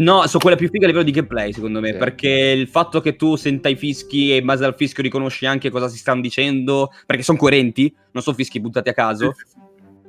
No, 0.00 0.26
sono 0.26 0.42
quella 0.42 0.56
più 0.56 0.68
figa 0.68 0.84
a 0.84 0.88
livello 0.88 1.04
di 1.04 1.10
gameplay, 1.10 1.52
secondo 1.52 1.80
me. 1.80 1.92
Sì. 1.92 1.98
Perché 1.98 2.28
il 2.28 2.68
fatto 2.68 3.00
che 3.00 3.16
tu 3.16 3.36
senta 3.36 3.68
i 3.68 3.76
fischi 3.76 4.32
e 4.32 4.36
in 4.36 4.46
base 4.46 4.64
al 4.64 4.74
fischio 4.74 5.02
riconosci 5.02 5.44
anche 5.44 5.70
cosa 5.70 5.88
si 5.88 5.98
stanno 5.98 6.22
dicendo, 6.22 6.90
perché 7.04 7.22
sono 7.22 7.36
coerenti, 7.36 7.94
non 8.12 8.22
sono 8.22 8.36
fischi 8.36 8.60
buttati 8.60 8.88
a 8.88 8.94
caso, 8.94 9.34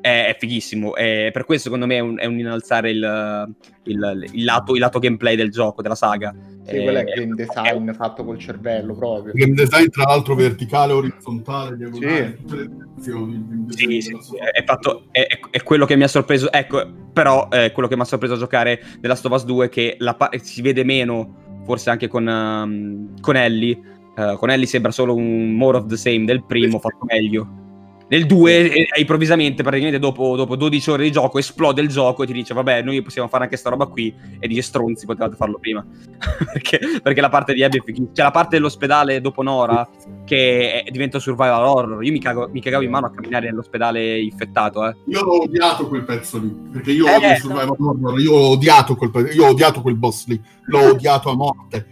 è, 0.01 0.25
è 0.27 0.35
fighissimo. 0.37 0.95
E 0.95 1.29
per 1.31 1.45
questo, 1.45 1.65
secondo 1.65 1.85
me, 1.85 1.95
è 1.95 1.99
un, 1.99 2.19
è 2.19 2.25
un 2.25 2.37
innalzare 2.39 2.89
il, 2.91 3.53
il- 3.83 4.29
il 4.33 4.43
lato, 4.43 4.73
il 4.73 4.79
lato 4.79 4.99
gameplay 4.99 5.35
del 5.35 5.49
gioco, 5.51 5.81
della 5.81 5.95
saga. 5.95 6.33
Sì, 6.63 6.75
Eh, 6.75 6.83
quello 6.83 6.99
è 6.99 7.03
game 7.03 7.33
design 7.35 7.91
fatto 7.93 8.23
col 8.23 8.37
cervello 8.37 8.93
proprio. 8.95 9.33
Game 9.33 9.53
design, 9.53 9.87
tra 9.89 10.03
l'altro, 10.03 10.35
verticale, 10.35 10.93
orizzontale, 10.93 11.75
diagonale, 11.77 12.35
Sì. 12.37 12.43
tutte 12.43 12.55
le 12.55 12.67
direzioni. 12.69 13.45
Sì, 13.69 14.01
sì, 14.01 14.09
della 14.09 14.21
sì, 14.21 14.35
è, 14.37 14.63
fatto, 14.63 15.05
è, 15.11 15.25
è- 15.27 15.39
è 15.49 15.63
quello 15.63 15.85
che 15.85 15.95
mi 15.95 16.03
ha 16.03 16.07
sorpreso. 16.07 16.51
Ecco, 16.51 16.85
però 17.13 17.49
è 17.49 17.71
quello 17.71 17.87
che 17.87 17.95
mi 17.95 18.01
ha 18.01 18.05
sorpreso 18.05 18.33
a 18.33 18.37
giocare 18.37 18.79
The 18.99 19.07
Last 19.07 19.25
of 19.25 19.31
Us 19.33 19.45
2 19.45 19.69
che 19.69 19.95
la 19.99 20.13
pa- 20.15 20.29
si 20.41 20.61
vede 20.61 20.83
meno, 20.83 21.61
forse 21.65 21.89
anche 21.89 22.07
con, 22.07 22.27
ehm, 22.27 23.19
con 23.21 23.35
Ellie. 23.35 23.79
Eh, 24.15 24.35
con 24.37 24.49
Ellie 24.49 24.65
sembra 24.67 24.91
solo 24.91 25.15
un 25.15 25.53
more 25.55 25.77
of 25.77 25.85
the 25.87 25.95
same 25.97 26.25
del 26.25 26.43
primo, 26.45 26.79
fatto 26.79 27.05
meglio. 27.05 27.60
Nel 28.11 28.25
2, 28.25 28.71
eh, 28.73 28.87
improvvisamente, 28.99 29.63
praticamente 29.63 29.97
dopo, 29.97 30.35
dopo 30.35 30.57
12 30.57 30.91
ore 30.91 31.03
di 31.03 31.11
gioco, 31.13 31.37
esplode 31.39 31.79
il 31.79 31.87
gioco 31.87 32.23
e 32.23 32.25
ti 32.25 32.33
dice: 32.33 32.53
Vabbè, 32.53 32.81
noi 32.81 33.01
possiamo 33.01 33.29
fare 33.29 33.45
anche 33.45 33.55
sta 33.55 33.69
roba 33.69 33.85
qui. 33.85 34.13
E 34.37 34.49
dice: 34.49 34.61
Stronzi, 34.63 35.05
potevate 35.05 35.37
farlo 35.37 35.57
prima. 35.59 35.81
perché, 36.51 36.99
perché 37.01 37.21
la 37.21 37.29
parte 37.29 37.53
di 37.53 37.63
Abby 37.63 37.77
è 37.77 37.81
fighissima. 37.81 38.11
C'è 38.13 38.23
la 38.23 38.31
parte 38.31 38.57
dell'ospedale 38.57 39.21
dopo 39.21 39.41
Nora 39.43 39.87
che 40.25 40.83
è- 40.83 40.91
diventa 40.91 41.19
survival 41.19 41.63
horror. 41.63 42.03
Io 42.03 42.11
mi, 42.11 42.19
cago- 42.19 42.49
mi 42.51 42.59
cagavo 42.59 42.83
in 42.83 42.89
mano 42.89 43.05
a 43.05 43.11
camminare 43.11 43.45
nell'ospedale 43.45 44.19
infettato, 44.19 44.85
eh. 44.85 44.93
Io 45.05 45.21
ho 45.21 45.43
odiato 45.43 45.87
quel 45.87 46.03
pezzo 46.03 46.37
lì, 46.37 46.53
perché 46.69 46.91
io 46.91 47.05
Eh, 47.07 47.15
odio 47.15 47.29
eh. 47.29 47.35
Survival 47.37 47.75
Horror, 47.79 48.19
io 48.19 48.33
ho 48.33 48.49
odiato 48.49 48.95
quel 48.97 49.09
pe- 49.09 49.31
io 49.31 49.45
ho 49.45 49.49
odiato 49.51 49.81
quel 49.81 49.95
boss 49.95 50.27
lì, 50.27 50.37
l'ho 50.65 50.89
odiato 50.89 51.29
a 51.29 51.35
morte. 51.35 51.87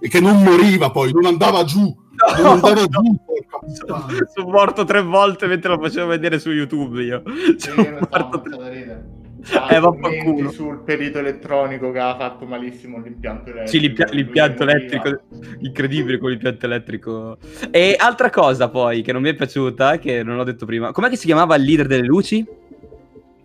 E 0.00 0.08
che 0.08 0.20
non 0.20 0.40
moriva 0.40 0.92
poi, 0.92 1.12
non 1.12 1.24
andava 1.24 1.64
giù, 1.64 1.92
giù, 2.36 3.16
porca 3.24 3.58
puttana. 3.60 4.06
Sono 4.32 4.50
morto 4.50 4.84
tre 4.84 5.02
volte 5.02 5.46
mentre 5.46 5.70
lo 5.70 5.80
facevo 5.80 6.06
vedere 6.08 6.38
su 6.38 6.50
YouTube 6.50 7.02
io. 7.02 7.22
Sono 7.56 7.98
morto 8.10 8.40
tre-. 8.40 8.62
Eh, 8.72 9.22
Ah, 9.52 9.78
vaffanculo. 9.78 10.22
commenti 10.24 10.54
sul 10.54 10.78
perito 10.84 11.18
elettronico 11.18 11.90
che 11.90 11.98
ha 11.98 12.16
fatto 12.16 12.46
malissimo 12.46 12.98
l'impianto 12.98 13.50
elettrico. 13.50 13.68
Sì, 13.70 13.78
l'impia- 13.80 14.06
l'impianto 14.10 14.62
elettrico, 14.62 15.20
incredibile 15.58 16.16
con 16.16 16.30
l'impianto 16.30 16.64
elettrico. 16.64 17.36
E 17.70 17.94
altra 17.98 18.30
cosa 18.30 18.70
poi 18.70 19.02
che 19.02 19.12
non 19.12 19.20
mi 19.20 19.28
è 19.28 19.34
piaciuta, 19.34 19.98
che 19.98 20.22
non 20.22 20.38
ho 20.38 20.44
detto 20.44 20.64
prima, 20.64 20.92
com'è 20.92 21.10
che 21.10 21.16
si 21.16 21.26
chiamava 21.26 21.56
il 21.56 21.62
leader 21.64 21.86
delle 21.86 22.06
luci? 22.06 22.38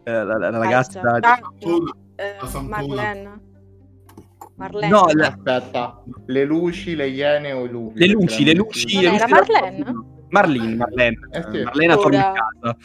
Eh, 0.03 0.11
la, 0.11 0.23
la- 0.37 0.49
la 0.51 0.57
ragazza... 0.57 1.01
Ah, 1.01 1.37
no, 1.41 1.51
Santona, 1.59 1.91
eh, 2.15 2.35
la 2.39 2.47
Santona. 2.47 2.77
Marlene. 2.85 3.41
Marlene. 4.59 4.87
No, 4.89 5.05
la- 5.13 5.27
Aspetta, 5.27 6.03
le 6.27 6.43
luci, 6.45 6.95
le 6.95 7.07
iene 7.07 7.51
o 7.53 7.65
i 7.65 7.69
lupi? 7.69 7.99
le 7.99 8.07
luci, 8.07 8.43
le 8.43 8.53
luci-. 8.53 8.93
Non 8.95 9.03
le 9.03 9.09
era 9.15 9.25
luci 9.27 9.51
della- 9.51 9.59
Marlene? 9.61 10.17
Marlene, 10.31 10.75
Marlene, 10.75 11.17
Eh 11.31 11.41
sì. 11.49 11.57
Eh, 11.57 11.63
Marlene 11.63 11.95
torna 11.95 12.17
in 12.17 12.23
Ora- 12.23 12.33
casa 12.61 12.77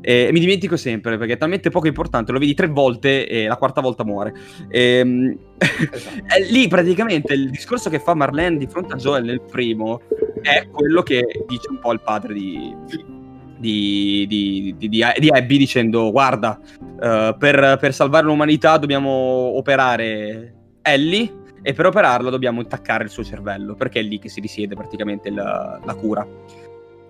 e 0.00 0.28
mi 0.30 0.38
dimentico 0.38 0.76
sempre 0.76 1.18
perché 1.18 1.32
è 1.32 1.36
talmente 1.36 1.68
poco 1.70 1.88
importante, 1.88 2.30
lo 2.30 2.38
vedi 2.38 2.54
tre 2.54 2.68
volte 2.68 3.26
e 3.26 3.46
la 3.48 3.56
quarta 3.56 3.80
volta 3.80 4.04
muore. 4.04 4.32
Ehm, 4.68 5.36
Esatto. 5.58 5.60
Eh, 6.36 6.44
lì 6.50 6.68
praticamente 6.68 7.34
il 7.34 7.50
discorso 7.50 7.88
che 7.90 7.98
fa 7.98 8.14
Marlene 8.14 8.56
di 8.58 8.66
fronte 8.68 8.92
a 8.94 8.96
Joel 8.96 9.24
nel 9.24 9.40
primo 9.42 10.02
è 10.42 10.68
quello 10.70 11.02
che 11.02 11.24
dice 11.48 11.68
un 11.70 11.78
po' 11.80 11.92
il 11.92 12.00
padre 12.02 12.34
di, 12.34 12.72
di, 12.86 14.26
di, 14.28 14.74
di, 14.78 14.88
di- 14.88 15.02
di 15.18 15.28
Abby 15.30 15.56
dicendo 15.56 16.10
guarda 16.12 16.58
eh, 17.00 17.34
per, 17.38 17.78
per 17.80 17.94
salvare 17.94 18.26
l'umanità 18.26 18.76
dobbiamo 18.76 19.10
operare 19.10 20.54
Ellie 20.82 21.40
e 21.62 21.72
per 21.72 21.86
operarla 21.86 22.28
dobbiamo 22.28 22.60
intaccare 22.60 23.04
il 23.04 23.10
suo 23.10 23.22
cervello 23.22 23.74
perché 23.74 24.00
è 24.00 24.02
lì 24.02 24.18
che 24.18 24.28
si 24.28 24.40
risiede 24.40 24.74
praticamente 24.74 25.30
la, 25.30 25.80
la 25.84 25.94
cura 25.94 26.26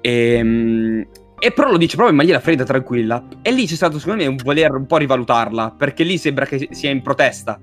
Ehm, 0.02 1.06
e 1.38 1.52
però 1.52 1.70
lo 1.70 1.76
dice 1.76 1.94
proprio 1.96 2.10
in 2.10 2.16
maniera 2.16 2.40
fredda, 2.40 2.64
tranquilla. 2.64 3.26
E 3.40 3.50
lì 3.50 3.66
c'è 3.66 3.74
stato, 3.74 3.98
secondo 3.98 4.22
me, 4.22 4.28
un 4.28 4.36
voler 4.36 4.74
un 4.74 4.86
po' 4.86 4.98
rivalutarla. 4.98 5.74
Perché 5.76 6.04
lì 6.04 6.18
sembra 6.18 6.44
che 6.44 6.68
sia 6.70 6.90
in 6.90 7.00
protesta. 7.02 7.58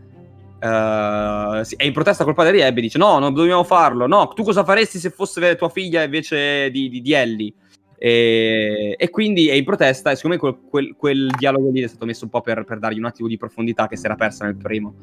Sì, 1.63 1.75
è 1.77 1.85
in 1.85 1.93
protesta 1.93 2.25
col 2.25 2.33
padre 2.33 2.53
di 2.53 2.61
Abby. 2.61 2.81
Dice: 2.81 2.97
No, 2.97 3.19
non 3.19 3.33
dobbiamo 3.33 3.63
farlo. 3.63 4.07
No, 4.07 4.29
tu 4.29 4.43
cosa 4.43 4.63
faresti 4.63 4.97
se 4.99 5.11
fosse 5.11 5.55
tua 5.55 5.69
figlia 5.69 6.03
invece 6.03 6.69
di, 6.71 6.89
di, 6.89 7.01
di 7.01 7.13
Ellie? 7.13 7.53
E, 7.97 8.95
e 8.97 9.09
quindi 9.09 9.47
è 9.47 9.53
in 9.53 9.63
protesta. 9.63 10.11
E 10.11 10.15
secondo 10.15 10.35
me 10.35 10.41
quel, 10.41 10.69
quel- 10.69 10.95
quel 10.97 11.31
dialogo 11.37 11.69
lì 11.69 11.81
è 11.81 11.87
stato 11.87 12.05
messo 12.05 12.25
un 12.25 12.31
po' 12.31 12.41
per, 12.41 12.65
per 12.65 12.79
dargli 12.79 12.97
un 12.97 13.05
attimo 13.05 13.29
di 13.29 13.37
profondità 13.37 13.87
che 13.87 13.95
si 13.95 14.05
era 14.05 14.15
persa 14.15 14.43
nel 14.45 14.57
primo. 14.57 14.93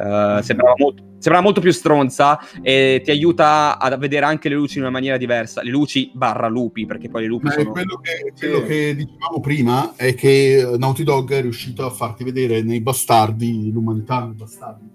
Eh, 0.00 0.42
sembrava, 0.42 0.74
molto, 0.76 1.02
sembrava 1.18 1.40
molto 1.42 1.60
più 1.60 1.72
stronza 1.72 2.38
e 2.62 3.00
ti 3.02 3.10
aiuta 3.10 3.78
a 3.80 3.96
vedere 3.96 4.24
anche 4.26 4.48
le 4.48 4.54
luci 4.54 4.76
in 4.78 4.84
una 4.84 4.92
maniera 4.92 5.16
diversa. 5.16 5.62
Le 5.62 5.70
luci 5.70 6.10
barra 6.14 6.46
lupi, 6.46 6.86
perché 6.86 7.08
poi 7.08 7.22
le 7.22 7.26
lupi 7.28 7.46
Ma 7.46 7.54
è 7.54 7.58
sono. 7.58 7.70
quello, 7.72 7.96
che, 8.00 8.32
Sì. 8.34 8.46
quello 8.48 8.62
che 8.64 8.94
dicevamo 8.94 9.40
prima 9.40 9.92
è 9.96 10.14
che 10.14 10.74
Naughty 10.78 11.02
Dog 11.02 11.32
è 11.32 11.40
riuscito 11.40 11.84
a 11.84 11.90
farti 11.90 12.22
vedere 12.22 12.62
nei 12.62 12.80
bastardi 12.80 13.72
l'umanità 13.72 14.24
nei 14.24 14.34
bastardi. 14.34 14.86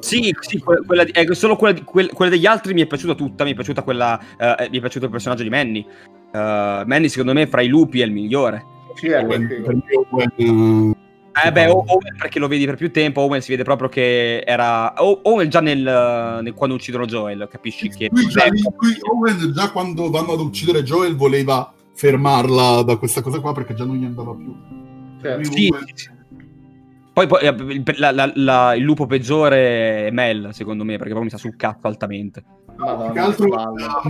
Sì, 0.00 0.34
sì, 0.40 0.58
que- 0.58 0.82
quella 0.86 1.04
di- 1.04 1.10
eh, 1.12 1.34
solo 1.34 1.56
quella, 1.56 1.72
di- 1.74 1.82
quel- 1.82 2.12
quella 2.12 2.30
degli 2.30 2.46
altri 2.46 2.74
mi 2.74 2.82
è 2.82 2.86
piaciuta 2.86 3.14
tutta. 3.14 3.44
Mi 3.44 3.52
è 3.52 3.54
piaciuta 3.54 3.82
quella. 3.82 4.18
eh, 4.38 4.68
mi 4.70 4.78
è 4.78 4.80
piaciuto 4.80 5.06
il 5.06 5.10
personaggio 5.10 5.42
di 5.42 5.48
Manny. 5.50 5.84
Eh, 6.32 6.82
Manny, 6.86 7.08
secondo 7.08 7.32
me, 7.32 7.46
fra 7.46 7.60
i 7.62 7.68
lupi 7.68 8.00
è 8.00 8.04
il 8.04 8.12
migliore. 8.12 8.64
Sì, 8.94 9.08
è 9.08 9.24
per 9.26 9.38
me 9.38 9.62
Owen, 10.10 10.94
eh, 11.44 11.48
Eh 11.48 11.52
beh, 11.52 11.66
O- 11.68 11.84
Owen 11.86 12.16
perché 12.18 12.38
lo 12.38 12.48
vedi 12.48 12.64
per 12.66 12.76
più 12.76 12.90
tempo, 12.90 13.20
Owen 13.22 13.40
si 13.42 13.50
vede 13.50 13.62
proprio 13.64 13.88
che 13.88 14.40
era... 14.40 14.94
Owen 15.02 15.48
già 15.48 15.60
nel, 15.60 15.80
nel- 16.42 16.54
quando 16.54 16.74
uccidono 16.76 17.04
Joel, 17.06 17.48
capisci 17.50 17.88
che... 17.88 18.08
Qui, 18.08 18.26
già, 18.28 18.46
lì- 18.46 18.62
qui 18.62 18.96
Owen 19.12 19.52
già 19.52 19.70
quando 19.70 20.10
vanno 20.10 20.32
ad 20.32 20.40
uccidere 20.40 20.82
Joel 20.82 21.14
voleva 21.16 21.72
fermarla 21.94 22.82
da 22.82 22.96
questa 22.96 23.20
cosa 23.22 23.40
qua 23.40 23.52
perché 23.52 23.74
già 23.74 23.84
non 23.84 23.96
gli 23.96 24.04
andava 24.04 24.34
più. 24.34 24.54
Cioè, 25.22 25.44
Sì, 25.44 25.68
Owen- 25.70 25.84
sì, 25.86 25.92
sì. 25.94 26.14
Poi, 27.12 27.26
poi, 27.26 27.40
eh, 27.40 27.48
il, 27.48 27.82
la- 27.96 28.10
la- 28.12 28.32
la- 28.34 28.74
il 28.74 28.82
lupo 28.82 29.06
peggiore 29.06 30.06
è 30.08 30.10
Mel, 30.10 30.50
secondo 30.52 30.84
me, 30.84 30.98
perché 30.98 31.12
proprio 31.14 31.22
mi 31.24 31.30
sta 31.30 31.38
sul 31.38 31.56
cazzo 31.56 31.86
altamente. 31.86 32.44
Madonna, 32.76 33.04
Più 33.04 33.12
che 33.14 33.18
altro 33.20 33.46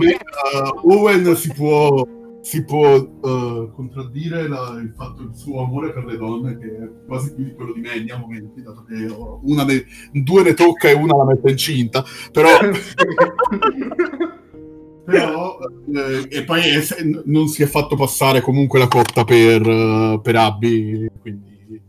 eh, 0.01 0.71
Owen 0.83 1.35
si 1.37 1.53
può, 1.53 2.05
si 2.47 2.63
può 2.63 2.95
uh, 2.95 3.71
contraddire 3.73 4.47
la, 4.47 4.79
il 4.81 4.93
fatto 4.95 5.23
del 5.23 5.35
suo 5.35 5.63
amore 5.63 5.91
per 5.91 6.05
le 6.05 6.15
donne, 6.15 6.57
che 6.57 6.67
è 6.67 6.89
quasi 7.05 7.35
più 7.35 7.43
di 7.43 7.53
quello 7.53 7.73
di 7.73 7.81
Manny 7.81 8.09
a 8.09 8.17
momenti, 8.17 8.61
dato 8.61 8.85
che 8.85 9.05
una 9.41 9.65
ne, 9.65 9.85
due 10.13 10.43
ne 10.43 10.53
tocca 10.53 10.87
e 10.87 10.93
una 10.93 11.17
la 11.17 11.25
mette 11.25 11.51
incinta, 11.51 12.05
però... 12.31 12.47
però 15.03 15.57
eh, 15.93 16.25
e 16.29 16.45
poi 16.45 16.61
è, 16.61 16.81
non 17.25 17.49
si 17.49 17.63
è 17.63 17.65
fatto 17.65 17.97
passare 17.97 18.39
comunque 18.39 18.79
la 18.79 18.87
cotta 18.87 19.25
per, 19.25 19.67
uh, 19.67 20.21
per 20.21 20.37
Abby, 20.37 21.05
quindi... 21.19 21.81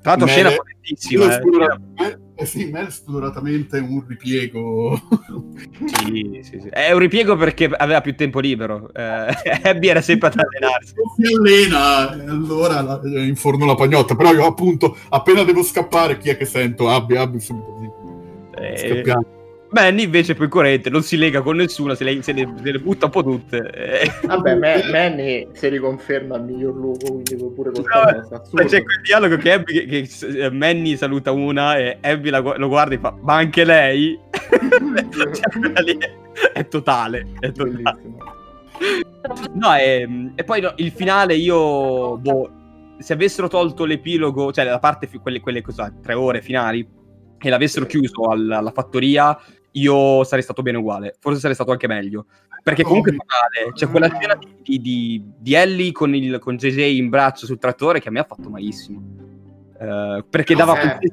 Tra 0.00 0.12
l'altro 0.12 0.26
scena 0.26 0.52
potentissima. 0.52 1.38
Eh. 1.38 2.23
Eh 2.36 2.46
sì, 2.46 2.64
Mel 2.66 2.90
spudoratamente 2.90 3.78
un 3.78 4.04
ripiego. 4.06 5.00
sì, 6.04 6.40
sì, 6.42 6.60
sì. 6.60 6.68
È 6.68 6.90
un 6.90 6.98
ripiego 6.98 7.36
perché 7.36 7.66
aveva 7.66 8.00
più 8.00 8.16
tempo 8.16 8.40
libero. 8.40 8.90
Eh, 8.92 9.26
Abby 9.62 9.88
era 9.88 10.00
sempre 10.00 10.28
ad 10.28 10.38
allenarsi. 10.38 10.94
Si 11.16 11.32
allena, 11.32 12.10
allora 12.10 12.80
la, 12.80 13.00
inforno 13.04 13.66
la 13.66 13.76
pagnotta. 13.76 14.16
Però 14.16 14.32
io 14.32 14.46
appunto, 14.46 14.96
appena 15.10 15.44
devo 15.44 15.62
scappare, 15.62 16.18
chi 16.18 16.30
è 16.30 16.36
che 16.36 16.44
sento? 16.44 16.88
Abby, 16.88 17.16
Abby, 17.16 17.38
subito. 17.38 18.50
Eh, 18.56 18.78
Scappiamo. 18.78 19.33
Manny 19.74 20.04
invece 20.04 20.32
è 20.32 20.34
più 20.36 20.48
coerente, 20.48 20.88
non 20.88 21.02
si 21.02 21.16
lega 21.16 21.42
con 21.42 21.56
nessuno, 21.56 21.94
se 21.94 22.04
le, 22.04 22.22
se 22.22 22.32
le, 22.32 22.54
se 22.62 22.70
le 22.70 22.78
butta 22.78 23.06
un 23.06 23.10
po' 23.10 23.24
tutte. 23.24 23.70
Eh. 23.70 24.12
Vabbè, 24.22 24.54
Man- 24.54 24.88
Manny 24.90 25.48
si 25.52 25.68
riconferma 25.68 26.36
il 26.36 26.44
miglior 26.44 26.74
lupo, 26.76 27.06
quindi 27.06 27.34
pure 27.34 27.72
questa 27.72 28.22
no, 28.22 28.40
cosa. 28.40 28.64
C'è 28.64 28.82
quel 28.84 29.00
dialogo 29.02 29.36
che, 29.36 29.52
Abby, 29.52 29.86
che, 29.86 30.08
che, 30.08 30.50
Manny 30.50 30.96
saluta 30.96 31.32
una 31.32 31.76
e 31.76 31.98
Abby 32.00 32.30
la, 32.30 32.38
lo 32.38 32.68
guarda 32.68 32.94
e 32.94 32.98
fa, 32.98 33.16
ma 33.20 33.34
anche 33.34 33.64
lei? 33.64 34.16
cioè, 35.10 36.10
è 36.52 36.68
totale, 36.68 37.26
è 37.40 37.50
totale. 37.50 38.02
No, 39.54 39.74
e, 39.74 40.30
e 40.36 40.44
poi 40.44 40.60
no, 40.60 40.72
il 40.76 40.92
finale 40.92 41.34
io, 41.34 42.16
boh, 42.16 42.50
se 42.98 43.12
avessero 43.12 43.48
tolto 43.48 43.84
l'epilogo, 43.84 44.52
cioè 44.52 44.64
la 44.64 44.78
parte, 44.78 45.10
quelle, 45.20 45.40
quelle 45.40 45.62
cosa, 45.62 45.92
tre 46.00 46.14
ore 46.14 46.42
finali, 46.42 47.02
e 47.44 47.50
l'avessero 47.50 47.84
chiuso 47.84 48.30
alla, 48.30 48.58
alla 48.58 48.70
fattoria, 48.70 49.38
io 49.74 50.24
sarei 50.24 50.42
stato 50.42 50.62
bene 50.62 50.78
uguale. 50.78 51.16
Forse 51.18 51.40
sarei 51.40 51.54
stato 51.54 51.70
anche 51.70 51.86
meglio. 51.86 52.26
Perché 52.62 52.82
comunque 52.82 53.12
è 53.12 53.14
banale. 53.14 53.72
C'è 53.72 53.88
quella 53.88 54.08
scena 54.08 54.38
di, 54.62 54.80
di, 54.80 55.24
di 55.38 55.54
Ellie 55.54 55.92
con, 55.92 56.14
il, 56.14 56.38
con 56.38 56.56
JJ 56.56 56.96
in 56.96 57.08
braccio 57.08 57.46
sul 57.46 57.58
trattore 57.58 58.00
che 58.00 58.08
a 58.08 58.12
me 58.12 58.20
ha 58.20 58.24
fatto 58.24 58.48
malissimo. 58.48 59.22
Uh, 59.74 60.24
perché 60.30 60.54
dava 60.54 60.98
eh, 61.00 61.10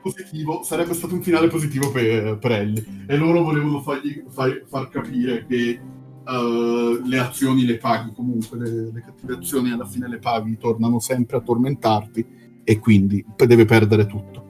positivo, 0.00 0.62
sarebbe 0.62 0.94
stato 0.94 1.14
un 1.14 1.22
finale 1.22 1.48
positivo 1.48 1.92
per, 1.92 2.38
per 2.38 2.50
Ellie 2.50 2.82
e 3.06 3.16
loro 3.16 3.42
volevano 3.42 3.82
fargli, 3.82 4.24
far, 4.30 4.62
far 4.66 4.88
capire 4.88 5.44
che 5.46 5.78
uh, 6.24 7.06
le 7.06 7.18
azioni 7.18 7.66
le 7.66 7.76
paghi 7.76 8.12
comunque 8.14 8.58
le, 8.58 8.90
le 8.90 9.02
cattive 9.04 9.34
azioni 9.34 9.70
alla 9.70 9.84
fine 9.84 10.08
le 10.08 10.18
paghi 10.18 10.56
tornano 10.56 10.98
sempre 10.98 11.36
a 11.36 11.40
tormentarti 11.40 12.26
e 12.64 12.78
quindi 12.78 13.24
deve 13.36 13.66
perdere 13.66 14.06
tutto 14.06 14.43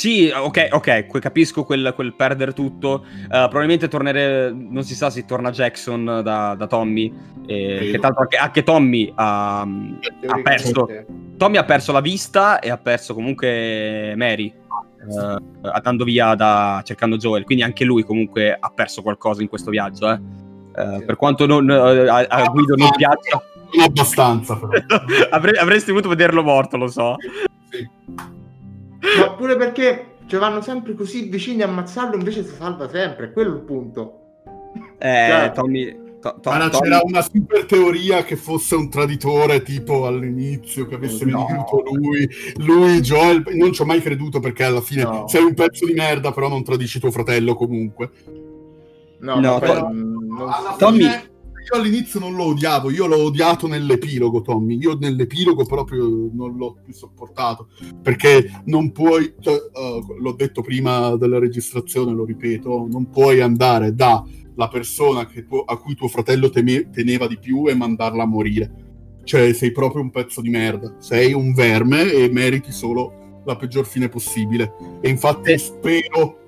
sì, 0.00 0.32
ok, 0.34 0.68
ok, 0.70 1.18
capisco 1.18 1.62
quel, 1.62 1.92
quel 1.94 2.14
perdere 2.14 2.54
tutto. 2.54 3.04
Uh, 3.24 3.28
probabilmente 3.28 3.86
tornere, 3.86 4.50
non 4.50 4.82
si 4.82 4.94
sa 4.94 5.10
se 5.10 5.26
torna 5.26 5.50
Jackson 5.50 6.22
da, 6.24 6.54
da 6.54 6.66
Tommy, 6.66 7.12
eh, 7.46 7.90
che 7.92 7.98
tanto 7.98 8.20
anche, 8.20 8.38
anche 8.38 8.62
Tommy 8.62 9.12
ha, 9.14 9.60
ha, 9.60 10.40
perso. 10.42 10.88
Tommy 11.36 11.58
ha 11.58 11.64
perso 11.64 11.92
la 11.92 12.00
vista 12.00 12.60
e 12.60 12.70
ha 12.70 12.78
perso 12.78 13.12
comunque 13.12 14.14
Mary, 14.16 14.50
uh, 15.06 15.68
andando 15.70 16.04
via 16.04 16.34
da, 16.34 16.80
cercando 16.82 17.18
Joel, 17.18 17.44
quindi 17.44 17.62
anche 17.62 17.84
lui 17.84 18.02
comunque 18.02 18.56
ha 18.58 18.70
perso 18.74 19.02
qualcosa 19.02 19.42
in 19.42 19.48
questo 19.48 19.68
viaggio. 19.68 20.10
Eh. 20.10 20.20
Uh. 20.82 21.04
Per 21.04 21.16
quanto 21.16 21.44
non, 21.44 21.68
a, 21.68 22.24
a, 22.26 22.48
Guido 22.48 22.74
non 22.74 22.88
piaccia... 22.96 23.42
Abbastanza, 23.84 24.58
Avre, 25.28 25.58
avresti 25.58 25.90
voluto 25.90 26.08
vederlo 26.08 26.42
morto, 26.42 26.78
lo 26.78 26.88
so. 26.88 27.16
Ma 29.18 29.32
pure 29.34 29.56
perché 29.56 30.16
cioè, 30.26 30.38
vanno 30.38 30.60
sempre 30.60 30.94
così 30.94 31.28
vicini 31.28 31.62
a 31.62 31.66
ammazzarlo, 31.66 32.16
invece 32.16 32.44
si 32.44 32.54
salva 32.54 32.88
sempre, 32.88 33.32
quello 33.32 33.54
è 33.54 33.56
il 33.56 33.62
punto. 33.62 34.20
Eh, 34.98 35.26
cioè, 35.28 35.52
Tommy... 35.54 36.08
To, 36.20 36.34
to, 36.34 36.50
Tommy... 36.50 36.68
c'era 36.68 37.00
una 37.02 37.22
super 37.22 37.64
teoria 37.64 38.22
che 38.24 38.36
fosse 38.36 38.74
un 38.74 38.90
traditore 38.90 39.62
tipo 39.62 40.06
all'inizio, 40.06 40.86
che 40.86 40.96
avesse 40.96 41.24
no. 41.24 41.46
venduto 41.46 41.82
lui, 41.94 42.28
lui, 42.56 43.00
Joel. 43.00 43.42
Non 43.54 43.72
ci 43.72 43.80
ho 43.80 43.86
mai 43.86 44.02
creduto 44.02 44.38
perché 44.38 44.64
alla 44.64 44.82
fine 44.82 45.02
no. 45.02 45.26
sei 45.28 45.42
un 45.42 45.54
pezzo 45.54 45.86
di 45.86 45.94
merda, 45.94 46.30
però 46.30 46.48
non 46.48 46.62
tradisci 46.62 47.00
tuo 47.00 47.10
fratello 47.10 47.54
comunque. 47.54 48.10
No, 49.20 49.40
no, 49.40 49.58
to- 49.60 49.88
non... 49.90 50.50
Tommy. 50.76 50.98
Fine 50.98 51.30
io 51.72 51.80
all'inizio 51.80 52.18
non 52.18 52.34
lo 52.34 52.46
odiavo, 52.46 52.90
io 52.90 53.06
l'ho 53.06 53.24
odiato 53.24 53.68
nell'epilogo, 53.68 54.42
Tommy. 54.42 54.76
Io 54.78 54.96
nell'epilogo 54.98 55.64
proprio 55.64 56.28
non 56.32 56.56
l'ho 56.56 56.76
più 56.82 56.92
sopportato 56.92 57.68
perché 58.02 58.62
non 58.64 58.90
puoi, 58.90 59.32
uh, 59.44 60.18
l'ho 60.18 60.32
detto 60.32 60.62
prima 60.62 61.14
della 61.16 61.38
registrazione, 61.38 62.12
lo 62.12 62.24
ripeto, 62.24 62.88
non 62.90 63.08
puoi 63.08 63.40
andare 63.40 63.94
dalla 63.94 64.68
persona 64.70 65.24
tu, 65.24 65.62
a 65.64 65.76
cui 65.76 65.94
tuo 65.94 66.08
fratello 66.08 66.50
teme, 66.50 66.90
teneva 66.90 67.28
di 67.28 67.38
più 67.38 67.68
e 67.68 67.74
mandarla 67.74 68.24
a 68.24 68.26
morire. 68.26 68.88
Cioè, 69.22 69.52
sei 69.52 69.70
proprio 69.70 70.02
un 70.02 70.10
pezzo 70.10 70.40
di 70.40 70.50
merda, 70.50 70.96
sei 70.98 71.32
un 71.32 71.54
verme 71.54 72.10
e 72.10 72.28
meriti 72.30 72.72
solo 72.72 73.42
la 73.44 73.54
peggior 73.54 73.86
fine 73.86 74.08
possibile. 74.08 74.74
E 75.00 75.08
infatti 75.08 75.56
spero 75.56 76.38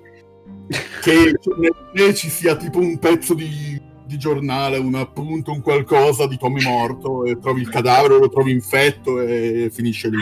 che 1.01 2.13
ci 2.13 2.29
sia 2.29 2.55
tipo 2.55 2.79
un 2.79 2.97
pezzo 2.97 3.33
di 3.33 3.81
di 4.13 4.19
giornale, 4.19 4.77
un 4.77 4.95
appunto, 4.95 5.51
un 5.51 5.61
qualcosa 5.61 6.27
di 6.27 6.37
Tommy 6.37 6.63
morto, 6.63 7.25
e 7.25 7.39
trovi 7.39 7.61
il 7.61 7.69
cadavere, 7.69 8.19
lo 8.19 8.29
trovi 8.29 8.51
infetto 8.51 9.19
e 9.19 9.69
finisce 9.71 10.09
lì. 10.09 10.17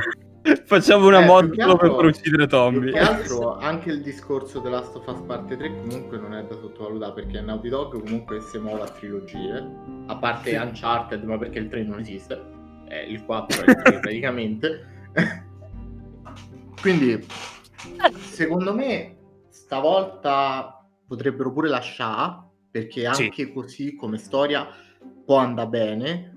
Facciamo 0.66 1.06
una 1.06 1.22
eh, 1.22 1.26
mod 1.26 1.54
solo 1.60 1.78
per 1.78 2.06
uccidere 2.06 2.48
Tommy. 2.48 2.92
Che 2.92 3.00
altro 3.00 3.58
anche 3.58 3.92
il 3.92 4.02
discorso 4.02 4.60
The 4.62 4.70
Last 4.70 4.96
of 4.96 5.06
Us 5.06 5.22
parte 5.28 5.56
3 5.56 5.82
comunque 5.82 6.18
non 6.18 6.34
è 6.34 6.44
da 6.44 6.56
sottovalutare 6.56 7.14
perché 7.14 7.42
Naughty 7.42 7.70
Dog 7.70 8.02
comunque 8.02 8.42
si 8.42 8.58
muove 8.58 8.82
a 8.82 8.88
trilogie, 8.88 9.64
a 10.08 10.16
parte 10.16 10.52
sì. 10.52 10.56
Uncharted, 10.56 11.24
ma 11.24 11.38
perché 11.38 11.60
il 11.60 11.68
3 11.68 11.84
non 11.84 12.00
esiste, 12.00 12.42
è 12.88 12.96
il 12.96 13.24
4 13.24 13.62
è 13.62 13.70
il 13.70 13.82
3 13.84 14.00
praticamente. 14.02 14.86
Quindi 16.82 17.24
secondo 18.18 18.74
me 18.74 19.18
stavolta 19.50 20.88
potrebbero 21.06 21.52
pure 21.52 21.68
lasciare 21.68 22.50
perché 22.72 23.06
anche 23.06 23.46
sì. 23.46 23.52
così 23.52 23.96
come 23.96 24.18
storia 24.18 24.68
può 25.26 25.38
andare 25.38 25.68
bene. 25.68 26.32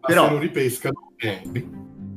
Ma 0.00 0.06
però 0.06 0.26
se 0.26 0.32
lo 0.32 0.38
ripescano, 0.38 1.12
eh, 1.16 1.42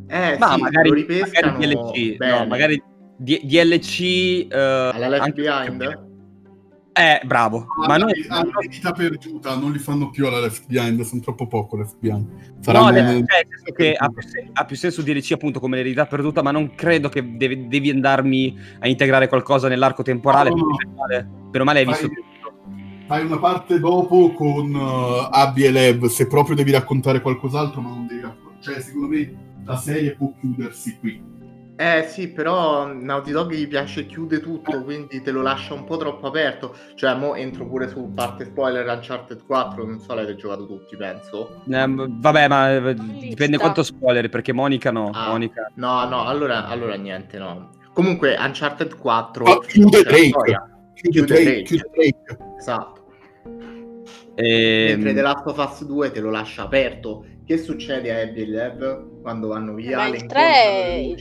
eh 0.08 0.38
Ma 0.40 0.54
sì, 0.56 0.62
magari, 0.62 0.90
lo 0.90 0.96
ripescano 0.96 1.52
magari 1.52 1.76
DLC, 1.76 2.18
no, 2.20 2.46
magari 2.48 2.84
D- 3.18 3.44
DLC 3.44 4.48
uh, 4.50 4.56
alla 4.96 5.08
Left 5.08 5.34
Behind. 5.34 6.12
Eh, 6.96 7.22
bravo. 7.26 7.66
Ah, 7.82 7.88
ma 7.88 7.98
noi 7.98 8.14
hanno 8.30 8.52
vita 8.68 8.92
perduta, 8.92 9.56
non 9.56 9.72
li 9.72 9.80
fanno 9.80 10.12
più 10.12 10.28
alla 10.28 10.40
Left 10.40 10.68
Behind, 10.68 11.02
sono 11.02 11.22
troppo 11.22 11.48
poco 11.48 11.78
Left 11.78 11.98
Behind. 12.00 12.28
Saranno 12.60 12.86
no, 12.86 12.92
nel... 12.92 13.26
cioè, 13.26 13.74
che 13.74 13.94
ha, 13.94 14.10
più 14.10 14.22
senso, 14.22 14.52
ha 14.54 14.66
più 14.66 14.76
senso 14.76 15.02
DLC 15.02 15.32
appunto 15.32 15.60
come 15.60 15.78
l'eredità 15.78 16.06
perduta, 16.06 16.44
ma 16.44 16.52
non 16.52 16.76
credo 16.76 17.10
che 17.10 17.36
devi, 17.36 17.68
devi 17.68 17.90
andarmi 17.90 18.58
a 18.80 18.88
integrare 18.88 19.28
qualcosa 19.28 19.68
nell'arco 19.68 20.04
temporale. 20.04 20.50
No, 20.52 20.58
no. 20.58 21.50
Per 21.50 21.64
male, 21.64 21.80
hai 21.80 21.86
visto 21.86 22.08
tutto 22.08 22.33
fai 23.08 23.26
una 23.26 23.38
parte 23.38 23.80
dopo 23.80 24.32
con 24.34 24.74
uh, 24.74 25.28
Abby 25.30 25.64
e 25.64 25.72
Lev 25.72 26.06
se 26.06 26.28
proprio 26.28 26.56
devi 26.56 26.72
raccontare 26.72 27.22
qualcos'altro, 27.22 27.82
ma 27.82 27.90
non 27.90 28.08
devi 28.08 28.22
raccontare. 28.22 28.62
Cioè, 28.62 28.80
secondo 28.82 29.08
me 29.08 29.34
la 29.66 29.76
serie 29.78 30.16
può 30.16 30.32
chiudersi 30.40 30.98
qui. 31.00 31.32
Eh 31.76 32.06
sì, 32.08 32.30
però 32.30 32.94
Naughty 32.94 33.32
Dog 33.32 33.52
gli 33.52 33.68
piace 33.68 34.06
chiude 34.06 34.40
tutto, 34.40 34.84
quindi 34.84 35.22
te 35.22 35.32
lo 35.32 35.42
lascia 35.42 35.74
un 35.74 35.86
po' 35.86 35.98
troppo 35.98 36.28
aperto. 36.28 36.76
Cioè, 36.94 37.16
mo 37.16 37.34
entro 37.34 37.66
pure 37.66 37.90
su 37.90 38.12
parte 38.14 38.46
spoiler 38.46 38.88
Uncharted 38.88 39.44
4, 39.46 39.84
non 39.84 40.00
so, 40.00 40.14
l'avete 40.14 40.36
giocato 40.36 40.68
tutti, 40.68 40.96
penso. 40.96 41.64
Eh, 41.68 41.86
vabbè, 41.88 42.48
ma 42.48 42.76
eh, 42.76 42.94
dipende 42.94 43.58
quanto 43.58 43.82
spoiler, 43.82 44.30
perché 44.30 44.54
Monica 44.54 44.92
no. 44.92 45.10
Ah, 45.12 45.30
Monica... 45.30 45.72
No, 45.76 46.08
no, 46.08 46.26
allora, 46.26 46.68
allora 46.68 46.94
niente, 46.96 47.40
no. 47.40 47.72
Comunque 47.92 48.38
Uncharted 48.40 48.96
4... 48.96 49.46
Oh, 49.46 49.60
chiude 49.60 50.04
Drake. 50.04 50.32
Chiude, 50.94 51.26
Drake. 51.26 51.64
Chiude 51.64 51.90
Drake. 51.92 52.43
Esatto. 52.64 53.02
E... 54.36 54.96
Mentre 54.96 55.10
ehm, 55.10 55.16
The 55.16 55.22
Last 55.22 55.48
of 55.48 55.58
Us 55.58 55.84
2 55.84 56.12
te 56.12 56.20
lo 56.22 56.30
lascia 56.30 56.64
aperto. 56.64 57.26
Che 57.46 57.58
succede 57.58 58.14
a 58.14 58.22
Abby 58.22 58.44
e 58.44 58.48
Lev 58.48 59.22
quando 59.22 59.50
vanno 59.50 59.74
via? 59.74 59.98
Ma 59.98 60.08
il 60.08 60.26
3... 60.26 61.16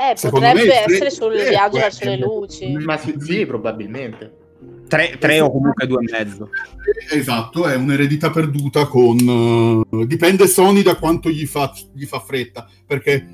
Eh, 0.00 0.14
potrebbe 0.30 0.84
essere 0.84 1.10
sul 1.10 1.32
viaggio 1.32 1.78
verso 1.78 2.04
le 2.04 2.18
luci. 2.18 2.72
Ma 2.74 2.96
sì, 2.96 3.14
sì 3.18 3.44
probabilmente. 3.44 4.36
Tre, 4.86 5.16
tre, 5.18 5.40
o 5.40 5.50
comunque 5.50 5.86
due 5.88 6.04
e 6.04 6.12
mezzo. 6.12 6.50
Esatto, 7.10 7.66
è 7.66 7.74
un'eredità 7.74 8.30
perduta 8.30 8.86
con... 8.86 9.84
Uh, 9.90 10.06
dipende 10.06 10.46
Sony 10.46 10.82
da 10.82 10.94
quanto 10.94 11.28
gli 11.28 11.44
fa, 11.46 11.72
gli 11.92 12.04
fa, 12.04 12.20
fretta, 12.20 12.68
perché 12.86 13.26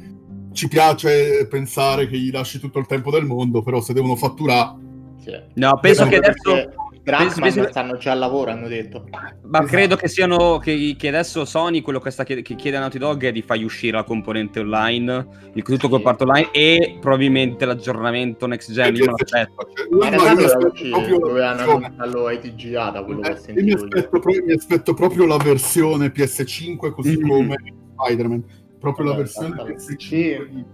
ci 0.52 0.68
piace 0.68 1.46
pensare 1.46 2.08
che 2.08 2.16
gli 2.16 2.30
lasci 2.30 2.58
tutto 2.58 2.78
il 2.78 2.86
tempo 2.86 3.10
del 3.10 3.26
mondo, 3.26 3.62
però 3.62 3.82
se 3.82 3.92
devono 3.92 4.16
fatturare... 4.16 4.83
Sì. 5.24 5.40
No, 5.54 5.78
penso 5.80 6.06
che 6.06 6.16
adesso... 6.16 6.82
Brackman 7.04 7.52
penso- 7.52 7.68
stanno 7.68 7.98
già 7.98 8.12
al 8.12 8.18
lavoro, 8.18 8.50
hanno 8.50 8.66
detto. 8.66 9.04
Ma 9.10 9.58
Esatto. 9.58 9.64
credo 9.66 9.94
che 9.96 10.08
siano 10.08 10.56
che, 10.56 10.94
che 10.98 11.08
adesso 11.08 11.44
Sony 11.44 11.82
quello 11.82 12.00
che, 12.00 12.10
sta 12.10 12.24
chied- 12.24 12.40
che 12.40 12.54
chiede 12.54 12.78
a 12.78 12.80
Naughty 12.80 12.96
Dog 12.96 13.22
è 13.26 13.30
di 13.30 13.42
fargli 13.42 13.62
uscire 13.64 13.98
la 13.98 14.04
componente 14.04 14.60
online, 14.60 15.26
il 15.52 15.62
tutto 15.62 15.80
Sì. 15.84 15.88
col 15.90 16.00
parto 16.00 16.24
online 16.24 16.50
e 16.52 16.96
probabilmente 17.02 17.66
l'aggiornamento 17.66 18.46
next 18.46 18.72
gen. 18.72 18.94
Io 18.96 19.04
me 19.04 19.10
lo 19.10 19.16
aspetto. 19.22 19.68
Ma 19.90 20.06
in 20.06 20.18
realtà 20.18 20.56
mi 20.56 20.88
proprio 20.88 21.18
la 21.18 21.26
dovevano 21.26 21.56
versione- 21.56 21.84
annunciarlo 21.84 22.26
ai 22.26 22.38
TGA 22.40 22.90
da 22.90 23.04
quello 23.04 23.20
che 23.20 23.28
ho 23.28 23.32
Eh, 23.32 23.34
io 23.34 23.36
mi 23.36 23.42
sentito. 23.44 23.66
io. 23.68 23.74
aspetto, 23.84 24.08
proprio, 24.08 24.44
mi 24.46 24.52
aspetto 24.54 24.94
proprio 24.94 25.26
la 25.26 25.36
versione 25.36 26.10
PS5 26.10 26.90
così 26.90 27.18
Mhm. 27.18 27.28
come 27.28 27.54
Spider-Man. 27.98 28.44
Proprio 28.80 29.04
la 29.04 29.10
Vabbè, 29.12 29.22
versione 29.24 29.48
esattamente. 29.48 29.82
PS5 29.82 30.48
di- 30.50 30.64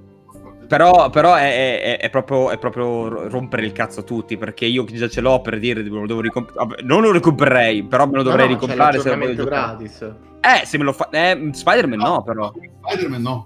Però, 0.70 1.10
però 1.10 1.34
è, 1.34 1.80
è- 1.80 1.98
è 1.98 2.10
proprio, 2.10 2.50
è 2.50 2.56
proprio 2.58 3.28
rompere 3.28 3.66
il 3.66 3.72
cazzo 3.72 4.00
a 4.00 4.02
tutti 4.04 4.36
perché 4.36 4.66
io 4.66 4.84
già 4.84 5.08
ce 5.08 5.20
l'ho 5.20 5.40
per 5.40 5.58
dire 5.58 5.82
lo 5.82 6.06
devo 6.06 6.20
ricomprare. 6.20 6.80
Non 6.84 7.02
lo 7.02 7.10
ricomprerei, 7.10 7.82
però 7.82 8.06
me 8.06 8.18
lo 8.18 8.22
dovrei 8.22 8.46
No, 8.46 8.52
no, 8.52 8.60
ricomprare 8.60 9.00
se 9.00 9.08
lo 9.10 9.16
voglio 9.18 9.44
gratis. 9.44 10.00
Eh, 10.40 10.64
se 10.64 10.78
me 10.78 10.84
lo 10.84 10.92
fa. 10.92 11.08
Eh, 11.10 11.50
Spider-Man 11.52 11.98
no, 11.98 12.22
però. 12.22 12.52
Spider-Man 12.86 13.20
no. 13.20 13.44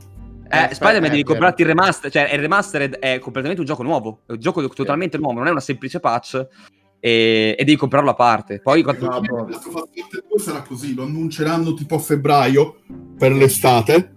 Eh, 0.51 0.65
Eh, 0.71 0.75
Spider-Man 0.75 1.07
eh, 1.07 1.11
devi 1.13 1.23
comprarti 1.23 1.63
il 1.63 1.69
remaster, 1.69 2.11
cioè 2.11 2.31
il 2.31 2.39
remastered 2.41 2.97
è 2.99 3.19
completamente 3.21 3.63
un 3.63 3.67
gioco 3.67 3.83
nuovo, 3.83 4.21
è 4.27 4.33
un 4.33 4.39
gioco 4.39 4.69
totalmente 4.69 5.17
nuovo, 5.17 5.39
non 5.39 5.47
è 5.47 5.51
una 5.51 5.61
semplice 5.61 6.01
patch 6.01 6.47
e, 7.01 7.57
e 7.59 7.65
devi 7.65 7.77
comprarlo 7.79 8.11
a 8.11 8.15
parte. 8.15 8.61
Poi 8.61 8.83
quando- 8.83 9.07
No, 9.07 9.21
parte 9.21 10.23
2 10.29 10.39
sarà 10.39 10.61
così, 10.61 10.95
lo 10.95 11.05
annunceranno 11.05 11.73
tipo 11.73 11.95
a 11.95 11.99
febbraio 11.99 12.77
per 13.19 13.33
l'estate. 13.33 14.14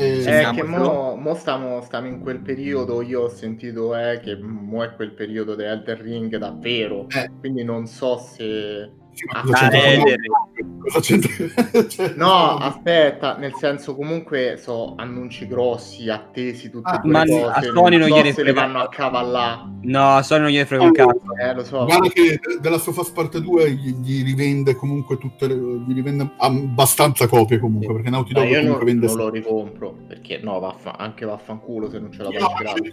Eh, 0.00 0.20
siamo- 0.22 0.54
che 0.54 0.62
mo, 0.64 1.16
mo 1.16 1.34
stiamo, 1.34 1.80
stiamo 1.82 2.06
in 2.06 2.20
quel 2.20 2.40
periodo, 2.40 3.02
io 3.02 3.22
ho 3.22 3.28
sentito 3.28 3.94
eh, 3.96 4.20
che 4.20 4.36
mo 4.36 4.82
è 4.82 4.94
quel 4.94 5.12
periodo 5.14 5.54
di 5.54 5.64
Elden 5.64 6.00
Ring 6.02 6.36
davvero, 6.36 7.06
Eh. 7.08 7.30
quindi 7.38 7.64
non 7.64 7.86
so 7.86 8.16
se... 8.18 8.90
Ah, 9.28 9.74
eh, 9.74 9.94
eh? 10.00 11.88
Cioè, 11.88 12.14
No, 12.16 12.56
aspetta, 12.56 13.36
nel 13.36 13.54
senso 13.54 13.94
comunque 13.94 14.56
so 14.56 14.94
annunci 14.96 15.46
grossi, 15.46 16.08
attesi, 16.08 16.70
tutte 16.70 16.90
Ah, 16.90 17.00
quelle 17.00 17.12
ma 17.18 17.24
cose, 17.24 17.42
a 17.44 17.62
Sony 17.62 17.96
non 17.96 18.08
so 18.08 18.14
gliene 18.14 18.32
se 18.32 18.42
le 18.42 18.52
frega- 18.52 18.60
vanno 18.66 18.78
a 18.80 18.88
cavallà, 18.88 19.68
No, 19.82 20.16
a 20.16 20.22
Sony 20.22 20.40
non 20.42 20.50
gliene 20.50 20.64
frega 20.66 20.82
un 20.84 20.92
cazzo. 20.92 21.20
eh 21.40 21.54
lo 21.54 21.64
so. 21.64 21.84
Guarda 21.84 22.08
che 22.08 22.40
della 22.60 22.78
sua 22.78 22.92
Fast 22.92 23.12
Parte 23.14 23.40
2 23.40 23.70
gli, 23.72 23.94
gli 23.96 24.24
rivende 24.24 24.74
comunque 24.74 25.18
tutte 25.18 25.46
le, 25.46 25.54
gli 25.54 25.92
rivende 25.94 26.30
abbastanza 26.38 27.26
copie 27.26 27.58
comunque 27.58 27.92
perché 27.94 28.10
Naughty 28.10 28.32
Dog 28.32 28.44
io 28.46 28.52
non, 28.54 28.60
comunque 28.62 28.84
vende 28.86 29.06
non 29.06 29.16
lo 29.16 29.28
ricompro, 29.30 29.96
perché 30.08 30.40
no, 30.42 30.58
vaffa- 30.60 30.96
anche 30.96 31.24
vaffanculo 31.24 31.88
se 31.90 31.98
non 31.98 32.10
ce 32.12 32.22
la 32.22 32.30
Io 32.30 32.38
faccio 32.40 32.52
no, 32.52 32.58
gratis. 32.58 32.90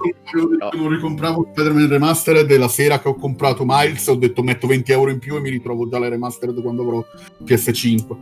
io 0.73 0.79
non 0.81 0.89
ricompravo 0.89 1.47
Spider-Man 1.51 1.87
Remastered 1.87 2.49
e 2.51 2.57
la 2.57 2.67
sera 2.67 2.99
che 2.99 3.07
ho 3.07 3.15
comprato 3.15 3.63
Miles 3.65 4.07
ho 4.07 4.15
detto 4.15 4.43
metto 4.43 4.67
20 4.67 4.91
euro 4.91 5.09
in 5.11 5.19
più 5.19 5.35
e 5.35 5.39
mi 5.39 5.49
ritrovo 5.49 5.87
già 5.87 5.99
la 5.99 6.09
Remastered 6.17 6.61
quando 6.61 6.81
avrò 6.83 7.05
PS5 7.43 8.17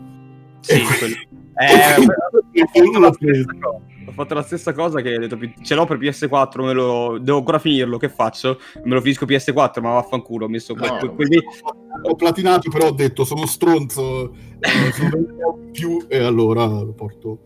Sì, 0.60 0.82
quello- 0.82 1.16
Eh, 1.58 1.96
ho 2.62 2.92
fatto 2.92 3.00
la 3.00 3.14
stessa 3.14 3.54
cosa. 3.60 3.80
Ho 4.08 4.12
fatto 4.12 4.34
la 4.36 4.42
stessa 4.44 4.74
cosa 4.74 5.02
che 5.02 5.16
ho 5.16 5.20
detto, 5.20 5.38
ce 5.64 5.74
l'ho 5.74 5.86
per 5.86 5.98
PS4, 5.98 6.64
me 6.64 6.74
lo... 6.74 7.18
devo 7.20 7.40
ancora 7.40 7.58
finirlo, 7.60 7.98
che 7.98 8.10
faccio? 8.10 8.60
Me 8.84 8.94
lo 8.94 9.02
finisco 9.02 9.26
PS4, 9.26 9.82
ma 9.82 9.94
vaffanculo, 9.94 10.46
ho 10.46 10.50
messo 10.50 10.74
No, 10.76 10.98
que- 10.98 11.10
quelli... 11.16 11.40
ho 12.04 12.16
platinato 12.16 12.70
però 12.70 12.90
ho 12.90 12.92
detto 12.92 13.24
sono 13.26 13.46
stronzo 13.48 14.32
eh, 14.60 14.92
sono 14.92 15.10
20 15.10 15.32
euro 15.40 15.60
in 15.66 15.72
più 15.72 16.06
e 16.08 16.18
allora 16.20 16.66
lo 16.66 16.94
porto, 16.94 17.40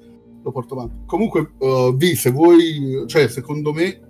lo 0.44 0.52
porto 0.52 0.74
avanti 0.74 0.96
comunque 1.06 1.52
uh, 1.60 1.96
Vi 1.96 2.16
se 2.16 2.32
vuoi 2.32 3.04
cioè 3.06 3.28
secondo 3.30 3.72
me 3.72 4.02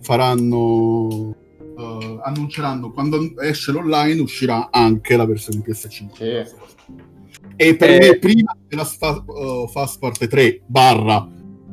faranno 0.00 1.36
eh, 1.78 2.18
annunceranno 2.24 2.90
quando 2.92 3.38
esce 3.40 3.72
l'online 3.72 4.20
uscirà 4.20 4.70
anche 4.70 5.16
la 5.16 5.24
versione 5.26 5.60
PS5 5.66 6.12
Sì. 6.12 6.54
e 7.56 7.76
per 7.76 7.90
Eh. 7.90 7.98
me 7.98 8.18
prima 8.18 8.56
della 8.66 8.84
Fa- 8.84 9.22
uh, 9.26 9.66
Fast 9.68 9.98
Parte 9.98 10.26
3 10.28 10.62
barra 10.66 11.28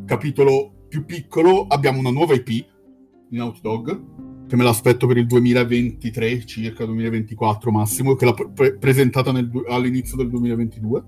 capitolo 0.06 0.72
più 0.88 1.06
piccolo 1.06 1.66
abbiamo 1.68 2.00
una 2.00 2.12
nuova 2.12 2.34
IP 2.34 2.48
di 2.48 3.38
Naughty 3.38 3.60
Dog 3.62 4.48
che 4.48 4.56
me 4.56 4.64
l'aspetto 4.64 5.06
per 5.06 5.18
il 5.18 5.28
2023 5.28 6.46
circa 6.46 6.86
2024 6.86 7.72
massimo 7.72 8.16
che 8.16 8.26
l'ha 8.26 8.34
pre- 8.34 8.78
presentata 8.78 9.32
nel 9.32 9.50
all'inizio 9.70 10.18
del 10.18 10.30
2022 10.30 11.04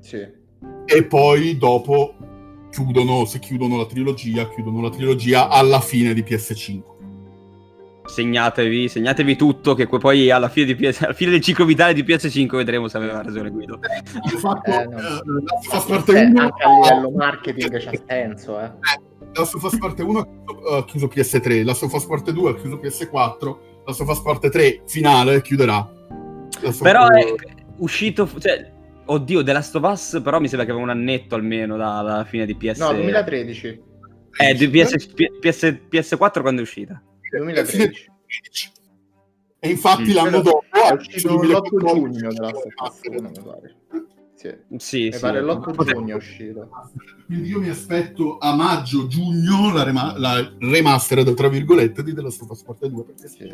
Sì. 0.00 0.16
e 0.86 1.04
poi 1.04 1.58
dopo 1.58 2.14
chiudono 2.70 3.24
se 3.26 3.38
chiudono 3.38 3.76
la 3.76 3.86
trilogia 3.86 4.48
chiudono 4.48 4.80
la 4.80 4.90
trilogia 4.90 5.48
alla 5.48 5.80
fine 5.80 6.14
di 6.14 6.22
PS5 6.22 6.82
Segnatevi, 8.06 8.88
segnatevi 8.88 9.36
tutto, 9.36 9.74
che 9.74 9.86
poi 9.86 10.30
alla 10.30 10.48
fine, 10.48 10.66
di 10.66 10.74
PS... 10.74 11.02
alla 11.02 11.12
fine 11.12 11.32
del 11.32 11.40
ciclo 11.40 11.64
vitale 11.64 11.92
di 11.92 12.02
PS5 12.02 12.56
vedremo 12.56 12.88
se 12.88 12.96
aveva 12.96 13.22
ragione 13.22 13.50
Guido. 13.50 13.78
Hanno 13.82 14.38
fatto 14.38 14.70
Eh, 14.70 14.86
no. 14.86 14.96
eh, 14.98 16.16
Eh, 16.16 16.24
1 16.26 16.40
anche 16.40 16.62
a 16.62 16.68
livello 16.70 17.10
marketing 17.10 17.78
c'ha 17.78 17.92
senso, 18.06 18.60
eh. 18.60 18.70
Last 19.34 19.54
of 19.54 19.62
Us 19.62 19.78
Parte 19.78 20.02
1 20.02 20.18
ha 20.18 20.24
chiuso, 20.46 20.76
ha 20.76 20.84
chiuso 20.84 21.10
PS3, 21.12 21.64
Last 21.64 21.82
of 21.82 21.92
Us 21.92 22.04
Parte 22.06 22.32
2 22.32 22.50
ha 22.50 22.54
chiuso 22.54 22.80
PS4, 22.82 23.56
Last 23.84 24.00
of 24.00 24.08
Us 24.08 24.20
Parte 24.20 24.48
3 24.50 24.82
finale 24.86 25.42
chiuderà. 25.42 25.86
Però 26.80 27.08
è 27.08 27.34
uscito, 27.78 28.28
cioè, 28.38 28.72
oddio, 29.04 29.42
The 29.42 29.52
Last 29.52 29.74
of 29.76 29.82
Us, 29.90 30.20
però 30.22 30.40
mi 30.40 30.48
sembra 30.48 30.64
che 30.66 30.72
aveva 30.72 30.86
un 30.90 30.90
annetto 30.96 31.34
almeno 31.34 31.76
da- 31.76 32.02
dalla 32.02 32.24
fine 32.24 32.46
di 32.46 32.54
PS... 32.56 32.78
No, 32.78 32.92
2013. 32.94 33.82
Eh, 34.38 34.54
di 34.54 34.68
PS, 34.68 35.06
PS, 35.40 35.78
PS4 35.90 36.40
quando 36.40 36.60
è 36.60 36.64
uscita? 36.64 37.02
2013. 37.30 38.10
E 39.58 39.68
infatti 39.70 40.10
Mm. 40.10 40.14
l'anno 40.14 40.40
dopo 40.42 40.62
È 40.70 40.92
uscito 40.92 41.28
chiuso 41.28 41.42
l'8 41.42 41.68
2014, 41.78 42.10
giugno 42.10 42.32
della 42.32 42.52
mi 43.30 43.42
pare. 43.42 43.76
Sì. 44.76 44.76
Sì, 44.78 45.10
sì. 45.12 45.20
pare 45.20 45.40
l'8 45.42 45.72
Pote- 45.74 45.92
giugno 45.92 46.14
è 46.14 46.16
uscito. 46.16 46.68
Quindi 47.26 47.48
io 47.48 47.58
mi 47.60 47.68
aspetto 47.68 48.38
a 48.38 48.54
maggio-giugno 48.54 49.72
la, 49.72 49.82
rema- 49.82 50.14
la 50.16 50.48
remastered, 50.60 51.34
tra 51.34 51.48
virgolette, 51.48 52.02
di 52.02 52.14
The 52.14 52.22
Last 52.22 52.42
of 52.42 52.50
Us 52.50 52.62
Parte 52.62 52.88
2. 52.88 53.04
Perché 53.04 53.28
sì. 53.28 53.52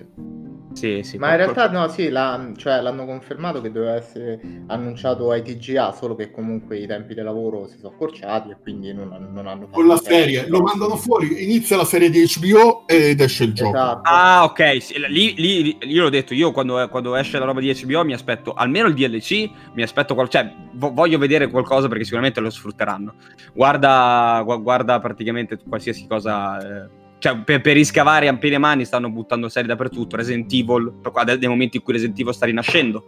Sì. 0.75 1.03
Sì. 1.03 1.19
Ma 1.19 1.31
in 1.31 1.37
realtà 1.37 1.71
no, 1.71 1.89
sì, 1.89 2.09
la- 2.11 2.51
cioè, 2.57 2.81
l'hanno 2.81 3.05
confermato 3.07 3.61
che 3.61 3.71
doveva 3.73 3.95
essere 3.95 4.41
annunciato 4.67 5.31
ai 5.31 5.43
TGA, 5.43 5.93
solo 5.93 6.15
che 6.15 6.31
comunque 6.31 6.79
i 6.79 6.87
tempi 6.87 7.15
di 7.15 7.21
lavoro 7.23 7.67
si 7.67 7.79
sono 7.79 7.95
accorciati 7.95 8.51
e 8.51 8.57
quindi 8.61 8.93
non, 8.93 9.09
non 9.33 9.47
hanno 9.47 9.63
fatto 9.67 9.73
Con 9.73 9.87
la 9.87 9.97
serie, 9.97 10.47
lo 10.49 10.61
mandano 10.61 10.97
fuori, 10.97 11.43
inizia 11.43 11.77
la 11.77 11.85
serie 11.85 12.11
di 12.11 12.25
HBO 12.27 12.87
ed 12.87 13.21
esce 13.21 13.45
il 13.45 13.53
gioco. 13.55 13.71
Esatto. 13.71 14.01
Ah, 14.05 14.45
ok. 14.45 14.83
sì, 14.83 14.95
lì, 15.09 15.35
lì- 15.37 15.63
lì- 15.63 15.79
io 15.91 16.03
l'ho 16.03 16.11
detto, 16.11 16.35
io 16.35 16.53
quando, 16.53 16.87
quando 16.91 17.15
esce 17.17 17.39
la 17.39 17.45
roba 17.47 17.61
di 17.61 17.73
HBO 17.73 18.05
mi 18.05 18.13
aspetto 18.13 18.53
almeno 18.53 18.89
il 18.89 18.95
DLC, 18.95 19.51
mi 19.75 19.83
aspetto 19.83 20.15
qual- 20.15 20.29
cioè, 20.29 20.53
voglio 20.91 21.19
vedere 21.19 21.49
qualcosa 21.49 21.89
perché 21.89 22.05
sicuramente 22.05 22.41
lo 22.41 22.51
sfrutteranno. 22.51 23.15
Guarda, 23.55 24.43
gu- 24.45 24.63
guarda 24.63 24.99
praticamente 24.99 25.59
qualsiasi 25.69 26.07
cosa. 26.07 26.85
eh, 26.85 26.89
cioè, 27.19 27.39
per, 27.39 27.61
per 27.61 27.75
riscavare 27.75 28.27
a 28.27 28.37
piene 28.37 28.59
mani 28.59 28.85
stanno 28.85 29.09
buttando 29.09 29.49
serie 29.49 29.69
dappertutto. 29.69 30.17
Resident 30.17 30.53
Evil, 30.53 30.93
nei 31.39 31.49
momenti 31.49 31.77
in 31.77 31.83
cui 31.85 31.93
Resident 31.93 32.19
Evil 32.19 32.35
sta 32.35 32.47
rinascendo. 32.47 33.05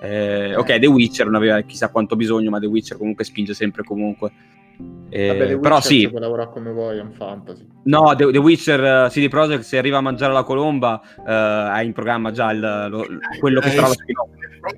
Eh, 0.00 0.56
ok, 0.56 0.78
The 0.78 0.86
Witcher 0.86 1.26
non 1.26 1.34
aveva 1.34 1.60
chissà 1.60 1.90
quanto 1.90 2.16
bisogno, 2.16 2.48
ma 2.48 2.58
The 2.58 2.66
Witcher 2.66 2.96
comunque 2.96 3.24
spinge 3.24 3.52
sempre 3.52 3.84
comunque. 3.84 4.30
Eh, 5.10 5.26
Vabbè, 5.26 5.46
The 5.48 5.58
però 5.58 5.78
sì, 5.82 5.98
si 5.98 6.08
può 6.08 6.20
lavorare 6.20 6.48
come 6.50 6.70
vuoi, 6.70 6.96
è 6.96 7.02
un 7.02 7.12
fantasy. 7.12 7.66
No, 7.84 8.14
The, 8.16 8.30
The 8.30 8.38
Witcher 8.38 9.04
uh, 9.04 9.08
CD 9.10 9.28
Projekt 9.28 9.62
se 9.64 9.76
arriva 9.76 9.98
a 9.98 10.00
mangiare 10.00 10.32
la 10.32 10.42
colomba 10.42 11.02
uh, 11.18 11.22
ha 11.26 11.82
in 11.82 11.92
programma 11.92 12.30
già 12.30 12.50
il, 12.50 12.86
lo- 12.88 13.06
quello 13.38 13.60
che 13.60 13.66
Eh, 13.68 13.72
sarà 13.72 13.88
lo 13.88 13.92
sì. 13.92 14.04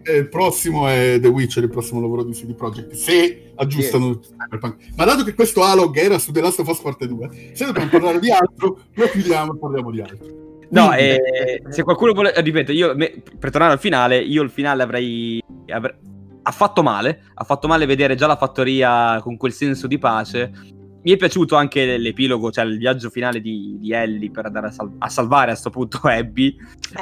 Eh, 0.02 0.16
Il 0.18 0.28
prossimo 0.28 0.88
è 0.88 1.18
The 1.20 1.28
Witcher, 1.28 1.62
il 1.62 1.70
prossimo 1.70 2.00
lavoro 2.00 2.22
di 2.24 2.32
CD 2.32 2.54
Projekt. 2.54 2.92
Se 2.92 3.52
aggiustano 3.56 4.18
Cyberpunk. 4.18 4.76
Ma 4.96 5.04
dato 5.04 5.24
che 5.24 5.34
questo 5.34 5.62
Alog 5.62 5.96
era 5.96 6.18
su 6.18 6.32
The 6.32 6.40
Last 6.40 6.58
of 6.60 6.68
Us 6.68 6.80
Parte 6.80 7.06
2, 7.06 7.50
se 7.52 7.64
dobbiamo 7.66 7.88
parlare 7.90 8.18
di 8.18 8.30
altro, 8.30 8.78
lo 8.94 9.06
chiudiamo 9.08 9.54
e 9.54 9.58
parliamo 9.58 9.90
di 9.90 10.00
altro. 10.00 10.40
No, 10.70 10.86
Quindi- 10.88 11.04
eh, 11.04 11.62
se 11.68 11.82
qualcuno 11.82 12.12
vuole... 12.12 12.34
eh, 12.34 12.40
Ripeto, 12.40 12.72
io, 12.72 12.94
me- 12.96 13.22
per 13.38 13.50
tornare 13.50 13.74
al 13.74 13.78
finale, 13.78 14.18
io 14.18 14.42
il 14.42 14.50
finale 14.50 14.82
avrei... 14.82 15.42
avre- 15.68 15.98
ha 16.44 16.50
fatto 16.50 16.82
male, 16.82 17.24
ha 17.34 17.44
fatto 17.44 17.68
male 17.68 17.86
vedere 17.86 18.14
già 18.16 18.26
la 18.26 18.36
fattoria 18.36 19.20
con 19.22 19.36
quel 19.36 19.52
senso 19.52 19.86
di 19.86 19.98
pace. 19.98 20.50
Mi 21.04 21.10
è 21.10 21.16
piaciuto 21.16 21.56
anche 21.56 21.96
l'epilogo, 21.96 22.52
cioè 22.52 22.64
il 22.64 22.78
viaggio 22.78 23.10
finale 23.10 23.40
di, 23.40 23.76
di 23.80 23.92
Ellie 23.92 24.30
per 24.30 24.46
andare 24.46 24.68
a, 24.68 24.70
sal- 24.70 24.92
a 24.98 25.08
salvare 25.08 25.50
a 25.50 25.54
sto 25.56 25.68
punto 25.70 25.98
Abby. 26.06 26.56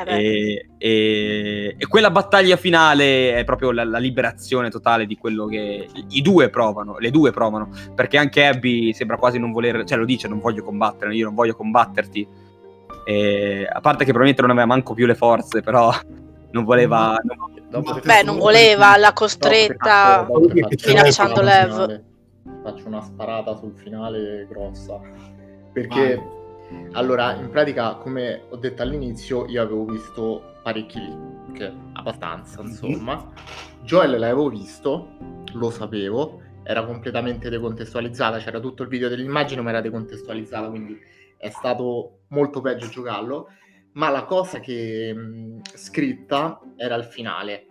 Eh. 0.06 0.14
E, 0.16 0.66
e- 0.78 1.74
e 1.76 1.86
quella 1.86 2.10
battaglia 2.10 2.56
finale 2.56 3.34
è 3.34 3.44
proprio 3.44 3.72
la, 3.72 3.84
la 3.84 3.98
liberazione 3.98 4.70
totale 4.70 5.04
di 5.06 5.16
quello 5.18 5.44
che 5.46 5.86
i 6.08 6.22
due 6.22 6.48
provano, 6.48 6.96
le 6.98 7.10
due 7.10 7.30
provano, 7.30 7.68
perché 7.94 8.16
anche 8.16 8.46
Abby 8.46 8.94
sembra 8.94 9.16
quasi 9.18 9.38
non 9.38 9.52
voler, 9.52 9.84
cioè 9.84 9.98
lo 9.98 10.06
dice, 10.06 10.28
non 10.28 10.40
voglio 10.40 10.62
combattere, 10.64 11.14
io 11.14 11.26
non 11.26 11.34
voglio 11.34 11.54
combatterti. 11.54 12.26
E, 13.04 13.66
a 13.70 13.80
parte 13.80 13.98
che 14.04 14.12
probabilmente 14.12 14.40
non 14.40 14.50
aveva 14.50 14.66
manco 14.66 14.94
più 14.94 15.04
le 15.06 15.14
forze, 15.14 15.60
però 15.60 15.92
non 16.52 16.64
voleva... 16.64 17.18
non- 17.22 17.58
Dopo 17.70 17.92
che 17.94 18.00
Beh, 18.04 18.24
non 18.24 18.36
voleva, 18.38 18.96
l'ha 18.96 19.12
costretta. 19.12 20.24
dopo 20.26 20.40
Minacciando 20.86 21.40
Lev. 21.40 22.02
Faccio 22.62 22.86
una 22.86 23.00
sparata 23.00 23.56
sul 23.56 23.74
finale 23.74 24.46
grossa. 24.48 25.00
Perché 25.72 26.38
Allora, 26.92 27.34
in 27.34 27.50
pratica, 27.50 27.96
come 27.96 28.42
ho 28.48 28.56
detto 28.56 28.82
all'inizio, 28.82 29.46
io 29.46 29.62
avevo 29.62 29.84
visto 29.86 30.54
parecchi 30.62 31.00
leak, 31.00 31.72
abbastanza, 31.94 32.62
insomma. 32.62 33.32
Joel 33.82 34.18
l'avevo 34.18 34.48
visto, 34.48 35.16
lo 35.54 35.70
sapevo, 35.70 36.40
era 36.62 36.84
completamente 36.84 37.48
decontestualizzata, 37.48 38.38
c'era 38.38 38.60
tutto 38.60 38.84
il 38.84 38.88
video 38.88 39.08
dell'immagine, 39.08 39.60
ma 39.62 39.70
era 39.70 39.80
decontestualizzata, 39.80 40.68
quindi 40.68 40.98
è 41.36 41.48
stato 41.48 42.20
molto 42.28 42.60
peggio 42.60 42.88
giocarlo. 42.88 43.48
Ma 43.92 44.08
la 44.08 44.24
cosa 44.24 44.60
che 44.60 45.12
mh, 45.12 45.62
scritta 45.74 46.60
era 46.76 46.94
il 46.94 47.04
finale. 47.04 47.66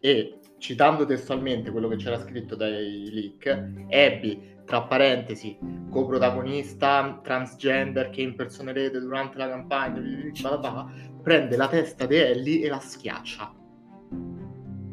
E 0.00 0.38
citando 0.60 1.06
testualmente 1.06 1.70
quello 1.70 1.88
che 1.88 1.96
c'era 1.96 2.20
scritto 2.20 2.54
dai 2.54 3.08
leak, 3.10 3.46
Abby 3.88 4.58
tra 4.66 4.82
parentesi, 4.82 5.58
coprotagonista 5.90 7.18
transgender 7.24 8.10
che 8.10 8.20
impersonerete 8.20 9.00
durante 9.00 9.36
la 9.38 9.48
campagna, 9.48 10.00
bla 10.40 10.58
bla, 10.58 10.86
prende 11.22 11.56
la 11.56 11.66
testa 11.66 12.06
di 12.06 12.14
Ellie 12.14 12.66
e 12.66 12.68
la 12.68 12.78
schiaccia. 12.78 13.52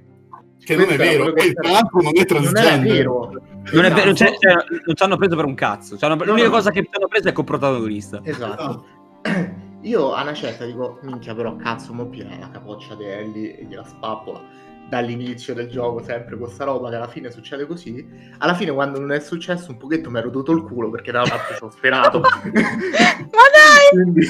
Che 0.62 0.76
non 0.76 0.90
è 0.90 0.96
vero, 0.96 1.32
che 1.32 1.52
tra 1.54 1.72
l'altro 1.72 2.00
non 2.02 2.12
è 2.14 2.24
transgender. 2.24 2.76
Non 2.76 2.86
è 2.86 2.88
vero. 2.88 3.30
Non, 3.72 3.84
è 3.84 3.92
vero, 3.92 4.14
cioè, 4.14 4.28
cioè, 4.38 4.54
non 4.86 4.94
ci 4.94 5.02
hanno 5.02 5.16
preso 5.16 5.34
per 5.34 5.44
un 5.44 5.54
cazzo. 5.54 5.98
Cioè, 5.98 6.08
l'unica 6.24 6.46
no, 6.46 6.52
cosa 6.52 6.70
che 6.70 6.82
ci 6.82 6.90
hanno 6.92 7.08
preso 7.08 7.28
è 7.28 7.32
coprotagonista. 7.32 8.20
Esatto. 8.22 8.86
Io 9.82 10.12
a 10.12 10.22
una 10.22 10.34
certa 10.34 10.64
dico, 10.64 11.00
minchia 11.02 11.34
però 11.34 11.56
cazzo, 11.56 11.92
mo 11.92 12.06
piena 12.06 12.38
la 12.38 12.48
capoccia 12.48 12.94
di 12.94 13.06
Ellie 13.06 13.58
e 13.58 13.64
gliela 13.64 13.82
spappola 13.82 14.40
dall'inizio 14.88 15.54
del 15.54 15.68
gioco 15.68 16.02
sempre 16.02 16.36
con 16.36 16.50
sta 16.50 16.64
roba 16.64 16.90
che 16.90 16.96
alla 16.96 17.08
fine 17.08 17.30
succede 17.30 17.66
così. 17.66 18.06
Alla 18.38 18.54
fine 18.54 18.72
quando 18.72 18.98
non 18.98 19.12
è 19.12 19.20
successo 19.20 19.70
un 19.70 19.78
pochetto 19.78 20.10
mi 20.10 20.18
ero 20.18 20.30
rodato 20.30 20.52
il 20.52 20.62
culo 20.62 20.90
perché 20.90 21.12
da 21.12 21.22
una 21.22 21.30
parte 21.30 21.64
ho 21.64 21.70
sperato. 21.70 22.20
Ma 22.20 22.28
dai! 22.50 23.88
Quindi... 23.90 24.26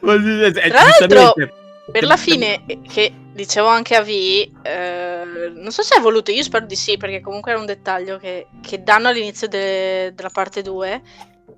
Tra 0.00 0.82
l'altro, 0.82 1.34
per 1.90 2.04
la 2.04 2.16
fine, 2.16 2.64
che 2.82 3.12
dicevo 3.32 3.66
anche 3.66 3.96
a 3.96 4.02
V, 4.02 4.08
eh, 4.08 5.52
non 5.54 5.70
so 5.70 5.82
se 5.82 5.96
è 5.96 6.00
voluto, 6.00 6.30
io 6.30 6.42
spero 6.42 6.66
di 6.66 6.76
sì, 6.76 6.96
perché 6.96 7.20
comunque 7.20 7.52
era 7.52 7.60
un 7.60 7.66
dettaglio 7.66 8.18
che, 8.18 8.46
che 8.60 8.82
danno 8.82 9.08
all'inizio 9.08 9.48
de- 9.48 10.12
della 10.14 10.30
parte 10.30 10.62
2 10.62 11.02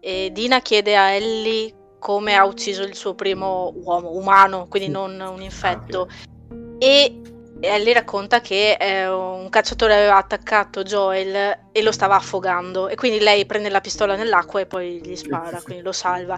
e 0.01 0.31
Dina 0.33 0.61
chiede 0.61 0.97
a 0.97 1.11
Ellie 1.11 1.75
come 1.99 2.35
ha 2.35 2.45
ucciso 2.45 2.83
il 2.83 2.97
suo 2.97 3.15
primo 3.15 3.73
uomo 3.77 4.17
umano, 4.17 4.67
quindi 4.69 4.89
non 4.89 5.21
un 5.21 5.41
infetto. 5.41 6.09
Ah, 6.11 6.32
e 6.83 7.21
Ellie 7.61 7.93
racconta 7.93 8.41
che 8.41 8.73
eh, 8.73 9.09
un 9.09 9.49
cacciatore 9.51 9.95
aveva 9.95 10.17
attaccato 10.17 10.83
Joel 10.83 11.59
e 11.71 11.81
lo 11.81 11.93
stava 11.93 12.17
affogando. 12.17 12.89
E 12.89 12.97
quindi 12.97 13.21
lei 13.21 13.47
prende 13.47 13.69
la 13.69 13.81
pistola 13.81 14.17
nell'acqua 14.17 14.59
e 14.59 14.67
poi 14.67 15.01
gli 15.01 15.15
spara, 15.15 15.63
quindi 15.63 15.85
lo 15.85 15.93
salva. 15.93 16.37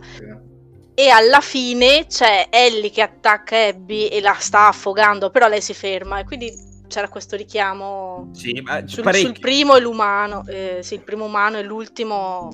E 0.93 1.09
alla 1.09 1.41
fine 1.41 2.05
c'è 2.09 2.49
Ellie 2.51 2.91
che 2.91 3.01
attacca 3.01 3.57
Abby 3.57 4.09
e 4.09 4.21
la 4.21 4.37
sta 4.39 4.69
affogando, 4.69 5.31
però 5.31 5.49
lei 5.49 5.63
si 5.63 5.73
ferma. 5.73 6.19
E 6.19 6.25
quindi 6.25 6.53
c'era 6.89 7.09
questo 7.09 7.37
richiamo 7.37 8.29
sì, 8.35 8.63
sul, 8.85 9.15
sul, 9.15 9.39
primo 9.41 9.77
e 9.77 9.81
l'umano, 9.81 10.45
eh, 10.47 10.81
sì, 10.83 10.93
il 10.93 11.05
primo 11.05 11.25
umano 11.25 11.57
e 11.57 11.63
l'ultimo 11.63 12.51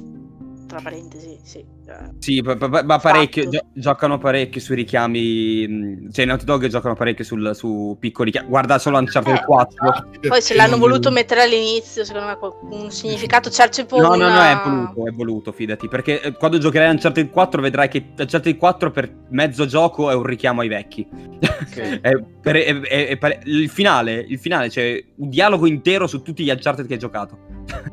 tra 0.70 0.80
parentesi, 0.80 1.36
sì. 1.42 1.64
Cioè, 1.84 1.96
sì, 2.20 2.40
ma 2.40 2.98
parecchio, 2.98 3.48
gio- 3.48 3.66
giocano 3.72 4.18
parecchio 4.18 4.60
sui 4.60 4.76
richiami, 4.76 6.08
cioè 6.12 6.24
Naughty 6.24 6.44
Dog 6.44 6.66
giocano 6.68 6.94
parecchio 6.94 7.24
sul, 7.24 7.50
su 7.54 7.96
piccoli 7.98 8.30
richiami, 8.30 8.48
guarda 8.48 8.78
solo 8.78 8.98
Uncharted 8.98 9.34
eh, 9.34 9.44
4. 9.44 10.08
Poi 10.28 10.40
se 10.40 10.54
l'hanno 10.54 10.78
voluto 10.78 11.10
mettere 11.10 11.42
all'inizio, 11.42 12.04
secondo 12.04 12.28
me 12.28 12.78
un 12.78 12.90
significato, 12.92 13.50
c'è 13.50 13.68
tipo 13.68 14.00
No, 14.00 14.12
una... 14.12 14.28
no, 14.28 14.34
no, 14.34 14.42
è 14.42 14.62
voluto, 14.64 15.06
è 15.06 15.10
voluto, 15.10 15.52
fidati, 15.52 15.88
perché 15.88 16.20
eh, 16.20 16.32
quando 16.32 16.58
giocherai 16.58 16.90
Uncharted 16.90 17.28
4 17.28 17.60
vedrai 17.60 17.88
che 17.88 18.12
Uncharted 18.16 18.56
4 18.56 18.90
per 18.92 19.12
mezzo 19.30 19.66
gioco 19.66 20.10
è 20.10 20.14
un 20.14 20.22
richiamo 20.22 20.60
ai 20.60 20.68
vecchi. 20.68 21.06
Okay. 21.40 21.98
è, 22.00 22.12
per, 22.40 22.56
è, 22.56 22.80
è, 22.80 23.40
il 23.46 23.68
finale, 23.68 24.24
il 24.28 24.38
finale, 24.38 24.68
c'è 24.68 25.02
un 25.16 25.28
dialogo 25.28 25.66
intero 25.66 26.06
su 26.06 26.22
tutti 26.22 26.44
gli 26.44 26.50
Uncharted 26.50 26.86
che 26.86 26.92
hai 26.92 26.98
giocato. 27.00 27.38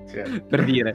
Sì. 0.06 0.42
per 0.48 0.64
dire. 0.64 0.94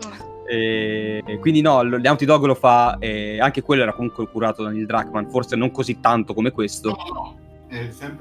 E 0.54 1.38
quindi 1.40 1.62
no, 1.62 1.80
Naughty 1.80 2.26
Dog 2.26 2.44
lo 2.44 2.54
fa 2.54 2.98
e 2.98 3.40
anche 3.40 3.62
quello 3.62 3.82
era 3.82 3.94
comunque 3.94 4.28
curato 4.28 4.62
da 4.62 4.68
Neil 4.68 4.84
Druckmann, 4.84 5.30
forse 5.30 5.56
non 5.56 5.70
così 5.70 5.98
tanto 5.98 6.34
come 6.34 6.50
questo. 6.50 6.90
No, 6.90 6.96
no. 7.14 7.36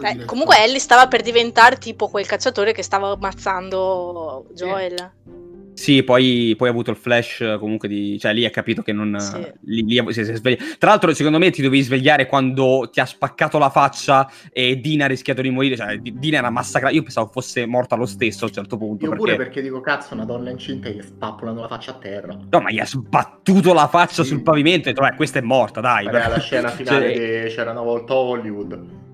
Eh, 0.01 0.23
comunque 0.23 0.63
Ellie 0.63 0.79
stava 0.79 1.07
per 1.09 1.21
diventare 1.23 1.75
tipo 1.75 2.07
quel 2.07 2.25
cacciatore 2.25 2.71
che 2.71 2.83
stava 2.83 3.11
ammazzando 3.11 4.45
Joel. 4.53 5.11
Sì. 5.25 5.50
Sì, 5.73 6.03
poi, 6.03 6.53
poi 6.57 6.67
ha 6.67 6.71
avuto 6.71 6.91
il 6.91 6.97
flash 6.97 7.57
comunque 7.59 7.87
di... 7.87 8.19
Cioè, 8.19 8.33
lì 8.33 8.45
ha 8.45 8.49
capito 8.49 8.81
che 8.81 8.91
non... 8.91 9.15
Sì. 9.19 9.51
Lì, 9.61 9.83
lì 9.83 10.13
si, 10.13 10.25
si 10.25 10.41
Tra 10.41 10.89
l'altro, 10.89 11.13
secondo 11.13 11.37
me 11.37 11.49
ti 11.49 11.61
dovevi 11.61 11.81
svegliare 11.81 12.27
quando 12.27 12.89
ti 12.91 12.99
ha 12.99 13.05
spaccato 13.05 13.57
la 13.57 13.69
faccia 13.69 14.29
e 14.51 14.79
Dina 14.79 15.05
ha 15.05 15.07
rischiato 15.07 15.41
di 15.41 15.49
morire. 15.49 15.75
Cioè, 15.75 15.97
Dina 15.97 16.37
era 16.37 16.49
massacrata. 16.49 16.93
Io 16.93 17.03
pensavo 17.03 17.29
fosse 17.31 17.65
morta 17.65 17.95
lo 17.95 18.05
stesso 18.05 18.45
a 18.45 18.47
un 18.47 18.53
certo 18.53 18.77
punto. 18.77 19.05
Io 19.05 19.11
perché... 19.11 19.25
pure 19.25 19.35
perché 19.37 19.61
dico, 19.61 19.81
cazzo, 19.81 20.13
una 20.13 20.25
donna 20.25 20.49
incinta 20.49 20.89
gli 20.89 21.01
spappolano 21.01 21.61
la 21.61 21.67
faccia 21.67 21.91
a 21.91 21.95
terra. 21.95 22.37
No, 22.49 22.59
ma 22.59 22.71
gli 22.71 22.79
ha 22.79 22.85
sbattuto 22.85 23.73
la 23.73 23.87
faccia 23.87 24.23
sì. 24.23 24.29
sul 24.29 24.43
pavimento 24.43 24.89
e 24.89 24.93
detto, 24.93 25.05
eh, 25.05 25.15
questa 25.15 25.39
è 25.39 25.41
morta, 25.41 25.81
dai. 25.81 26.05
Era 26.05 26.27
la 26.27 26.39
scena 26.39 26.69
finale 26.69 27.13
cioè... 27.15 27.43
che 27.43 27.53
c'era 27.53 27.71
una 27.71 27.81
volta 27.81 28.13
Hollywood. 28.13 29.09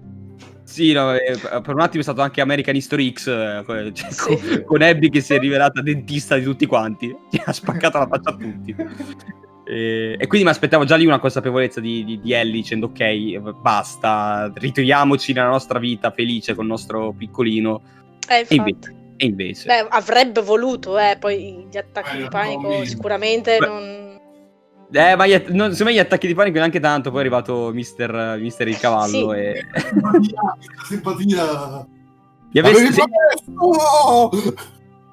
Sì, 0.68 0.92
no, 0.92 1.14
eh, 1.14 1.38
per 1.40 1.74
un 1.74 1.80
attimo 1.80 2.02
è 2.02 2.04
stato 2.04 2.22
anche 2.22 2.42
American 2.42 2.76
History 2.76 3.14
X 3.14 3.28
eh, 3.28 3.64
cioè, 3.94 4.12
sì. 4.12 4.38
con, 4.38 4.64
con, 4.66 4.82
Abby 4.82 5.10
che 5.10 5.22
si 5.22 5.34
è 5.34 5.40
rivelata 5.40 5.82
dentista 5.82 6.36
di 6.36 6.44
tutti 6.44 6.66
quanti, 6.66 7.08
che 7.32 7.42
ha 7.46 7.54
spaccato 7.54 7.98
la 7.98 8.06
faccia 8.06 8.32
a 8.32 8.36
tutti. 8.36 8.76
E, 9.64 10.18
e, 10.20 10.28
quindi 10.28 10.46
mi 10.46 10.52
aspettavo 10.52 10.84
già 10.84 10.98
lì 10.98 11.06
una 11.06 11.20
consapevolezza 11.20 11.80
di, 11.80 12.04
di, 12.04 12.20
di, 12.20 12.34
Ellie 12.34 12.52
dicendo 12.52 12.88
ok, 12.88 13.40
basta, 13.62 14.52
ritroviamoci 14.56 15.32
nella 15.32 15.48
nostra 15.48 15.80
vita 15.80 16.12
felice 16.12 16.54
con 16.54 16.66
il 16.66 16.72
nostro 16.72 17.14
piccolino. 17.18 17.82
Eh, 18.28 18.46
e 18.46 18.56
invece, 18.56 18.96
e 19.16 19.26
invece... 19.26 19.68
Beh, 19.68 19.88
avrebbe 19.90 20.42
voluto, 20.42 21.00
eh, 21.00 21.16
poi 21.18 21.66
gli 21.72 21.78
attacchi 21.78 22.18
eh, 22.18 22.24
di 22.24 22.28
panico 22.28 22.84
sicuramente 22.84 23.56
Beh. 23.58 23.66
non 23.66 24.07
eh, 24.92 25.16
ma 25.16 25.28
gli, 25.28 25.34
non, 25.50 25.72
secondo 25.72 25.84
me 25.86 25.94
gli 25.94 26.00
attacchi 26.00 26.28
di 26.28 26.34
panico 26.34 26.58
neanche 26.58 26.80
tanto. 26.80 27.10
Poi 27.10 27.20
è 27.20 27.22
arrivato 27.22 27.72
Mister, 27.74 28.38
Mister 28.40 28.68
il 28.68 28.78
cavallo. 28.78 29.34
Sì. 29.34 29.40
E... 29.40 29.66
Simpatia. 30.86 31.86
Gli 32.52 32.60
avessi... 32.60 33.02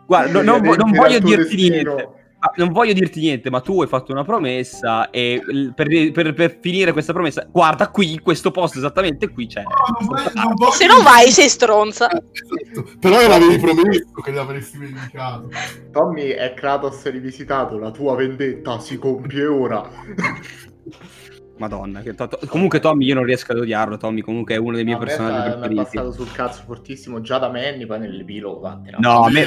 Guarda, 0.07 0.43
no, 0.43 0.59
non, 0.59 0.77
non 0.77 0.93
voglio 0.93 1.19
dirti 1.19 1.69
niente. 1.69 2.09
Ah, 2.45 2.53
non 2.57 2.73
voglio 2.73 2.93
dirti 2.93 3.21
niente, 3.21 3.49
ma 3.49 3.63
tu 3.63 3.81
hai 3.81 3.89
fatto 3.89 4.13
una 4.13 4.23
promessa 4.23 5.09
e 5.09 5.41
per, 5.75 6.13
per, 6.13 6.35
per 6.35 6.59
finire 6.61 6.93
questa 6.93 7.15
promessa, 7.15 7.47
guarda 7.51 7.89
qui, 7.89 8.19
questo 8.19 8.51
posto 8.51 8.77
esattamente 8.77 9.31
qui 9.31 9.47
c'è. 9.47 9.63
No, 9.63 10.15
non 10.15 10.57
non 10.59 10.71
Se 10.73 10.85
non 10.85 11.03
vai 11.03 11.31
sei 11.31 11.49
stronza. 11.49 12.11
Esatto. 12.11 12.99
Però 13.01 13.27
l'avevi 13.27 13.59
promesso 13.59 14.13
che 14.23 14.31
l'avresti 14.31 14.77
vendicato. 14.77 15.49
Tommy 15.91 16.29
è 16.33 16.53
Kratos 16.53 17.03
rivisitato, 17.05 17.79
la 17.79 17.91
tua 17.91 18.15
vendetta 18.15 18.79
si 18.79 18.99
compie 18.99 19.47
ora. 19.47 19.89
Madonna, 21.57 22.01
che 22.01 22.15
to- 22.15 22.27
to- 22.27 22.41
comunque 22.49 22.81
Tommy 22.81 23.07
io 23.07 23.15
non 23.15 23.25
riesco 23.25 23.53
ad 23.53 23.59
odiarlo, 23.59 23.97
Tommy 23.97 24.23
comunque 24.23 24.55
è 24.55 24.59
uno 24.59 24.75
dei 24.75 24.85
miei 24.85 24.99
no, 24.99 25.05
personaggi 25.05 25.51
preferiti. 25.51 25.75
Mi 25.75 25.81
è 25.81 25.85
passato 25.85 26.13
sul 26.13 26.33
cazzo 26.33 26.63
fortissimo 26.65 27.21
già 27.21 27.39
da 27.39 27.49
Manny, 27.49 27.87
poi 27.87 28.01
nell'epilogo, 28.01 28.61
vattene. 28.61 28.97
No, 28.99 29.23
a 29.25 29.31
me... 29.31 29.47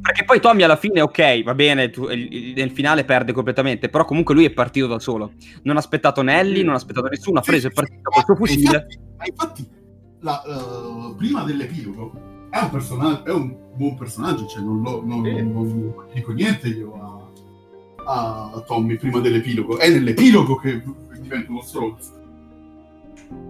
perché 0.00 0.24
poi 0.24 0.40
Tommy 0.40 0.62
alla 0.62 0.76
fine 0.76 1.02
ok, 1.02 1.42
va 1.42 1.54
bene, 1.54 1.90
tu, 1.90 2.06
nel 2.06 2.70
finale 2.70 3.04
perde 3.04 3.32
completamente, 3.32 3.90
però 3.90 4.04
comunque 4.06 4.34
lui 4.34 4.46
è 4.46 4.50
partito 4.50 4.86
da 4.86 4.98
solo. 4.98 5.32
Non 5.64 5.76
ha 5.76 5.80
aspettato 5.80 6.22
Nelly, 6.22 6.62
non 6.62 6.72
ha 6.72 6.76
aspettato 6.76 7.08
nessuno, 7.08 7.40
ha 7.40 7.42
preso 7.42 7.66
e 7.66 7.70
partito 7.72 8.08
col 8.10 8.24
suo 8.24 8.34
fucile. 8.34 8.86
Ma 9.18 9.24
infatti, 9.26 9.68
la, 10.20 10.42
uh, 10.46 11.14
prima 11.14 11.42
dell'epilogo 11.42 12.46
è 12.50 12.58
un 12.58 12.70
personaggio, 12.70 13.24
è 13.26 13.32
un 13.32 13.54
buon 13.74 13.96
personaggio, 13.96 14.46
cioè 14.46 14.62
non, 14.62 14.80
lo, 14.80 15.02
non, 15.04 15.22
sì. 15.24 15.42
non, 15.42 15.52
non 15.52 15.94
dico 16.14 16.32
niente 16.32 16.68
io 16.68 16.94
a, 18.06 18.50
a 18.54 18.64
Tommy 18.66 18.96
prima 18.96 19.20
dell'epilogo. 19.20 19.78
È 19.78 19.90
nell'epilogo 19.90 20.56
che 20.56 20.82
diventa 21.28 21.50
uno 21.50 21.62
stronzo. 21.62 22.16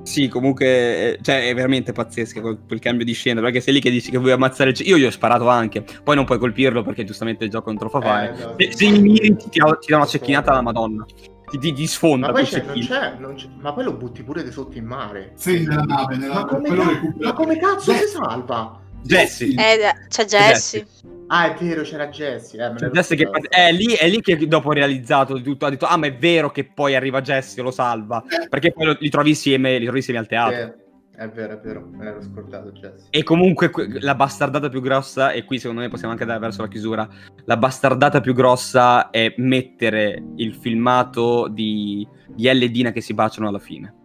Sì, 0.03 0.27
comunque, 0.29 0.67
eh, 0.67 1.19
cioè, 1.23 1.49
è 1.49 1.55
veramente 1.55 1.93
pazzesco 1.93 2.41
quel, 2.41 2.59
quel, 2.67 2.79
cambio 2.79 3.05
di 3.05 3.13
scena. 3.13 3.41
Perché 3.41 3.61
sei 3.61 3.75
lì 3.75 3.81
che 3.81 3.91
dici 3.91 4.11
che 4.11 4.19
vuoi 4.19 4.33
ammazzare 4.33 4.73
Io 4.79 4.97
gli 4.97 5.05
ho 5.05 5.11
sparato 5.11 5.49
anche. 5.49 5.85
Poi 6.03 6.17
non 6.17 6.25
puoi 6.25 6.39
colpirlo 6.39 6.83
perché 6.83 7.05
giustamente 7.05 7.45
il 7.45 7.51
gioco 7.51 7.73
lo 7.73 7.89
fa 7.89 8.01
fare. 8.01 8.35
Eh, 8.35 8.45
no, 8.45 8.55
se, 8.59 8.73
se 8.73 8.91
mi 8.91 9.01
miri, 9.01 9.37
ti, 9.37 9.49
ti, 9.51 9.59
dà 9.61 9.97
una 9.97 10.07
cecchinata 10.07 10.51
alla 10.51 10.63
Madonna. 10.63 11.05
Ti, 11.51 11.59
ti, 11.59 11.73
ti 11.73 11.87
sfonda. 11.87 12.29
Ma 12.29 12.33
poi 12.33 12.45
c'è, 12.45 12.63
non 12.65 12.79
c'è, 12.79 13.17
non 13.19 13.35
c'è, 13.35 13.47
ma 13.61 13.73
poi 13.73 13.85
lo 13.85 13.93
butti 13.93 14.23
pure 14.23 14.43
di 14.43 14.51
sotto 14.51 14.77
in 14.79 14.85
mare. 14.85 15.33
Sì, 15.37 15.67
nella 15.67 15.83
nave. 15.83 16.17
Nella... 16.17 16.35
Ma, 16.35 16.45
come 16.47 16.69
ca- 16.69 17.13
ma 17.19 17.33
come 17.33 17.59
cazzo 17.59 17.93
si 17.93 18.07
salva? 18.07 18.81
Jesse. 19.03 19.47
Eh, 19.47 20.07
c'è 20.09 20.25
Jesse. 20.25 20.87
Ah, 21.29 21.55
è 21.55 21.63
vero, 21.63 21.83
c'era 21.83 22.09
Jesse. 22.09 22.57
Eh, 22.57 22.91
Jesse 22.91 23.15
che, 23.15 23.29
è, 23.49 23.71
lì, 23.73 23.93
è 23.93 24.09
lì 24.09 24.21
che 24.21 24.37
dopo 24.47 24.71
ha 24.71 24.75
realizzato 24.75 25.41
tutto, 25.43 25.67
ha 25.67 25.71
detto, 25.71 25.87
ah, 25.87 25.97
ma 25.97 26.07
è 26.07 26.17
vero 26.17 26.51
che 26.51 26.65
poi 26.65 26.95
arriva 26.95 27.21
Jesse 27.21 27.61
e 27.61 27.63
lo 27.63 27.71
salva. 27.71 28.23
Perché 28.49 28.73
poi 28.73 28.97
li 28.99 29.11
trovi 29.11 29.31
insieme, 29.31 29.79
li 29.79 29.85
trovi 29.85 29.99
insieme 29.99 30.21
al 30.21 30.27
teatro. 30.27 30.87
È 31.19 31.29
vero, 31.29 31.55
è 31.55 31.59
vero, 31.59 31.85
me 31.91 32.05
l'ero 32.05 32.23
scordato 32.23 32.71
Jesse. 32.71 33.09
E 33.11 33.25
comunque 33.25 33.71
que- 33.71 33.99
la 34.01 34.15
bastardata 34.15 34.69
più 34.69 34.81
grossa, 34.81 35.33
e 35.33 35.45
qui 35.45 35.59
secondo 35.59 35.83
me 35.83 35.89
possiamo 35.89 36.13
anche 36.13 36.23
andare 36.23 36.41
verso 36.41 36.63
la 36.63 36.69
chiusura, 36.69 37.09
la 37.45 37.57
bastardata 37.57 38.21
più 38.21 38.33
grossa 38.33 39.11
è 39.11 39.35
mettere 39.39 40.23
il 40.37 40.55
filmato 40.55 41.49
di, 41.49 42.07
di 42.29 42.47
Elle 42.47 42.67
e 42.67 42.71
Dina 42.71 42.93
che 42.93 43.01
si 43.01 43.15
baciano 43.15 43.49
alla 43.49 43.59
fine. 43.59 43.98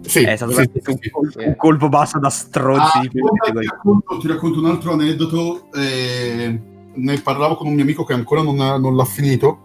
Sì, 0.00 0.22
è 0.22 0.36
stato 0.36 0.52
sì, 0.52 0.70
sì, 0.82 0.90
un, 1.12 1.30
sì. 1.30 1.38
un- 1.46 1.56
colpo 1.56 1.88
basso 1.88 2.18
da 2.18 2.30
strozzi 2.30 2.98
Ah, 2.98 3.00
ti, 3.08 3.20
racconto, 3.66 4.16
ti 4.18 4.26
racconto 4.28 4.58
un 4.58 4.66
altro 4.66 4.92
aneddoto. 4.92 5.66
eh, 5.74 6.60
ne 6.94 7.20
parlavo 7.20 7.56
con 7.56 7.66
un 7.66 7.74
mio 7.74 7.82
amico 7.82 8.04
che 8.04 8.12
ancora 8.14 8.42
non, 8.42 8.60
ha- 8.60 8.78
non 8.78 8.96
l'ha 8.96 9.04
finito. 9.04 9.58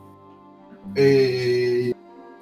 E 0.94 1.94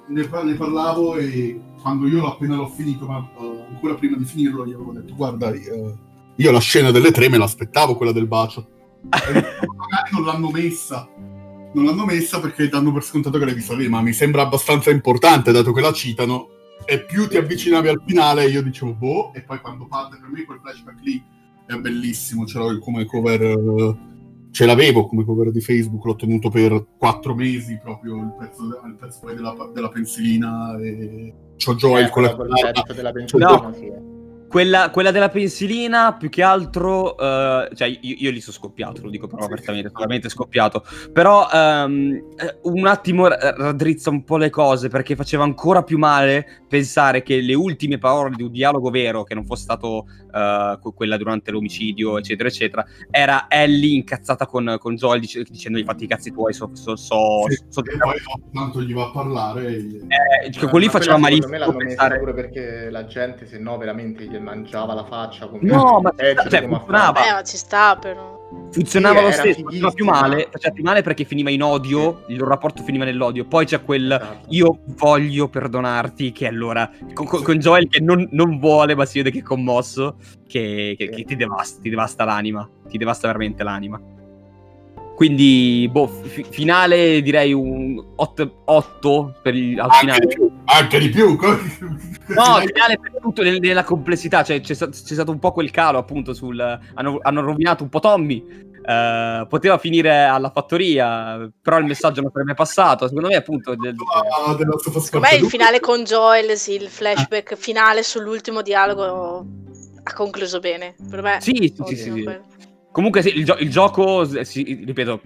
ne, 0.06 0.28
ne 0.44 0.54
parlavo 0.54 1.16
e 1.16 1.60
quando 1.82 2.06
io 2.06 2.20
l'ho- 2.20 2.28
appena 2.32 2.56
l'ho 2.56 2.68
finito, 2.68 3.06
ma 3.06 3.18
eh, 3.38 3.64
ancora 3.70 3.94
prima 3.94 4.16
di 4.16 4.24
finirlo, 4.24 4.66
gli 4.66 4.72
avevo 4.72 4.92
detto: 4.92 5.14
Guarda, 5.14 5.50
eh, 5.52 5.94
io 6.36 6.50
la 6.50 6.60
scena 6.60 6.90
delle 6.90 7.10
tre 7.12 7.28
me 7.28 7.38
l'aspettavo, 7.38 7.96
quella 7.96 8.12
del 8.12 8.26
bacio. 8.26 8.66
E 9.02 9.08
magari 9.32 10.10
non 10.12 10.24
l'hanno 10.24 10.50
messa. 10.50 11.08
Non 11.70 11.84
l'hanno 11.84 12.06
messa 12.06 12.40
perché 12.40 12.68
danno 12.68 12.92
per 12.92 13.02
scontato 13.04 13.38
che 13.38 13.44
l'hai 13.44 13.54
vista 13.54 13.74
lì, 13.76 13.88
ma 13.88 14.00
mi 14.00 14.12
sembra 14.14 14.42
abbastanza 14.42 14.90
importante 14.90 15.52
dato 15.52 15.72
che 15.72 15.80
la 15.82 15.92
citano. 15.92 16.48
E 16.90 17.04
più 17.04 17.28
ti 17.28 17.36
avvicinavi 17.36 17.88
al 17.88 18.02
finale, 18.06 18.46
io 18.46 18.62
dicevo 18.62 18.94
boh, 18.94 19.32
e 19.34 19.42
poi 19.42 19.60
quando 19.60 19.86
parte 19.86 20.16
per 20.18 20.30
me 20.30 20.44
quel 20.46 20.58
flashback 20.58 20.98
lì 21.02 21.22
è 21.66 21.74
bellissimo. 21.74 22.46
Ce 22.46 22.56
l'ho 22.58 22.78
come 22.78 23.04
cover, 23.04 23.96
ce 24.50 24.64
l'avevo 24.64 25.06
come 25.06 25.22
cover 25.22 25.50
di 25.50 25.60
Facebook, 25.60 26.02
l'ho 26.06 26.16
tenuto 26.16 26.48
per 26.48 26.86
quattro 26.96 27.34
mesi 27.34 27.78
proprio 27.82 28.16
il 28.16 28.34
pezzo, 28.38 28.62
il 28.62 28.96
pezzo 28.98 29.18
poi 29.20 29.34
della, 29.34 29.54
della 29.74 29.90
pensilina. 29.90 30.78
E... 30.78 31.34
C'ho 31.62 31.74
Joel 31.74 32.06
Eh, 32.06 32.10
con 32.10 32.22
la 32.22 32.34
pezzo 32.34 32.92
della 32.94 33.12
pensilina, 33.12 33.50
No. 33.50 33.72
sì. 33.74 33.84
eh. 33.84 34.17
Quella, 34.48 34.88
quella 34.90 35.10
della 35.10 35.28
pensilina, 35.28 36.14
più 36.16 36.30
che 36.30 36.42
altro, 36.42 37.18
eh, 37.18 37.68
cioè 37.74 37.88
io, 38.00 38.14
io 38.18 38.30
lì 38.30 38.40
sono 38.40 38.56
scoppiato, 38.56 39.02
lo 39.02 39.10
dico 39.10 39.26
proprio 39.26 39.46
apertamente, 39.48 39.90
veramente 39.92 40.28
scoppiato. 40.30 40.82
Però 41.12 41.46
eh, 41.52 42.22
un 42.62 42.86
attimo 42.86 43.26
ra- 43.26 43.54
raddrizza 43.54 44.08
un 44.08 44.24
po' 44.24 44.38
le 44.38 44.48
cose 44.48 44.88
perché 44.88 45.16
faceva 45.16 45.44
ancora 45.44 45.82
più 45.82 45.98
male 45.98 46.62
pensare 46.66 47.22
che 47.22 47.40
le 47.42 47.52
ultime 47.54 47.98
parole 47.98 48.36
di 48.36 48.42
un 48.42 48.50
dialogo 48.50 48.88
vero, 48.88 49.22
che 49.22 49.34
non 49.34 49.44
fosse 49.44 49.64
stato 49.64 50.06
eh, 50.32 50.78
que- 50.80 50.92
quella 50.94 51.18
durante 51.18 51.50
l'omicidio, 51.50 52.16
eccetera, 52.16 52.48
eccetera, 52.48 52.86
era 53.10 53.46
Ellie 53.48 53.96
incazzata 53.96 54.46
con, 54.46 54.76
con 54.78 54.94
Joel 54.94 55.20
dice- 55.20 55.42
dicendogli 55.42 55.84
fatti 55.84 56.04
i 56.04 56.06
cazzi 56.08 56.32
tuoi, 56.32 56.54
so, 56.54 56.70
so, 56.72 56.96
so, 56.96 57.44
Sì, 57.48 57.58
so- 57.68 57.84
e 57.84 57.96
poi 57.98 58.14
tanto 58.52 58.80
gli 58.80 58.94
va 58.94 59.04
a 59.08 59.10
parlare. 59.10 59.66
e- 59.66 59.76
eh, 59.76 60.58
Ma- 60.62 60.68
quelli 60.70 60.86
ma 60.86 60.92
faceva 60.92 61.18
malissimo 61.18 61.48
Secondo 61.48 61.50
me 61.52 61.58
l'hanno 61.58 61.84
messa 61.84 61.86
pensare... 61.96 62.18
pure 62.18 62.32
perché 62.34 62.88
la 62.90 63.04
gente, 63.06 63.44
se 63.46 63.58
no, 63.58 63.76
veramente 63.76 64.24
gli 64.24 64.36
mangiava 64.40 64.94
la 64.94 65.04
faccia 65.04 65.46
come 65.48 65.60
No, 65.62 66.00
ma 66.00 66.12
Edge 66.16 66.48
cioè, 66.48 66.62
come 66.62 66.76
funzionava. 66.78 67.26
Eh, 67.26 67.32
ma 67.32 67.42
ci 67.42 67.56
sta 67.56 67.96
però. 67.96 68.36
Funzionava 68.70 69.18
Sì, 69.18 69.24
lo 69.24 69.30
stesso, 69.32 69.62
faceva 69.64 69.90
più 69.90 70.04
male, 70.06 70.48
faceva 70.50 70.74
più 70.74 70.82
male 70.82 71.02
perché 71.02 71.24
finiva 71.24 71.50
in 71.50 71.62
odio, 71.62 72.24
il 72.28 72.38
loro 72.38 72.50
rapporto 72.50 72.82
finiva 72.82 73.04
nell'odio. 73.04 73.44
Poi 73.46 73.66
c'è 73.66 73.82
quel 73.82 74.10
Esatto. 74.12 74.46
io 74.48 74.78
voglio 74.96 75.48
perdonarti, 75.48 76.32
che 76.32 76.46
allora 76.46 76.90
con, 77.12 77.26
con- 77.26 77.42
con 77.42 77.58
Joel 77.58 77.88
che 77.88 78.00
non, 78.00 78.26
non 78.32 78.58
vuole, 78.58 78.94
ma 78.94 79.04
si 79.04 79.18
vede 79.18 79.30
che 79.30 79.40
è 79.40 79.42
commosso, 79.42 80.16
che, 80.46 80.94
che- 80.96 81.08
Sì. 81.10 81.16
che 81.16 81.24
ti 81.24 81.36
devasta, 81.36 81.80
ti 81.82 81.90
devasta 81.90 82.24
l'anima, 82.24 82.66
ti 82.88 82.96
devasta 82.96 83.26
veramente 83.26 83.62
l'anima. 83.62 84.00
Quindi, 85.18 85.88
boh, 85.90 86.06
fi- 86.06 86.46
finale 86.48 87.20
direi 87.22 87.52
un 87.52 88.00
8, 88.14 89.34
per 89.42 89.52
il, 89.56 89.76
al 89.80 89.86
Anche 89.90 89.98
finale. 89.98 90.26
di 90.26 90.34
più, 90.36 90.50
anche 90.66 90.98
di 91.00 91.08
più. 91.08 91.36
No, 92.36 92.60
il 92.62 92.70
finale 92.72 93.00
per 93.00 93.18
tutto 93.20 93.42
nel- 93.42 93.58
nella 93.58 93.82
complessità, 93.82 94.44
cioè 94.44 94.60
c'è, 94.60 94.76
c'è 94.76 94.92
stato 94.92 95.32
un 95.32 95.40
po' 95.40 95.50
quel 95.50 95.72
calo 95.72 95.98
appunto 95.98 96.34
sul... 96.34 96.60
Hanno, 96.94 97.18
hanno 97.20 97.40
rovinato 97.40 97.82
un 97.82 97.88
po' 97.88 97.98
Tommy, 97.98 98.46
eh, 98.86 99.44
poteva 99.48 99.76
finire 99.78 100.22
alla 100.22 100.50
fattoria, 100.50 101.50
però 101.60 101.78
il 101.80 101.86
messaggio 101.86 102.20
non 102.20 102.30
sarebbe 102.32 102.54
passato, 102.54 103.08
secondo 103.08 103.26
me 103.26 103.34
appunto... 103.34 103.74
del- 103.74 103.96
Ah, 104.14 104.56
Secondo 105.00 105.26
me 105.28 105.34
il 105.36 105.46
finale 105.46 105.80
con 105.80 106.04
Joel, 106.04 106.56
sì, 106.56 106.74
il 106.74 106.86
flashback 106.88 107.56
finale 107.56 108.04
sull'ultimo 108.04 108.62
dialogo 108.62 109.44
ha 110.04 110.12
concluso 110.12 110.60
bene. 110.60 110.94
Per 111.10 111.22
me 111.22 111.38
Sì, 111.40 111.74
sì, 111.76 111.96
sì, 111.96 112.12
sì. 112.12 112.56
Comunque 112.98 113.22
sì, 113.22 113.28
il, 113.38 113.44
gio- 113.44 113.56
il 113.58 113.70
gioco, 113.70 114.24
sì, 114.42 114.82
ripeto, 114.84 115.20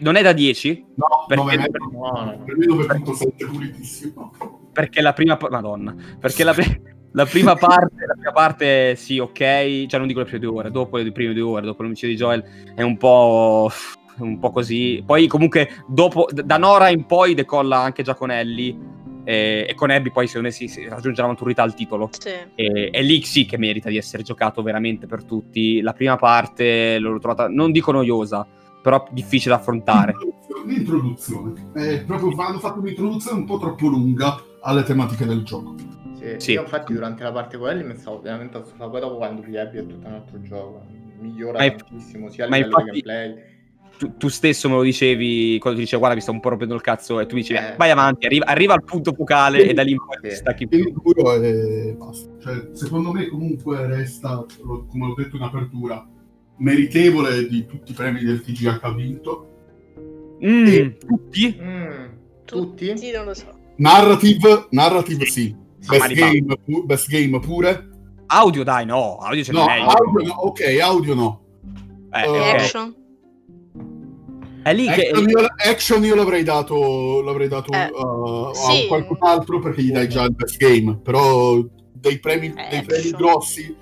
non 0.00 0.16
è 0.16 0.22
da 0.22 0.34
10, 0.34 0.84
No, 0.96 1.06
Perché- 1.26 1.56
mezzo. 1.56 1.70
No, 1.90 2.10
no, 2.12 2.24
no. 2.26 2.44
per 2.44 2.56
me 2.58 2.66
9.7 2.66 3.46
pulitissimo. 3.50 4.32
perché 4.70 5.00
la 5.00 5.14
prima... 5.14 5.38
Madonna, 5.48 5.96
perché 6.20 6.44
la, 6.44 6.54
la 7.12 7.24
prima 7.24 7.56
parte, 7.56 8.04
la 8.06 8.12
prima 8.12 8.32
parte 8.32 8.96
sì, 8.96 9.18
ok, 9.18 9.32
cioè 9.86 9.96
non 9.98 10.06
dico 10.08 10.18
le 10.18 10.26
prime 10.26 10.40
due 10.40 10.58
ore, 10.58 10.70
dopo 10.70 10.98
le 10.98 11.10
prime 11.10 11.32
due 11.32 11.42
ore, 11.52 11.64
dopo 11.64 11.80
l'omicidio 11.80 12.14
di 12.14 12.20
Joel, 12.20 12.44
è 12.74 12.82
un 12.82 12.98
po'... 12.98 13.70
un 14.18 14.38
po' 14.38 14.50
così. 14.50 15.02
Poi 15.06 15.26
comunque 15.26 15.70
dopo, 15.88 16.28
da 16.30 16.58
Nora 16.58 16.90
in 16.90 17.06
poi 17.06 17.32
decolla 17.32 17.78
anche 17.78 18.02
già 18.02 18.14
Ellie 19.26 19.66
e, 19.66 19.74
con 19.74 19.90
Abby 19.90 20.10
poi 20.10 20.26
secondo 20.26 20.48
me 20.48 20.52
si, 20.54 20.68
si 20.68 20.86
raggiunge 20.88 21.20
la 21.20 21.28
maturità 21.28 21.62
al 21.62 21.74
titolo. 21.74 22.08
Sì. 22.18 22.30
E, 22.54 22.90
e 22.92 23.02
lì 23.02 23.22
sì 23.22 23.44
che 23.44 23.58
merita 23.58 23.88
di 23.88 23.96
essere 23.96 24.22
giocato 24.22 24.62
veramente 24.62 25.06
per 25.06 25.24
tutti. 25.24 25.80
La 25.80 25.92
prima 25.92 26.16
parte 26.16 26.98
l'ho 26.98 27.18
trovata, 27.18 27.48
non 27.48 27.72
dico 27.72 27.92
noiosa, 27.92 28.46
però 28.82 29.06
difficile 29.10 29.54
da 29.54 29.60
affrontare. 29.60 30.14
L'introduzione. 30.64 31.70
Eh, 31.74 32.00
proprio 32.06 32.30
hanno 32.42 32.58
fatto 32.58 32.80
un'introduzione 32.80 33.38
un 33.38 33.46
po' 33.46 33.58
troppo 33.58 33.88
lunga 33.88 34.36
alle 34.62 34.82
tematiche 34.82 35.24
del 35.24 35.42
gioco. 35.42 35.74
Sì, 36.18 36.34
Sì. 36.38 36.52
Io 36.52 36.62
infatti 36.62 36.92
durante 36.92 37.22
la 37.22 37.30
parte 37.32 37.56
con 37.56 37.68
Ellie 37.68 37.84
mi 37.84 37.96
stavo 37.96 38.20
veramente 38.20 38.56
a 38.56 38.88
poi 38.88 39.00
dopo 39.00 39.16
quando 39.16 39.42
gli 39.42 39.56
Abby 39.56 39.78
è 39.78 39.86
tutto 39.86 40.06
un 40.06 40.12
altro 40.12 40.40
gioco, 40.42 40.82
migliora 41.20 41.58
Ma 41.58 41.70
tantissimo 41.70 42.28
sia 42.30 42.46
a 42.46 42.48
ma 42.48 42.56
livello 42.56 42.76
di 42.76 42.82
infatti- 42.82 43.02
gameplay. 43.02 43.54
Tu, 43.98 44.16
tu 44.18 44.28
stesso 44.28 44.68
me 44.68 44.74
lo 44.74 44.82
dicevi 44.82 45.58
quando 45.58 45.78
ti 45.78 45.84
dicevo 45.84 46.00
guarda 46.00 46.16
mi 46.18 46.22
sta 46.22 46.30
un 46.32 46.40
po' 46.40 46.50
rompendo 46.50 46.74
il 46.74 46.82
cazzo 46.82 47.18
e 47.18 47.24
tu 47.26 47.34
dicevi 47.34 47.58
Eh. 47.58 47.74
vai 47.78 47.90
avanti, 47.90 48.26
arriva, 48.26 48.44
arriva 48.44 48.74
al 48.74 48.84
punto 48.84 49.14
focale 49.14 49.60
Sì. 49.62 49.68
e 49.68 49.72
da 49.72 49.82
lì 49.82 49.92
in 49.92 49.96
poi 49.98 50.28
ti 50.30 50.34
stacchi 50.36 50.68
più. 50.68 50.78
Il 50.78 50.92
duro 51.02 51.32
e 51.40 51.94
basta. 51.98 52.28
Cioè, 52.42 52.68
secondo 52.72 53.12
me 53.12 53.26
comunque 53.28 53.86
resta, 53.86 54.44
come 54.88 55.06
ho 55.06 55.14
detto 55.14 55.36
in 55.36 55.42
apertura, 55.42 56.06
meritevole 56.58 57.46
di 57.48 57.64
tutti 57.66 57.92
i 57.92 57.94
premi 57.94 58.22
del 58.22 58.42
TGH 58.42 58.78
ha 58.82 58.92
vinto. 58.92 59.50
Mm, 60.44 60.66
E- 60.66 60.96
tutti? 60.98 61.58
Mm, 61.58 62.04
tutti? 62.44 62.98
Sì, 62.98 63.10
non 63.12 63.24
lo 63.24 63.34
so. 63.34 63.46
Narrative, 63.76 64.66
narrative 64.70 65.24
sì. 65.26 65.54
Best 65.86 66.12
game, 66.12 66.56
pu- 66.64 66.84
best 66.84 67.08
game 67.08 67.38
pure. 67.40 67.88
Audio 68.26 68.62
dai, 68.64 68.84
no, 68.84 69.16
audio 69.18 69.42
ce 69.44 69.52
No, 69.52 69.64
meglio. 69.66 69.86
audio 69.86 70.26
no, 70.26 70.32
ok, 70.34 70.78
audio 70.82 71.14
no. 71.14 71.40
Eh, 72.12 72.26
ok. 72.26 72.36
Action. 72.54 72.94
È 74.66 74.74
lì 74.74 74.88
che... 74.88 75.10
Action 75.10 75.28
io, 75.28 75.46
action 75.70 76.04
io 76.04 76.14
l'avrei 76.16 76.42
dato, 76.42 77.22
l'avrei 77.22 77.46
dato 77.46 77.70
Eh, 77.72 77.88
uh, 77.92 78.52
sì. 78.52 78.82
a 78.82 78.86
qualcun 78.88 79.16
altro 79.20 79.60
perché 79.60 79.80
gli 79.80 79.92
dai 79.92 80.08
già 80.08 80.24
il 80.24 80.34
best 80.34 80.56
game. 80.56 80.98
Però 81.04 81.56
dei 81.92 82.18
premi, 82.18 82.52
dei 82.52 82.82
premi 82.84 83.10
grossi, 83.12 83.76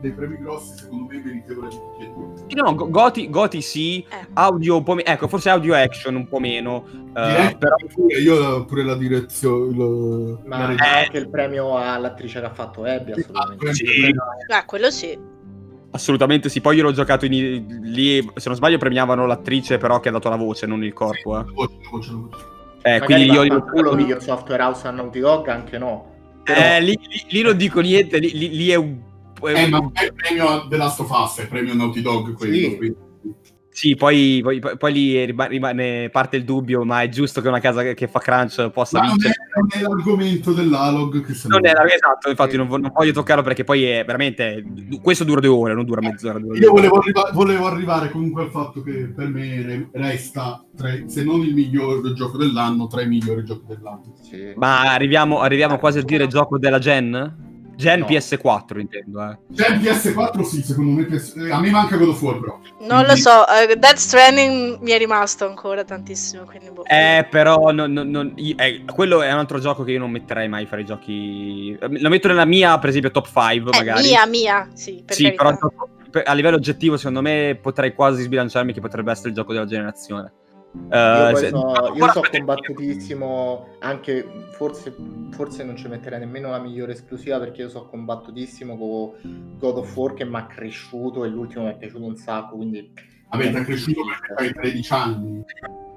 dei 0.00 0.10
premi 0.12 0.38
grossi, 0.38 0.78
secondo 0.78 1.04
me 1.12 1.20
meritevole 1.22 1.68
di 1.68 1.76
tutti 1.76 2.02
e 2.04 2.12
due. 2.14 2.26
Sì, 2.48 2.54
No, 2.54 2.74
Go- 2.74 2.88
Goti, 2.88 3.28
Goti 3.28 3.60
sì, 3.60 3.98
Eh. 4.08 4.26
audio 4.32 4.78
un 4.78 4.82
po' 4.84 4.94
meno, 4.94 5.08
ecco, 5.10 5.28
forse 5.28 5.50
audio 5.50 5.74
action 5.74 6.14
un 6.14 6.26
po' 6.26 6.38
meno, 6.38 6.84
eh, 7.14 7.28
Direi 7.28 7.56
però 7.58 7.76
pure 7.94 8.18
io 8.18 8.64
pure 8.64 8.84
la 8.84 8.94
direzione. 8.94 9.66
il- 9.66 10.38
Ma 10.46 10.72
la 10.72 10.72
Eh. 10.72 11.04
anche 11.04 11.18
il 11.18 11.28
premio 11.28 11.76
all'attrice 11.76 12.40
che 12.40 12.46
ha 12.46 12.54
fatto 12.54 12.84
Abby, 12.84 13.12
assolutamente. 13.12 13.74
Sì. 13.74 14.14
Ah, 14.48 14.64
quello 14.64 14.90
sì. 14.90 15.30
Assolutamente 15.92 16.48
sì. 16.48 16.60
Poi 16.60 16.76
io 16.76 16.82
l'ho 16.82 16.92
giocato 16.92 17.24
in, 17.24 17.80
lì, 17.82 18.20
se 18.34 18.48
non 18.48 18.56
sbaglio 18.56 18.78
premiavano 18.78 19.24
l'attrice 19.26 19.78
però 19.78 20.00
che 20.00 20.08
ha 20.08 20.12
dato 20.12 20.28
la 20.28 20.36
voce, 20.36 20.66
non 20.66 20.82
il 20.84 20.92
corpo. 20.92 21.38
Eh. 21.38 21.44
La 21.44 21.50
voce, 21.52 21.74
la 21.82 21.88
voce, 21.90 22.10
la 22.10 22.16
voce. 22.18 22.44
Eh, 22.84 22.98
Magari 22.98 23.26
quindi 23.28 23.46
io... 23.46 23.54
a 23.56 23.62
culo 23.62 23.94
miglior 23.94 24.20
software 24.22 24.62
house 24.62 24.86
a 24.88 24.90
Naughty 24.90 25.20
Dog, 25.20 25.46
anche 25.48 25.78
no. 25.78 26.10
Però- 26.42 26.60
Eh, 26.60 26.80
lì, 26.80 26.98
lì- 27.08 27.24
lì 27.28 27.42
non 27.42 27.56
dico 27.56 27.80
niente, 27.80 28.18
lì, 28.18 28.32
lì- 28.36 28.50
lì 28.50 28.68
è 28.70 28.74
un... 28.74 28.98
è 29.40 29.46
Eh, 29.52 29.64
un- 29.64 29.70
ma 29.70 29.90
è 29.92 30.04
il 30.04 30.12
premio 30.14 30.66
The 30.68 30.76
Last 30.76 30.98
of 31.00 31.10
Us, 31.10 31.38
è 31.38 31.42
il 31.42 31.48
premio 31.48 31.74
Naughty 31.74 32.00
Dog 32.02 32.34
quello. 32.34 32.52
Sì. 32.54 32.76
quindi- 32.76 32.96
Sì, 33.74 33.94
poi, 33.96 34.40
poi, 34.42 34.60
poi 34.76 34.92
lì 34.92 35.24
rimane 35.24 36.10
parte 36.10 36.36
il 36.36 36.44
dubbio, 36.44 36.84
ma 36.84 37.00
è 37.00 37.08
giusto 37.08 37.40
che 37.40 37.48
una 37.48 37.58
casa 37.58 37.82
che, 37.94 38.06
fa 38.06 38.18
crunch 38.18 38.68
possa 38.68 38.98
Ma 38.98 39.06
non 39.06 39.14
è, 39.14 39.16
vincere? 39.16 39.34
non 39.54 39.68
è 39.70 39.80
l'argomento 39.80 40.52
dell'alog 40.52 41.24
che 41.24 41.32
se 41.32 41.48
Non 41.48 41.64
era 41.64 41.82
esatto, 41.86 42.28
infatti 42.28 42.58
non, 42.58 42.68
non 42.68 42.90
voglio 42.92 43.12
toccarlo 43.12 43.42
perché 43.42 43.64
poi 43.64 43.84
è 43.84 44.04
veramente... 44.04 44.62
Questo 45.02 45.24
dura 45.24 45.40
due 45.40 45.48
ore, 45.48 45.72
non 45.74 45.86
dura 45.86 46.02
mezz'ora. 46.02 46.38
Dura 46.38 46.58
Io 46.58 46.70
volevo, 46.70 46.96
arriva- 46.98 47.30
volevo 47.32 47.66
arrivare 47.66 48.10
comunque 48.10 48.42
al 48.42 48.50
fatto 48.50 48.82
che 48.82 49.10
per 49.16 49.28
me 49.28 49.62
re- 49.62 49.88
resta, 49.92 50.62
tra 50.76 50.92
i- 50.92 51.08
se 51.08 51.24
non 51.24 51.40
il 51.40 51.54
miglior 51.54 52.12
gioco 52.12 52.36
dell'anno, 52.36 52.88
tra 52.88 53.00
i 53.00 53.08
migliori 53.08 53.42
giochi 53.42 53.64
dell'anno. 53.68 54.14
Sì. 54.20 54.52
Ma 54.54 54.92
arriviamo, 54.92 55.40
arriviamo 55.40 55.78
quasi 55.78 55.98
a 56.00 56.02
dire 56.02 56.26
gioco 56.26 56.58
della 56.58 56.78
gen? 56.78 57.50
Gen 57.76 58.00
No. 58.00 58.06
PS4 58.06 58.78
intendo, 58.78 59.22
eh. 59.22 59.38
Il 59.50 59.80
PS4, 59.80 60.42
sì, 60.42 60.62
secondo 60.62 60.90
me. 61.00 61.04
PS... 61.06 61.34
eh, 61.36 61.50
A 61.50 61.60
me 61.60 61.70
manca 61.70 61.96
God 61.96 62.08
of 62.08 62.22
War, 62.22 62.38
però. 62.38 62.58
Non 62.80 62.98
lo 63.00 63.04
Quindi- 63.04 63.20
so, 63.20 63.44
eh, 63.48 63.76
Death 63.76 63.96
Stranding 63.96 64.78
mi 64.80 64.90
è 64.90 64.98
rimasto 64.98 65.46
ancora 65.46 65.82
tantissimo, 65.84 66.44
quindi 66.44 66.70
boh. 66.70 66.84
Eh, 66.84 67.26
però 67.30 67.70
non- 67.72 67.92
non- 67.92 68.08
non- 68.10 68.32
io- 68.36 68.56
eh, 68.58 68.84
quello 68.86 69.22
è 69.22 69.32
un 69.32 69.38
altro 69.38 69.58
gioco 69.58 69.84
che 69.84 69.92
io 69.92 69.98
non 69.98 70.10
metterei 70.10 70.48
mai 70.48 70.66
fra 70.66 70.78
i 70.78 70.84
giochi. 70.84 71.76
Lo 71.80 72.08
metto 72.08 72.28
nella 72.28 72.44
mia, 72.44 72.78
per 72.78 72.90
esempio, 72.90 73.10
top 73.10 73.26
5, 73.26 73.72
Eh, 73.72 73.76
magari. 73.78 74.02
mia, 74.08 74.26
mia, 74.26 74.68
sì, 74.74 75.02
per 75.04 75.14
sì, 75.16 75.22
carità. 75.34 75.56
però 75.56 75.70
per- 76.10 76.22
a 76.26 76.32
livello 76.34 76.56
oggettivo, 76.56 76.96
secondo 76.96 77.22
me, 77.22 77.58
potrei 77.60 77.94
quasi 77.94 78.22
sbilanciarmi 78.22 78.72
che 78.72 78.80
potrebbe 78.80 79.10
essere 79.10 79.30
il 79.30 79.34
gioco 79.34 79.52
della 79.52 79.64
generazione. 79.66 80.32
Eh, 80.90 80.96
Io, 80.96 81.30
poi 81.32 81.36
se- 81.36 81.48
so, 81.50 81.92
io 81.94 82.08
so 82.12 82.22
combattutissimo 82.30 83.68
anche 83.80 84.26
forse, 84.52 84.94
forse 85.30 85.64
non 85.64 85.76
ci 85.76 85.86
metterei 85.86 86.18
nemmeno 86.18 86.50
la 86.50 86.58
migliore 86.58 86.92
esclusiva 86.92 87.38
perché 87.38 87.60
io 87.62 87.68
so 87.68 87.86
combattutissimo 87.86 88.78
con 88.78 89.56
God 89.58 89.76
of 89.78 89.94
War 89.96 90.14
che 90.14 90.24
mi 90.24 90.36
ha 90.36 90.46
cresciuto 90.46 91.24
e 91.24 91.28
l'ultimo 91.28 91.64
mi 91.64 91.72
è 91.72 91.76
piaciuto 91.76 92.04
un 92.04 92.16
sacco 92.16 92.56
quindi 92.56 92.90
è 93.30 93.62
cresciuto 93.64 94.00
perché 94.04 94.42
hai 94.44 94.52
13 94.52 94.92
anni. 94.92 95.44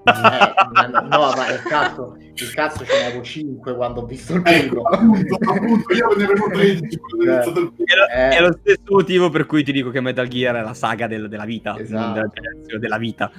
Eh, 0.07 0.91
no, 0.91 1.01
no, 1.01 1.34
ma 1.36 1.49
il 1.51 1.61
cazzo, 1.63 2.15
il 2.19 2.53
cazzo 2.53 2.86
ce 2.86 2.97
ne 2.99 3.05
avevo 3.07 3.23
5 3.23 3.76
quando 3.76 4.01
ho 4.01 4.05
visto 4.05 4.36
il 4.36 4.41
Ecco, 4.45 4.82
primo. 4.82 4.88
appunto, 4.89 5.36
appunto, 5.51 5.93
io 5.95 6.07
ne 6.15 6.23
avevo 6.26 6.47
13 6.51 6.97
quando 6.97 7.17
ho 7.17 7.32
Eh. 7.32 7.34
iniziato 7.34 7.59
il 7.59 7.73
È 8.13 8.36
Eh, 8.38 8.41
lo 8.41 8.57
stesso 8.59 8.84
motivo 8.89 9.30
per 9.30 9.45
cui 9.45 9.63
ti 9.63 9.71
dico 9.71 9.89
che 9.89 10.01
Metal 10.01 10.28
Gear 10.28 10.55
è 10.57 10.61
la 10.61 10.73
saga 10.73 11.07
del- 11.07 11.28
della 11.28 11.45
vita, 11.45 11.78
Esatto. 11.80 12.03
non 12.03 12.13
della 12.13 12.28
generazione, 12.28 12.80
della 12.80 12.97
vita. 12.97 13.32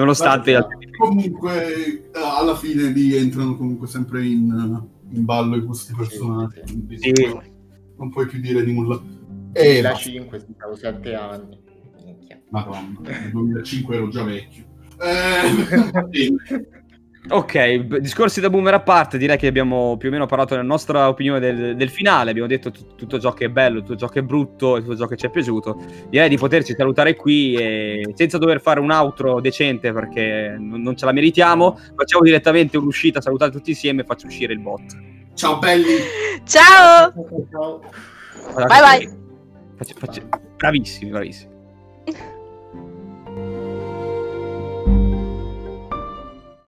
Nonostante... 0.00 0.50
Esatto. 0.52 0.78
Comunque, 0.98 1.74
eh, 1.74 2.10
alla 2.12 2.56
fine 2.56 2.84
lì 2.90 3.14
entrano 3.16 3.56
comunque 3.56 3.86
sempre 3.86 4.24
in, 4.24 4.82
in 5.10 5.24
ballo 5.24 5.56
i 5.56 5.60
gusti 5.60 5.94
personali. 5.94 6.60
Sì, 6.64 6.96
sì. 6.98 7.12
non 7.22 7.30
puoi- 7.32 7.52
Non 7.96 8.10
puoi 8.10 8.26
più 8.26 8.40
dire 8.40 8.64
di 8.64 8.72
nulla. 8.72 9.00
E 9.52 9.82
la 9.82 9.90
basta. 9.90 10.08
5 10.10 10.46
avevo 10.58 10.76
7 10.76 11.14
anni. 11.14 11.58
Madonna, 12.50 12.98
nel 13.00 13.30
2005 13.30 13.94
ero 13.96 14.08
già 14.08 14.24
vecchio. 14.24 14.64
Eh. 14.98 16.68
Ok, 17.28 17.98
discorsi 17.98 18.40
da 18.40 18.48
boomer 18.48 18.72
a 18.74 18.80
parte, 18.80 19.18
direi 19.18 19.36
che 19.36 19.46
abbiamo 19.46 19.96
più 19.98 20.08
o 20.08 20.10
meno 20.10 20.24
parlato 20.24 20.54
della 20.54 20.66
nostra 20.66 21.06
opinione 21.06 21.38
del, 21.38 21.76
del 21.76 21.90
finale, 21.90 22.30
abbiamo 22.30 22.48
detto 22.48 22.70
tut- 22.70 22.94
tutto 22.94 23.20
ciò 23.20 23.34
che 23.34 23.44
è 23.44 23.48
bello, 23.50 23.80
tutto 23.82 23.96
ciò 23.96 24.08
che 24.08 24.20
è 24.20 24.22
brutto 24.22 24.80
tutto 24.80 24.96
ciò 24.96 25.06
che 25.06 25.16
ci 25.16 25.26
è 25.26 25.30
piaciuto. 25.30 25.78
Direi 26.08 26.30
di 26.30 26.38
poterci 26.38 26.74
salutare 26.74 27.14
qui 27.16 27.54
e 27.54 28.12
senza 28.14 28.38
dover 28.38 28.60
fare 28.62 28.80
un 28.80 28.90
outro 28.90 29.38
decente 29.40 29.92
perché 29.92 30.56
non, 30.58 30.80
non 30.80 30.96
ce 30.96 31.04
la 31.04 31.12
meritiamo, 31.12 31.78
facciamo 31.94 32.22
direttamente 32.24 32.78
un'uscita, 32.78 33.20
salutate 33.20 33.52
tutti 33.52 33.70
insieme 33.70 34.00
e 34.00 34.04
faccio 34.06 34.26
uscire 34.26 34.54
il 34.54 34.60
bot. 34.60 34.96
Ciao 35.34 35.58
belli. 35.58 35.96
Ciao! 36.44 37.12
Ciao. 37.50 37.80
Bye 38.66 38.98
che- 38.98 39.10
faccio- 39.76 39.94
faccio- 39.98 40.28
Bravissimi, 40.56 41.10
bravissimi. 41.10 41.52